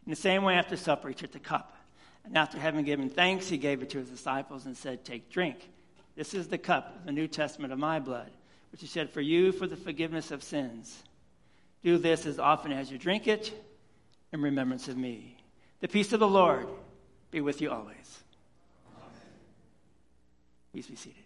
In 0.05 0.11
the 0.11 0.15
same 0.15 0.43
way, 0.43 0.53
after 0.53 0.77
supper, 0.77 1.09
he 1.09 1.13
took 1.13 1.33
the 1.33 1.39
cup. 1.39 1.75
And 2.23 2.37
after 2.37 2.57
having 2.57 2.85
given 2.85 3.09
thanks, 3.09 3.49
he 3.49 3.57
gave 3.57 3.81
it 3.81 3.89
to 3.89 3.97
his 3.97 4.09
disciples 4.09 4.65
and 4.65 4.77
said, 4.77 5.03
Take, 5.03 5.29
drink. 5.29 5.69
This 6.15 6.33
is 6.33 6.47
the 6.47 6.57
cup 6.57 6.95
of 6.99 7.05
the 7.05 7.11
New 7.11 7.27
Testament 7.27 7.73
of 7.73 7.79
my 7.79 7.99
blood, 7.99 8.31
which 8.71 8.81
is 8.81 8.89
shed 8.89 9.09
for 9.09 9.19
you 9.19 9.51
for 9.51 9.67
the 9.67 9.75
forgiveness 9.75 10.31
of 10.31 10.41
sins. 10.41 11.03
Do 11.83 11.97
this 11.97 12.25
as 12.25 12.39
often 12.39 12.71
as 12.71 12.89
you 12.89 12.97
drink 12.97 13.27
it 13.27 13.51
in 14.31 14.41
remembrance 14.41 14.87
of 14.87 14.95
me. 14.95 15.35
The 15.83 15.89
peace 15.89 16.13
of 16.13 16.21
the 16.21 16.27
Lord 16.29 16.65
be 17.29 17.41
with 17.41 17.59
you 17.59 17.69
always. 17.69 18.23
Amen. 18.95 19.11
Please 20.71 20.87
be 20.87 20.95
seated. 20.95 21.23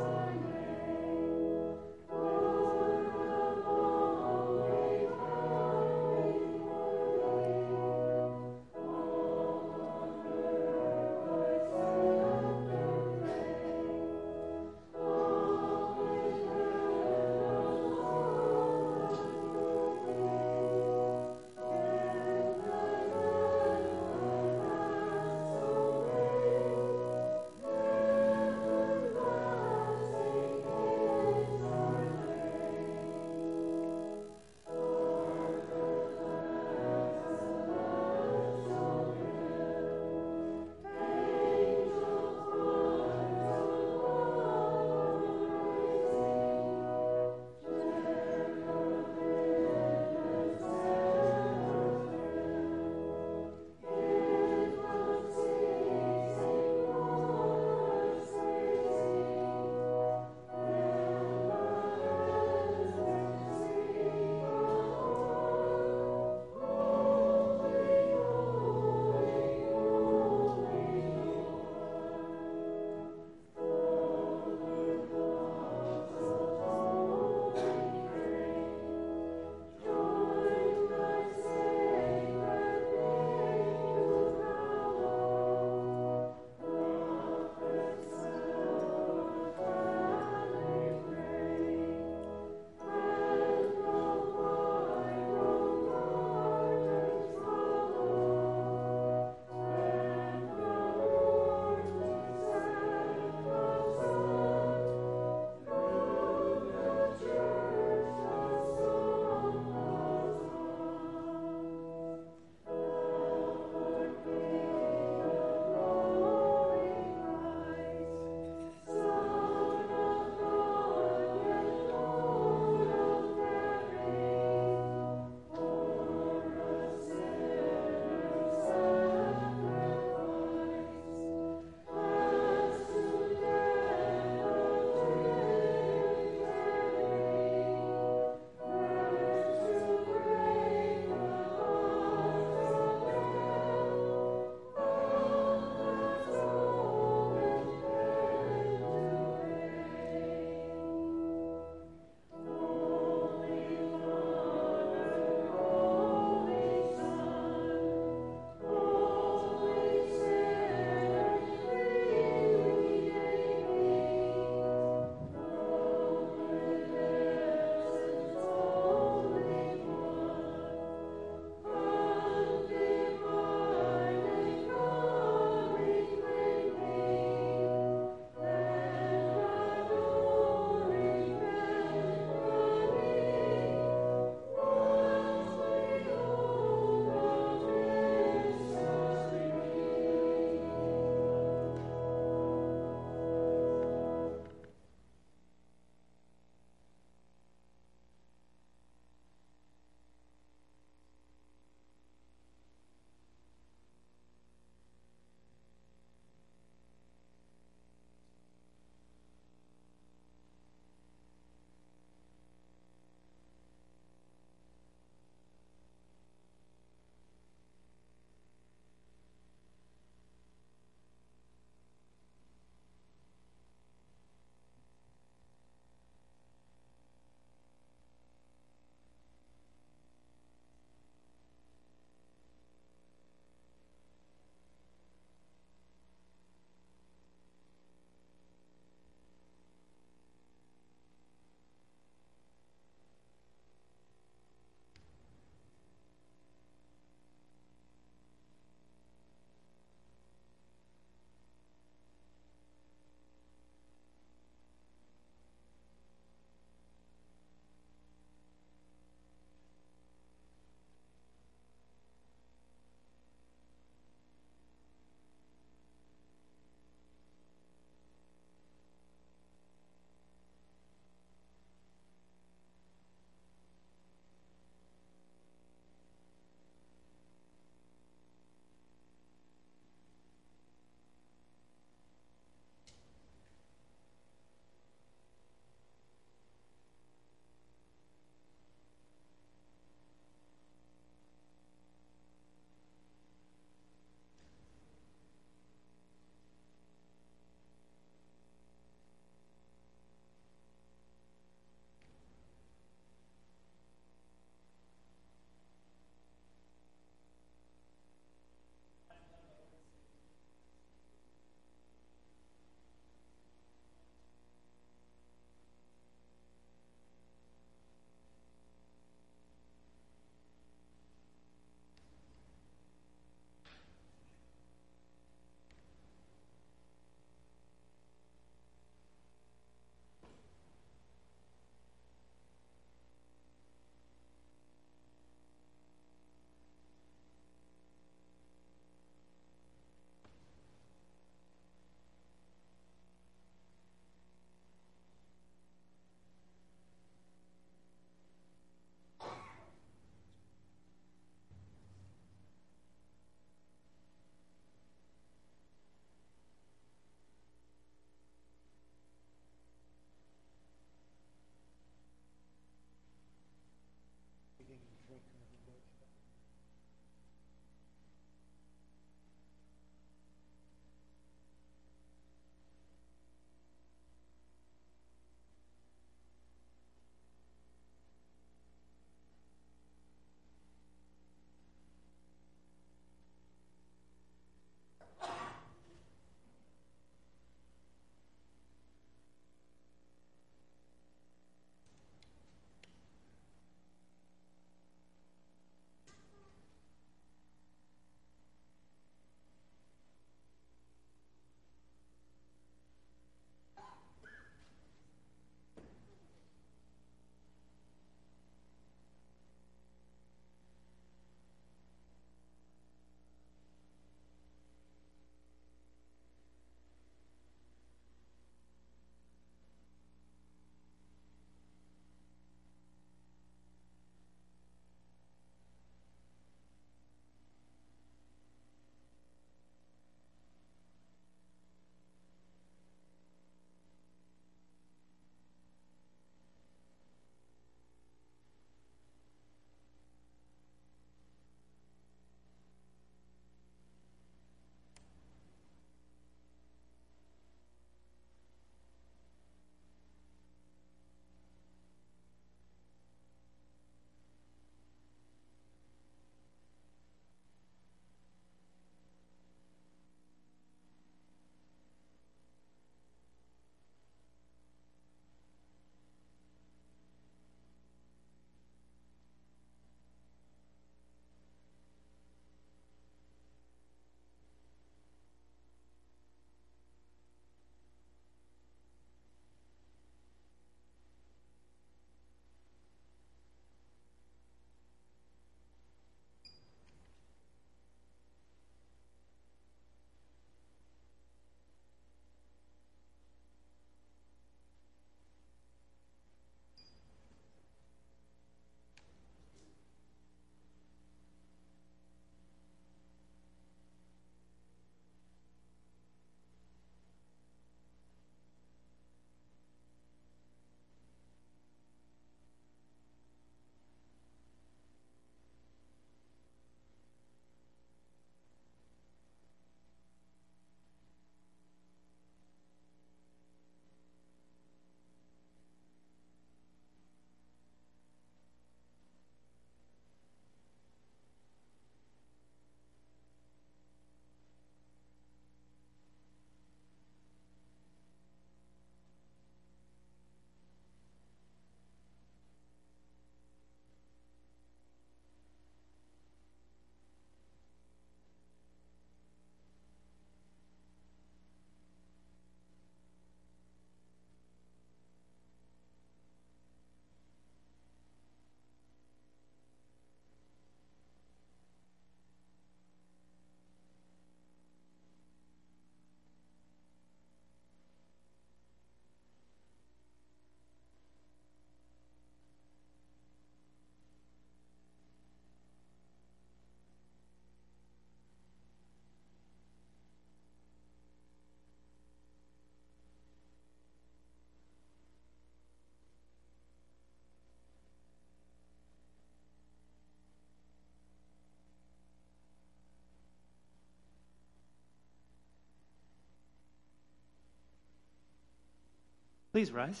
Please 599.58 599.72
rise. 599.72 600.00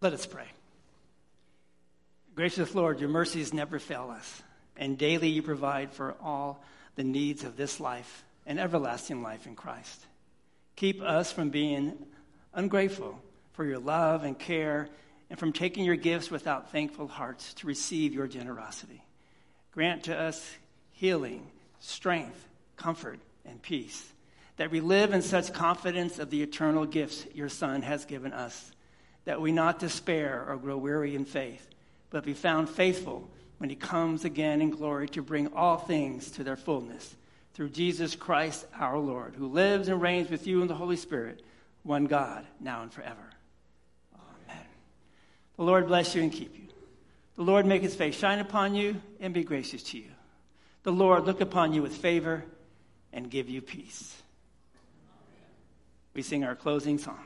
Let 0.00 0.12
us 0.12 0.26
pray. 0.26 0.44
Gracious 2.36 2.72
Lord, 2.72 3.00
your 3.00 3.08
mercies 3.08 3.52
never 3.52 3.80
fail 3.80 4.14
us, 4.16 4.44
and 4.76 4.96
daily 4.96 5.30
you 5.30 5.42
provide 5.42 5.92
for 5.92 6.14
all 6.22 6.62
the 6.94 7.02
needs 7.02 7.42
of 7.42 7.56
this 7.56 7.80
life 7.80 8.22
and 8.46 8.60
everlasting 8.60 9.24
life 9.24 9.44
in 9.44 9.56
Christ. 9.56 10.06
Keep 10.76 11.02
us 11.02 11.32
from 11.32 11.50
being 11.50 11.98
ungrateful 12.54 13.20
for 13.54 13.64
your 13.64 13.80
love 13.80 14.22
and 14.22 14.38
care 14.38 14.88
and 15.30 15.36
from 15.36 15.52
taking 15.52 15.84
your 15.84 15.96
gifts 15.96 16.30
without 16.30 16.70
thankful 16.70 17.08
hearts 17.08 17.54
to 17.54 17.66
receive 17.66 18.14
your 18.14 18.28
generosity. 18.28 19.02
Grant 19.72 20.04
to 20.04 20.16
us 20.16 20.48
healing, 20.92 21.44
strength, 21.80 22.46
comfort, 22.76 23.18
and 23.48 23.60
peace, 23.62 24.12
that 24.56 24.70
we 24.70 24.80
live 24.80 25.12
in 25.12 25.22
such 25.22 25.52
confidence 25.52 26.18
of 26.18 26.30
the 26.30 26.42
eternal 26.42 26.84
gifts 26.84 27.26
your 27.34 27.48
Son 27.48 27.82
has 27.82 28.04
given 28.04 28.32
us, 28.32 28.72
that 29.24 29.40
we 29.40 29.52
not 29.52 29.78
despair 29.78 30.44
or 30.48 30.56
grow 30.56 30.76
weary 30.76 31.14
in 31.14 31.24
faith, 31.24 31.68
but 32.10 32.24
be 32.24 32.34
found 32.34 32.68
faithful 32.68 33.28
when 33.58 33.70
he 33.70 33.76
comes 33.76 34.24
again 34.24 34.60
in 34.60 34.70
glory 34.70 35.08
to 35.08 35.22
bring 35.22 35.48
all 35.54 35.76
things 35.76 36.30
to 36.32 36.44
their 36.44 36.56
fullness. 36.56 37.14
Through 37.54 37.70
Jesus 37.70 38.14
Christ 38.14 38.66
our 38.78 38.98
Lord, 38.98 39.34
who 39.34 39.48
lives 39.48 39.88
and 39.88 40.00
reigns 40.00 40.30
with 40.30 40.46
you 40.46 40.62
in 40.62 40.68
the 40.68 40.74
Holy 40.74 40.96
Spirit, 40.96 41.42
one 41.82 42.06
God, 42.06 42.46
now 42.60 42.82
and 42.82 42.92
forever. 42.92 43.30
Amen. 44.14 44.64
The 45.56 45.64
Lord 45.64 45.88
bless 45.88 46.14
you 46.14 46.22
and 46.22 46.32
keep 46.32 46.56
you. 46.56 46.68
The 47.34 47.42
Lord 47.42 47.66
make 47.66 47.82
his 47.82 47.94
face 47.94 48.16
shine 48.16 48.38
upon 48.38 48.74
you 48.74 49.00
and 49.20 49.34
be 49.34 49.44
gracious 49.44 49.82
to 49.84 49.98
you. 49.98 50.10
The 50.82 50.92
Lord 50.92 51.24
look 51.24 51.40
upon 51.40 51.72
you 51.72 51.82
with 51.82 51.96
favor 51.96 52.44
and 53.12 53.30
give 53.30 53.48
you 53.48 53.60
peace. 53.60 54.22
We 56.14 56.22
sing 56.22 56.44
our 56.44 56.56
closing 56.56 56.98
song. 56.98 57.24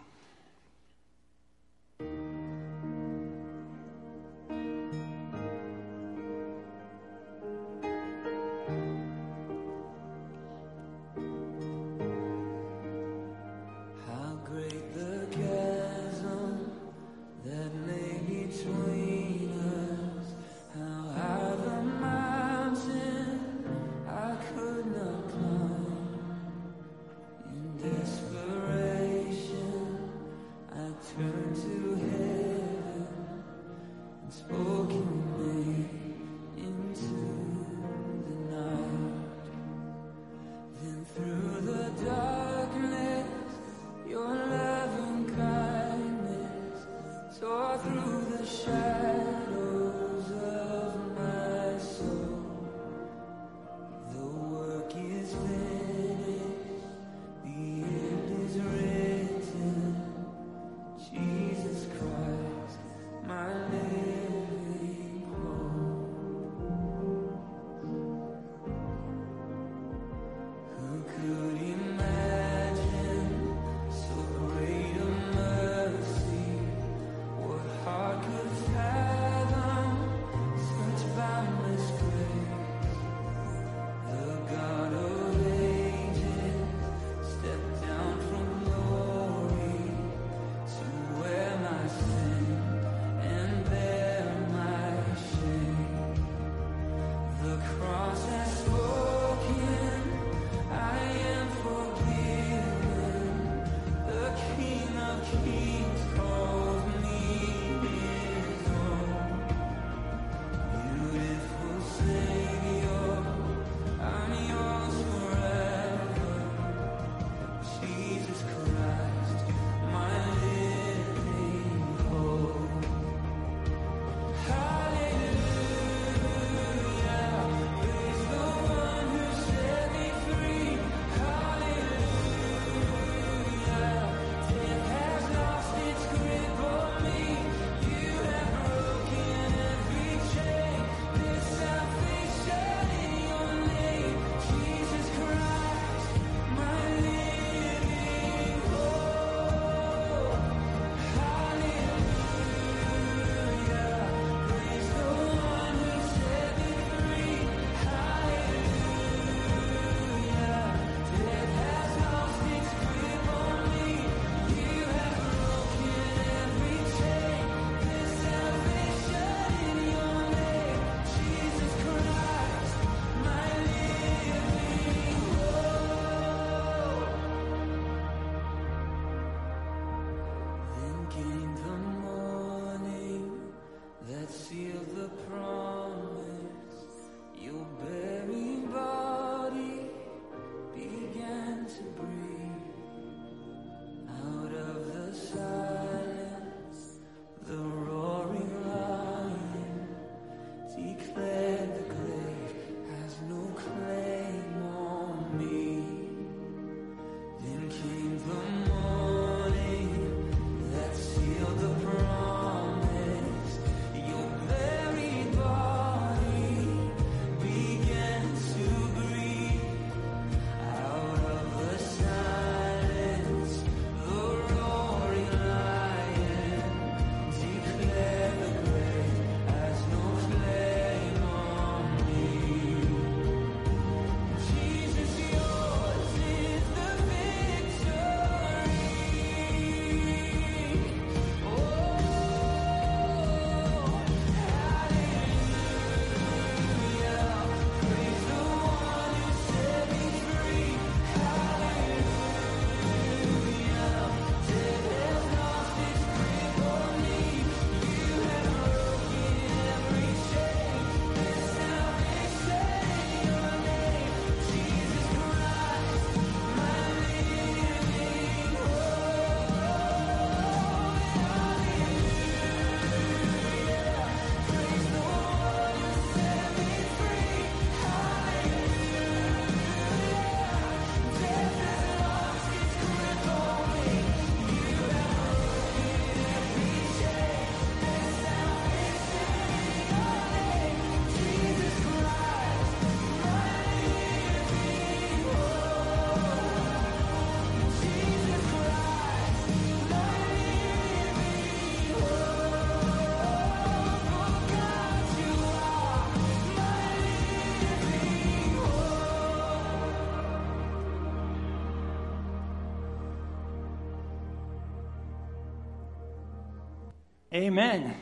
Amen. 317.35 317.95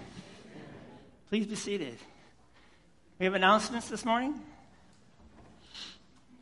Please 1.28 1.46
be 1.46 1.54
seated. 1.54 1.96
We 3.20 3.26
have 3.26 3.34
announcements 3.34 3.88
this 3.88 4.04
morning. 4.04 4.34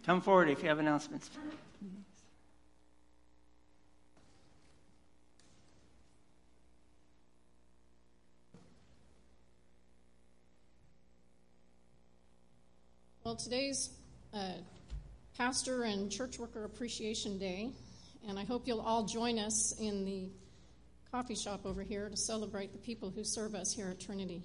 Come 0.06 0.22
forward 0.22 0.48
if 0.48 0.62
you 0.62 0.70
have 0.70 0.78
announcements. 0.78 1.28
Well, 13.22 13.36
today's 13.36 13.90
uh, 14.32 14.52
Pastor 15.36 15.82
and 15.82 16.10
Church 16.10 16.38
Worker 16.38 16.64
Appreciation 16.64 17.38
Day, 17.38 17.68
and 18.26 18.38
I 18.38 18.44
hope 18.44 18.66
you'll 18.66 18.80
all 18.80 19.04
join 19.04 19.38
us 19.38 19.78
in 19.78 20.06
the 20.06 20.30
coffee 21.10 21.34
shop 21.34 21.64
over 21.64 21.82
here 21.82 22.08
to 22.10 22.16
celebrate 22.16 22.72
the 22.72 22.78
people 22.78 23.10
who 23.10 23.24
serve 23.24 23.54
us 23.54 23.72
here 23.72 23.88
at 23.88 23.98
Trinity. 23.98 24.42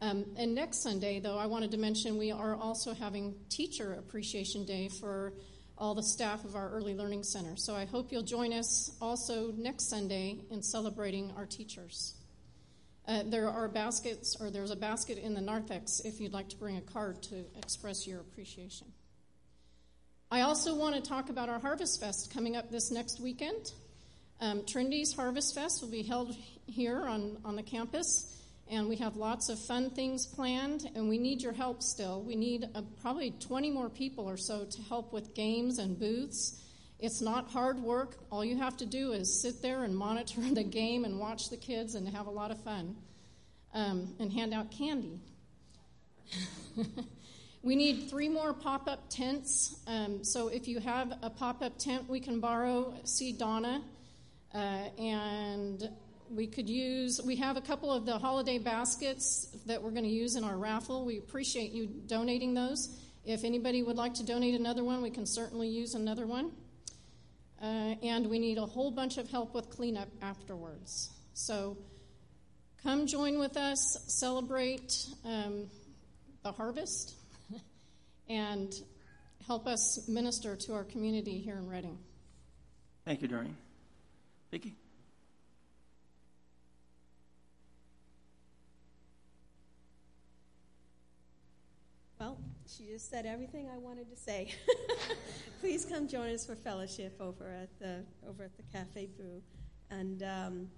Um, 0.00 0.24
and 0.36 0.54
next 0.54 0.82
Sunday, 0.82 1.20
though, 1.20 1.38
I 1.38 1.46
wanted 1.46 1.70
to 1.72 1.76
mention 1.76 2.18
we 2.18 2.32
are 2.32 2.56
also 2.56 2.94
having 2.94 3.34
Teacher 3.50 3.92
Appreciation 3.94 4.64
Day 4.64 4.88
for 4.88 5.34
all 5.76 5.94
the 5.94 6.02
staff 6.02 6.44
of 6.44 6.56
our 6.56 6.70
Early 6.70 6.94
Learning 6.94 7.22
Center. 7.22 7.56
So 7.56 7.74
I 7.74 7.84
hope 7.84 8.10
you'll 8.10 8.22
join 8.22 8.52
us 8.52 8.96
also 9.00 9.52
next 9.52 9.90
Sunday 9.90 10.40
in 10.50 10.62
celebrating 10.62 11.32
our 11.36 11.46
teachers. 11.46 12.14
Uh, 13.06 13.24
there 13.26 13.48
are 13.48 13.68
baskets, 13.68 14.36
or 14.40 14.50
there's 14.50 14.70
a 14.70 14.76
basket 14.76 15.18
in 15.18 15.34
the 15.34 15.40
narthex 15.40 16.00
if 16.00 16.20
you'd 16.20 16.32
like 16.32 16.48
to 16.48 16.56
bring 16.56 16.76
a 16.76 16.80
card 16.80 17.22
to 17.24 17.44
express 17.56 18.06
your 18.06 18.20
appreciation. 18.20 18.86
I 20.30 20.42
also 20.42 20.74
want 20.74 20.94
to 20.94 21.02
talk 21.02 21.28
about 21.28 21.48
our 21.48 21.58
Harvest 21.58 22.00
Fest 22.00 22.32
coming 22.32 22.56
up 22.56 22.70
this 22.70 22.90
next 22.90 23.20
weekend. 23.20 23.72
Um, 24.42 24.64
Trinity's 24.66 25.12
Harvest 25.12 25.54
Fest 25.54 25.80
will 25.82 25.88
be 25.88 26.02
held 26.02 26.34
here 26.66 27.06
on, 27.06 27.38
on 27.44 27.54
the 27.54 27.62
campus, 27.62 28.42
and 28.68 28.88
we 28.88 28.96
have 28.96 29.14
lots 29.14 29.48
of 29.48 29.56
fun 29.56 29.90
things 29.90 30.26
planned, 30.26 30.90
and 30.96 31.08
we 31.08 31.16
need 31.16 31.42
your 31.42 31.52
help 31.52 31.80
still. 31.80 32.24
We 32.24 32.34
need 32.34 32.68
uh, 32.74 32.82
probably 33.00 33.30
20 33.38 33.70
more 33.70 33.88
people 33.88 34.28
or 34.28 34.36
so 34.36 34.64
to 34.64 34.82
help 34.82 35.12
with 35.12 35.32
games 35.36 35.78
and 35.78 35.96
booths. 35.96 36.60
It's 36.98 37.20
not 37.20 37.50
hard 37.50 37.78
work. 37.78 38.16
All 38.32 38.44
you 38.44 38.56
have 38.56 38.76
to 38.78 38.86
do 38.86 39.12
is 39.12 39.40
sit 39.40 39.62
there 39.62 39.84
and 39.84 39.96
monitor 39.96 40.40
the 40.52 40.64
game 40.64 41.04
and 41.04 41.20
watch 41.20 41.48
the 41.48 41.56
kids 41.56 41.94
and 41.94 42.08
have 42.08 42.26
a 42.26 42.30
lot 42.30 42.50
of 42.50 42.60
fun 42.64 42.96
um, 43.72 44.12
and 44.18 44.32
hand 44.32 44.52
out 44.52 44.72
candy. 44.72 45.20
we 47.62 47.76
need 47.76 48.10
three 48.10 48.28
more 48.28 48.52
pop 48.52 48.88
up 48.88 49.08
tents. 49.08 49.76
Um, 49.86 50.24
so 50.24 50.48
if 50.48 50.66
you 50.66 50.80
have 50.80 51.12
a 51.22 51.30
pop 51.30 51.62
up 51.62 51.78
tent 51.78 52.08
we 52.08 52.18
can 52.18 52.40
borrow, 52.40 52.92
see 53.04 53.30
Donna. 53.30 53.84
Uh, 54.54 54.88
and 54.98 55.88
we 56.30 56.46
could 56.46 56.68
use, 56.68 57.20
we 57.24 57.36
have 57.36 57.56
a 57.56 57.60
couple 57.60 57.92
of 57.92 58.06
the 58.06 58.18
holiday 58.18 58.58
baskets 58.58 59.48
that 59.66 59.82
we're 59.82 59.90
going 59.90 60.04
to 60.04 60.10
use 60.10 60.36
in 60.36 60.44
our 60.44 60.56
raffle. 60.56 61.04
We 61.04 61.18
appreciate 61.18 61.72
you 61.72 61.86
donating 61.86 62.54
those. 62.54 62.98
If 63.24 63.44
anybody 63.44 63.82
would 63.82 63.96
like 63.96 64.14
to 64.14 64.24
donate 64.24 64.58
another 64.58 64.82
one, 64.82 65.02
we 65.02 65.10
can 65.10 65.26
certainly 65.26 65.68
use 65.68 65.94
another 65.94 66.26
one. 66.26 66.52
Uh, 67.62 67.94
and 68.02 68.28
we 68.28 68.38
need 68.38 68.58
a 68.58 68.66
whole 68.66 68.90
bunch 68.90 69.18
of 69.18 69.30
help 69.30 69.54
with 69.54 69.70
cleanup 69.70 70.08
afterwards. 70.20 71.10
So 71.34 71.76
come 72.82 73.06
join 73.06 73.38
with 73.38 73.56
us, 73.56 74.02
celebrate 74.08 75.06
um, 75.24 75.68
the 76.42 76.50
harvest, 76.50 77.14
and 78.28 78.74
help 79.46 79.68
us 79.68 80.08
minister 80.08 80.56
to 80.56 80.74
our 80.74 80.84
community 80.84 81.38
here 81.38 81.56
in 81.56 81.68
Reading. 81.68 81.98
Thank 83.04 83.22
you, 83.22 83.28
Doreen. 83.28 83.56
Vicki? 84.52 84.74
Well, 92.20 92.36
she 92.66 92.84
just 92.84 93.08
said 93.08 93.24
everything 93.24 93.70
I 93.72 93.78
wanted 93.78 94.10
to 94.10 94.16
say. 94.16 94.54
Please 95.60 95.86
come 95.86 96.06
join 96.06 96.34
us 96.34 96.44
for 96.44 96.54
fellowship 96.54 97.16
over 97.18 97.48
at 97.50 97.70
the 97.80 98.04
over 98.28 98.44
at 98.44 98.54
the 98.58 98.62
Cafe 98.64 99.08
Brew, 99.16 99.40
and 99.90 100.22
um, 100.22 100.68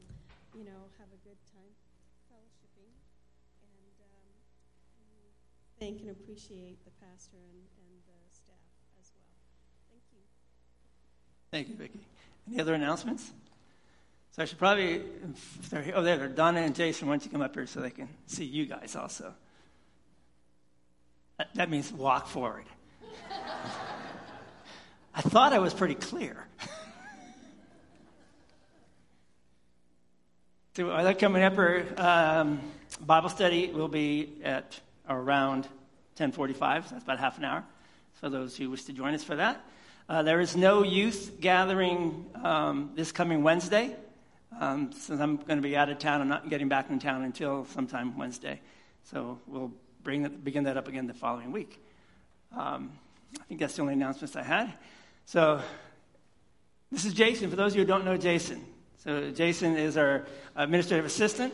you 0.55 0.64
know 0.64 0.86
have 1.01 1.09
a 1.09 1.18
good 1.26 1.36
time 1.52 1.74
fellowshipping, 2.30 2.94
and 3.60 3.94
um, 3.98 4.30
thank 5.80 6.01
and 6.01 6.10
appreciate 6.10 6.78
the 6.84 6.92
pastor 7.05 7.38
and, 7.38 7.59
and 7.76 7.90
the 8.06 8.32
staff 8.32 8.55
as 9.01 9.10
well. 9.16 9.34
Thank 9.90 10.05
you. 10.12 10.20
Thank 11.51 11.68
you, 11.70 11.74
Vicki. 11.74 12.06
Any 12.46 12.60
other 12.60 12.74
announcements? 12.74 13.32
So 14.35 14.43
I 14.43 14.47
should 14.47 14.59
probably, 14.59 14.97
if 14.97 15.70
they're 15.70 15.93
oh, 15.94 16.02
there, 16.02 16.27
Donna 16.27 16.62
and 16.62 16.74
Jason, 16.74 17.06
why 17.06 17.12
don't 17.12 17.24
you 17.24 17.31
come 17.31 17.40
up 17.40 17.55
here 17.55 17.69
so 17.69 17.78
they 17.78 17.90
can 17.90 18.09
see 18.27 18.44
you 18.44 18.66
guys 18.66 18.97
also? 18.97 19.32
That, 21.55 21.70
means 21.70 21.93
walk 21.93 22.27
forward. 22.27 22.65
I 25.15 25.20
thought 25.20 25.52
I 25.52 25.61
was 25.61 25.73
pretty 25.73 25.94
clear. 25.94 26.48
so 30.77 31.05
they 31.05 31.15
coming 31.15 31.44
up 31.44 31.55
here? 31.55 31.86
Um, 31.97 32.61
Bible 33.02 33.28
study 33.28 33.70
will 33.70 33.86
be 33.86 34.32
at 34.43 34.81
around 35.09 35.69
10:45. 36.19 36.89
So 36.89 36.90
that's 36.90 37.05
about 37.05 37.20
half 37.20 37.39
an 37.39 37.44
hour. 37.44 37.62
For 38.15 38.28
those 38.28 38.56
who 38.56 38.69
wish 38.69 38.82
to 38.86 38.93
join 38.93 39.15
us 39.15 39.23
for 39.23 39.36
that, 39.36 39.65
uh, 40.09 40.24
there 40.24 40.40
is 40.40 40.56
no 40.56 40.82
youth 40.82 41.36
gathering 41.40 42.27
um, 42.43 42.90
this 42.97 43.12
coming 43.12 43.44
Wednesday. 43.44 43.94
Um, 44.60 44.93
since 44.93 45.20
I'm 45.20 45.36
going 45.36 45.59
to 45.59 45.62
be 45.62 45.76
out 45.76 45.89
of 45.89 45.98
town, 45.98 46.20
I'm 46.20 46.28
not 46.28 46.48
getting 46.48 46.68
back 46.68 46.89
in 46.89 46.98
town 46.98 47.22
until 47.22 47.64
sometime 47.66 48.16
Wednesday. 48.16 48.60
So 49.02 49.39
we'll 49.47 49.72
bring 50.02 50.22
that, 50.22 50.44
begin 50.44 50.64
that 50.64 50.76
up 50.76 50.86
again 50.86 51.06
the 51.06 51.14
following 51.14 51.51
week. 51.51 51.82
Um, 52.56 52.93
I 53.40 53.44
think 53.44 53.60
that's 53.60 53.74
the 53.74 53.82
only 53.82 53.94
announcements 53.94 54.36
I 54.36 54.43
had. 54.43 54.72
So 55.24 55.60
this 56.93 57.05
is 57.05 57.14
Jason. 57.14 57.51
For 57.51 57.56
those 57.56 57.72
of 57.72 57.78
you 57.78 57.82
who 57.82 57.89
don't 57.89 58.05
know 58.05 58.16
Jason, 58.16 58.64
so 58.97 59.31
Jason 59.32 59.76
is 59.76 59.97
our 59.97 60.26
administrative 60.55 61.05
assistant. 61.05 61.52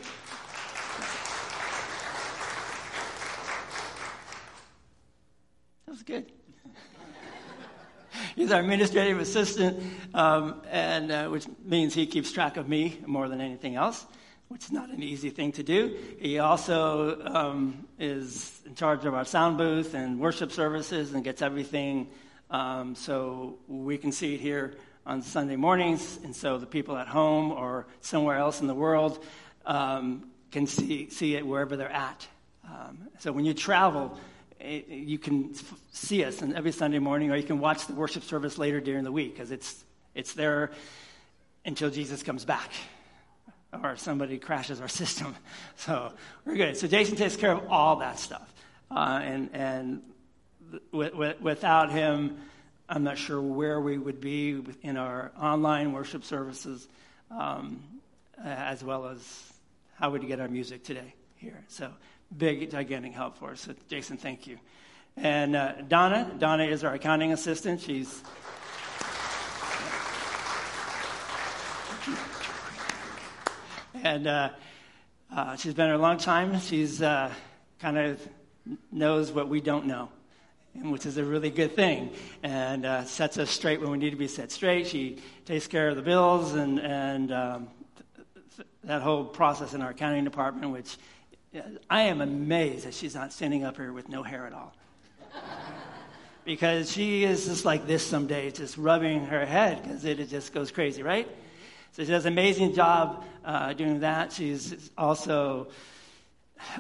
That 5.87 5.93
was 5.93 6.03
good. 6.03 6.31
He's 8.41 8.53
our 8.53 8.61
administrative 8.61 9.21
assistant, 9.21 9.83
um, 10.15 10.63
and 10.71 11.13
uh, 11.13 11.29
which 11.29 11.45
means 11.63 11.93
he 11.93 12.07
keeps 12.07 12.33
track 12.33 12.57
of 12.57 12.71
me 12.71 12.99
more 13.05 13.29
than 13.29 13.39
anything 13.39 13.77
else, 13.77 14.07
which 14.49 14.65
is 14.65 14.73
not 14.73 14.89
an 14.89 15.03
easy 15.03 15.29
thing 15.29 15.53
to 15.53 15.63
do. 15.63 15.95
He 16.19 16.39
also 16.39 17.21
um, 17.27 17.87
is 17.99 18.59
in 18.65 18.75
charge 18.77 19.05
of 19.05 19.13
our 19.13 19.27
sound 19.27 19.59
booth 19.59 19.93
and 19.93 20.19
worship 20.19 20.53
services 20.53 21.13
and 21.13 21.23
gets 21.23 21.43
everything 21.43 22.09
um, 22.51 22.95
so 22.95 23.59
we 23.69 23.99
can 23.99 24.11
see 24.11 24.37
it 24.37 24.41
here 24.41 24.73
on 25.05 25.21
Sunday 25.21 25.57
mornings, 25.57 26.19
and 26.25 26.35
so 26.35 26.57
the 26.57 26.65
people 26.65 26.97
at 26.97 27.09
home 27.09 27.53
or 27.53 27.89
somewhere 28.01 28.39
else 28.39 28.63
in 28.63 28.67
the 28.67 28.75
world 28.75 29.23
um, 29.67 30.31
can 30.51 30.67
see, 30.67 31.11
see 31.11 31.35
it 31.35 31.47
wherever 31.47 31.77
they're 31.77 31.93
at. 31.93 32.27
Um, 32.65 33.09
so 33.19 33.33
when 33.33 33.45
you 33.45 33.53
travel, 33.53 34.19
you 34.63 35.19
can 35.19 35.55
see 35.93 36.25
us 36.25 36.43
every 36.43 36.73
Sunday 36.73 36.99
morning, 36.99 37.31
or 37.31 37.37
you 37.37 37.43
can 37.43 37.61
watch 37.61 37.87
the 37.87 37.95
worship 37.95 38.23
service 38.23 38.59
later 38.59 38.81
during 38.81 39.05
the 39.05 39.13
week 39.13 39.35
because 39.35 39.51
it's, 39.51 39.85
it's 40.15 40.35
there 40.35 40.71
until 41.65 41.91
Jesus 41.91 42.23
comes 42.23 42.45
back 42.45 42.71
or 43.83 43.97
somebody 43.97 44.39
crashes 44.39 44.81
our 44.81 44.89
system. 45.03 45.35
So 45.77 46.13
we're 46.45 46.57
good. 46.57 46.77
So 46.77 46.87
Jason 46.87 47.17
takes 47.17 47.37
care 47.37 47.53
of 47.53 47.69
all 47.69 47.97
that 47.97 48.19
stuff. 48.19 48.53
Uh, 48.91 49.21
and 49.23 49.51
and 49.53 50.03
w- 50.91 51.11
w- 51.11 51.35
without 51.41 51.93
him, 51.93 52.39
I'm 52.89 53.05
not 53.05 53.19
sure 53.19 53.41
where 53.41 53.81
we 53.81 53.99
would 53.99 54.21
be 54.21 54.61
in 54.83 54.97
our 54.97 55.31
online 55.41 55.93
worship 55.93 56.25
services, 56.25 56.89
um, 57.31 57.85
as 58.43 58.83
well 58.83 59.07
as 59.07 59.53
how 59.95 60.11
we'd 60.11 60.27
get 60.27 60.41
our 60.41 60.49
music 60.49 60.83
today 60.83 61.15
here. 61.37 61.63
So 61.69 61.93
big, 62.37 62.71
gigantic 62.71 63.13
help 63.13 63.37
for 63.37 63.51
us. 63.51 63.63
So 63.63 63.75
Jason, 63.89 64.17
thank 64.17 64.47
you. 64.47 64.59
And 65.17 65.57
uh, 65.57 65.73
Donna, 65.89 66.31
Donna 66.39 66.65
is 66.65 66.85
our 66.85 66.95
accounting 66.95 67.33
assistant. 67.33 67.81
She's 67.81 68.23
and 74.03 74.27
uh, 74.27 74.51
uh, 75.35 75.57
she's 75.57 75.75
been 75.75 75.87
here 75.87 75.95
a 75.95 75.99
long 75.99 76.19
time. 76.19 76.59
She's 76.61 77.03
uh, 77.03 77.33
kind 77.79 77.99
of 77.99 78.29
knows 78.91 79.33
what 79.33 79.49
we 79.49 79.61
don't 79.61 79.87
know, 79.87 80.09
which 80.75 81.07
is 81.07 81.17
a 81.17 81.25
really 81.25 81.51
good 81.51 81.75
thing, 81.75 82.11
and 82.43 82.87
uh, 82.87 83.05
sets 83.05 83.39
us 83.39 83.51
straight 83.51 83.81
when 83.81 83.91
we 83.91 83.99
need 83.99 84.11
to 84.11 84.17
be 84.17 84.29
set 84.29 84.53
straight. 84.53 84.87
She 84.87 85.19
takes 85.45 85.67
care 85.67 85.89
of 85.89 85.97
the 85.97 86.03
bills 86.03 86.55
and 86.55 86.79
and 86.79 87.33
um, 87.33 87.69
th- 88.57 88.69
that 88.85 89.03
whole 89.03 89.25
process 89.25 89.75
in 89.75 89.83
our 89.83 89.91
accounting 89.91 90.25
department, 90.25 90.73
which 90.73 90.97
I 91.89 92.03
am 92.03 92.21
amazed 92.21 92.87
that 92.87 92.95
she's 92.95 93.15
not 93.15 93.33
standing 93.33 93.65
up 93.65 93.77
here 93.77 93.93
with 93.93 94.09
no 94.09 94.23
hair 94.23 94.47
at 94.47 94.53
all. 94.53 94.73
because 96.45 96.93
she 96.93 97.25
is 97.25 97.47
just 97.47 97.65
like 97.65 97.87
this 97.87 98.07
some 98.07 98.27
days, 98.27 98.55
just 98.55 98.77
rubbing 98.77 99.27
her 99.27 99.45
head 99.45 99.83
because 99.83 100.05
it, 100.05 100.21
it 100.21 100.29
just 100.29 100.53
goes 100.53 100.71
crazy, 100.71 101.03
right? 101.03 101.29
So 101.93 102.05
she 102.05 102.11
does 102.11 102.25
an 102.25 102.33
amazing 102.33 102.75
job 102.75 103.25
uh, 103.45 103.73
doing 103.73 104.01
that. 104.01 104.33
She's 104.33 104.91
also 104.97 105.69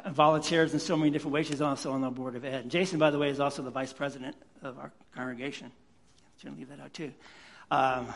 volunteers 0.06 0.72
in 0.72 0.78
so 0.78 0.96
many 0.96 1.10
different 1.10 1.34
ways. 1.34 1.48
She's 1.48 1.60
also 1.60 1.90
on 1.92 2.00
the 2.00 2.10
board 2.10 2.36
of 2.36 2.44
ed. 2.44 2.70
Jason, 2.70 2.98
by 2.98 3.10
the 3.10 3.18
way, 3.18 3.28
is 3.28 3.40
also 3.40 3.62
the 3.62 3.70
vice 3.70 3.92
president 3.92 4.36
of 4.62 4.78
our 4.78 4.92
congregation. 5.14 5.72
Shouldn't 6.38 6.58
leave 6.58 6.68
that 6.68 6.80
out 6.80 6.94
too. 6.94 7.12
Um, 7.72 8.06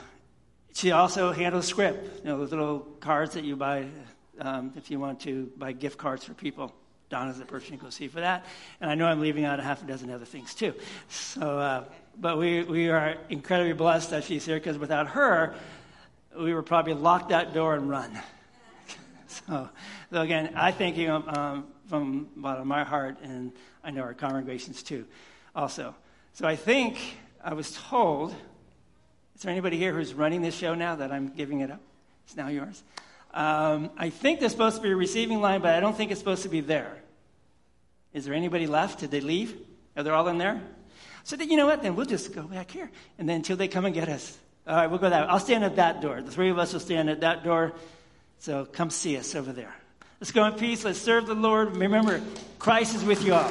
she 0.73 0.93
also 0.93 1.33
handles 1.33 1.67
scrip, 1.67 2.21
you 2.23 2.31
know, 2.31 2.39
those 2.39 2.51
little 2.51 2.81
cards 3.01 3.35
that 3.35 3.45
you 3.45 3.57
buy 3.57 3.87
um, 4.41 4.73
if 4.77 4.91
you 4.91 4.99
want 4.99 5.21
to 5.21 5.51
buy 5.57 5.73
gift 5.73 5.99
cards 5.99 6.25
for 6.25 6.35
people. 6.35 6.75
Donna's 7.11 7.39
the 7.39 7.45
person 7.45 7.75
you 7.75 7.79
go 7.79 7.91
see 7.91 8.09
for 8.09 8.21
that. 8.21 8.47
And 8.81 8.91
I 8.91 8.95
know 8.95 9.07
I'm 9.07 9.21
leaving 9.21 9.45
out 9.45 9.61
a 9.61 9.63
half 9.63 9.83
a 9.83 9.87
dozen 9.87 10.11
other 10.11 10.25
things 10.25 10.55
too. 10.55 10.75
So, 11.09 11.59
uh, 11.59 11.85
but 12.19 12.39
we, 12.39 12.63
we 12.65 12.89
are 12.89 13.17
incredibly 13.29 13.75
blessed 13.75 14.11
that 14.11 14.25
she's 14.25 14.45
here 14.45 14.57
because 14.57 14.79
without 14.79 15.09
her, 15.09 15.55
we 16.37 16.55
would 16.55 16.67
probably 16.67 16.95
lock 16.95 17.29
that 17.29 17.55
door 17.55 17.75
and 17.75 17.89
run. 17.89 18.19
so, 19.29 19.69
so, 20.11 20.21
again, 20.21 20.55
I 20.57 20.73
thank 20.73 20.97
you 20.97 21.11
um, 21.11 21.67
from 21.89 22.29
the 22.35 22.41
bottom 22.41 22.63
of 22.63 22.67
my 22.67 22.83
heart, 22.83 23.19
and 23.23 23.53
I 23.85 23.91
know 23.91 24.03
our 24.03 24.15
congregations 24.15 24.83
too, 24.83 25.07
also. 25.55 25.95
So 26.33 26.49
I 26.49 26.57
think 26.57 26.99
I 27.45 27.55
was 27.55 27.79
told 27.89 28.35
is 29.37 29.43
there 29.43 29.51
anybody 29.51 29.77
here 29.77 29.93
who's 29.93 30.15
running 30.15 30.43
this 30.43 30.55
show 30.55 30.75
now 30.75 30.95
that 30.97 31.11
I'm 31.11 31.29
giving 31.29 31.61
it 31.61 31.71
up? 31.71 31.81
It's 32.25 32.37
now 32.37 32.49
yours. 32.49 32.83
Um, 33.35 33.91
I 33.99 34.11
think 34.11 34.39
there's 34.39 34.53
supposed 34.53 34.77
to 34.77 34.83
be 34.83 34.91
a 34.91 34.97
receiving 34.97 35.41
line, 35.41 35.61
but 35.61 35.75
I 35.75 35.81
don't 35.81 35.97
think 35.97 36.13
it's 36.13 36.21
supposed 36.21 36.45
to 36.45 36.49
be 36.49 36.61
there. 36.61 36.97
Is 38.13 38.25
there 38.25 38.33
anybody 38.33 38.69
left? 38.69 39.01
Did 39.01 39.11
they 39.11 39.21
leave? 39.21 39.57
Are 39.97 40.05
they 40.05 40.11
all 40.11 40.29
in 40.29 40.39
there? 40.39 40.63
So 41.25 41.35
then, 41.35 41.51
you 41.51 41.57
know 41.57 41.67
what? 41.67 41.83
Then 41.83 41.97
we'll 41.97 42.07
just 42.07 42.33
go 42.33 42.43
back 42.43 42.71
here, 42.71 42.89
and 43.19 43.29
then 43.29 43.37
until 43.37 43.57
they 43.57 43.67
come 43.67 43.87
and 43.87 43.95
get 43.95 44.09
us. 44.09 44.39
All 44.69 44.77
right, 44.77 44.87
we'll 44.87 45.01
go 45.01 45.11
that. 45.11 45.27
Way. 45.27 45.33
I'll 45.33 45.41
stand 45.41 45.65
at 45.65 45.77
that 45.77 46.01
door. 46.01 46.23
The 46.23 46.31
three 46.31 46.51
of 46.51 46.59
us 46.59 46.73
will 46.73 46.81
stand 46.81 47.11
at 47.11 47.21
that 47.21 47.43
door. 47.43 47.73
So 48.39 48.67
come 48.67 48.91
see 48.91 49.17
us 49.17 49.35
over 49.35 49.53
there. 49.53 49.75
Let's 50.21 50.31
go 50.31 50.45
in 50.47 50.53
peace. 50.55 50.85
Let's 50.85 51.01
serve 51.01 51.27
the 51.27 51.35
Lord. 51.35 51.77
Remember, 51.77 52.23
Christ 52.59 52.95
is 52.95 53.05
with 53.05 53.25
you 53.25 53.35
all. 53.35 53.51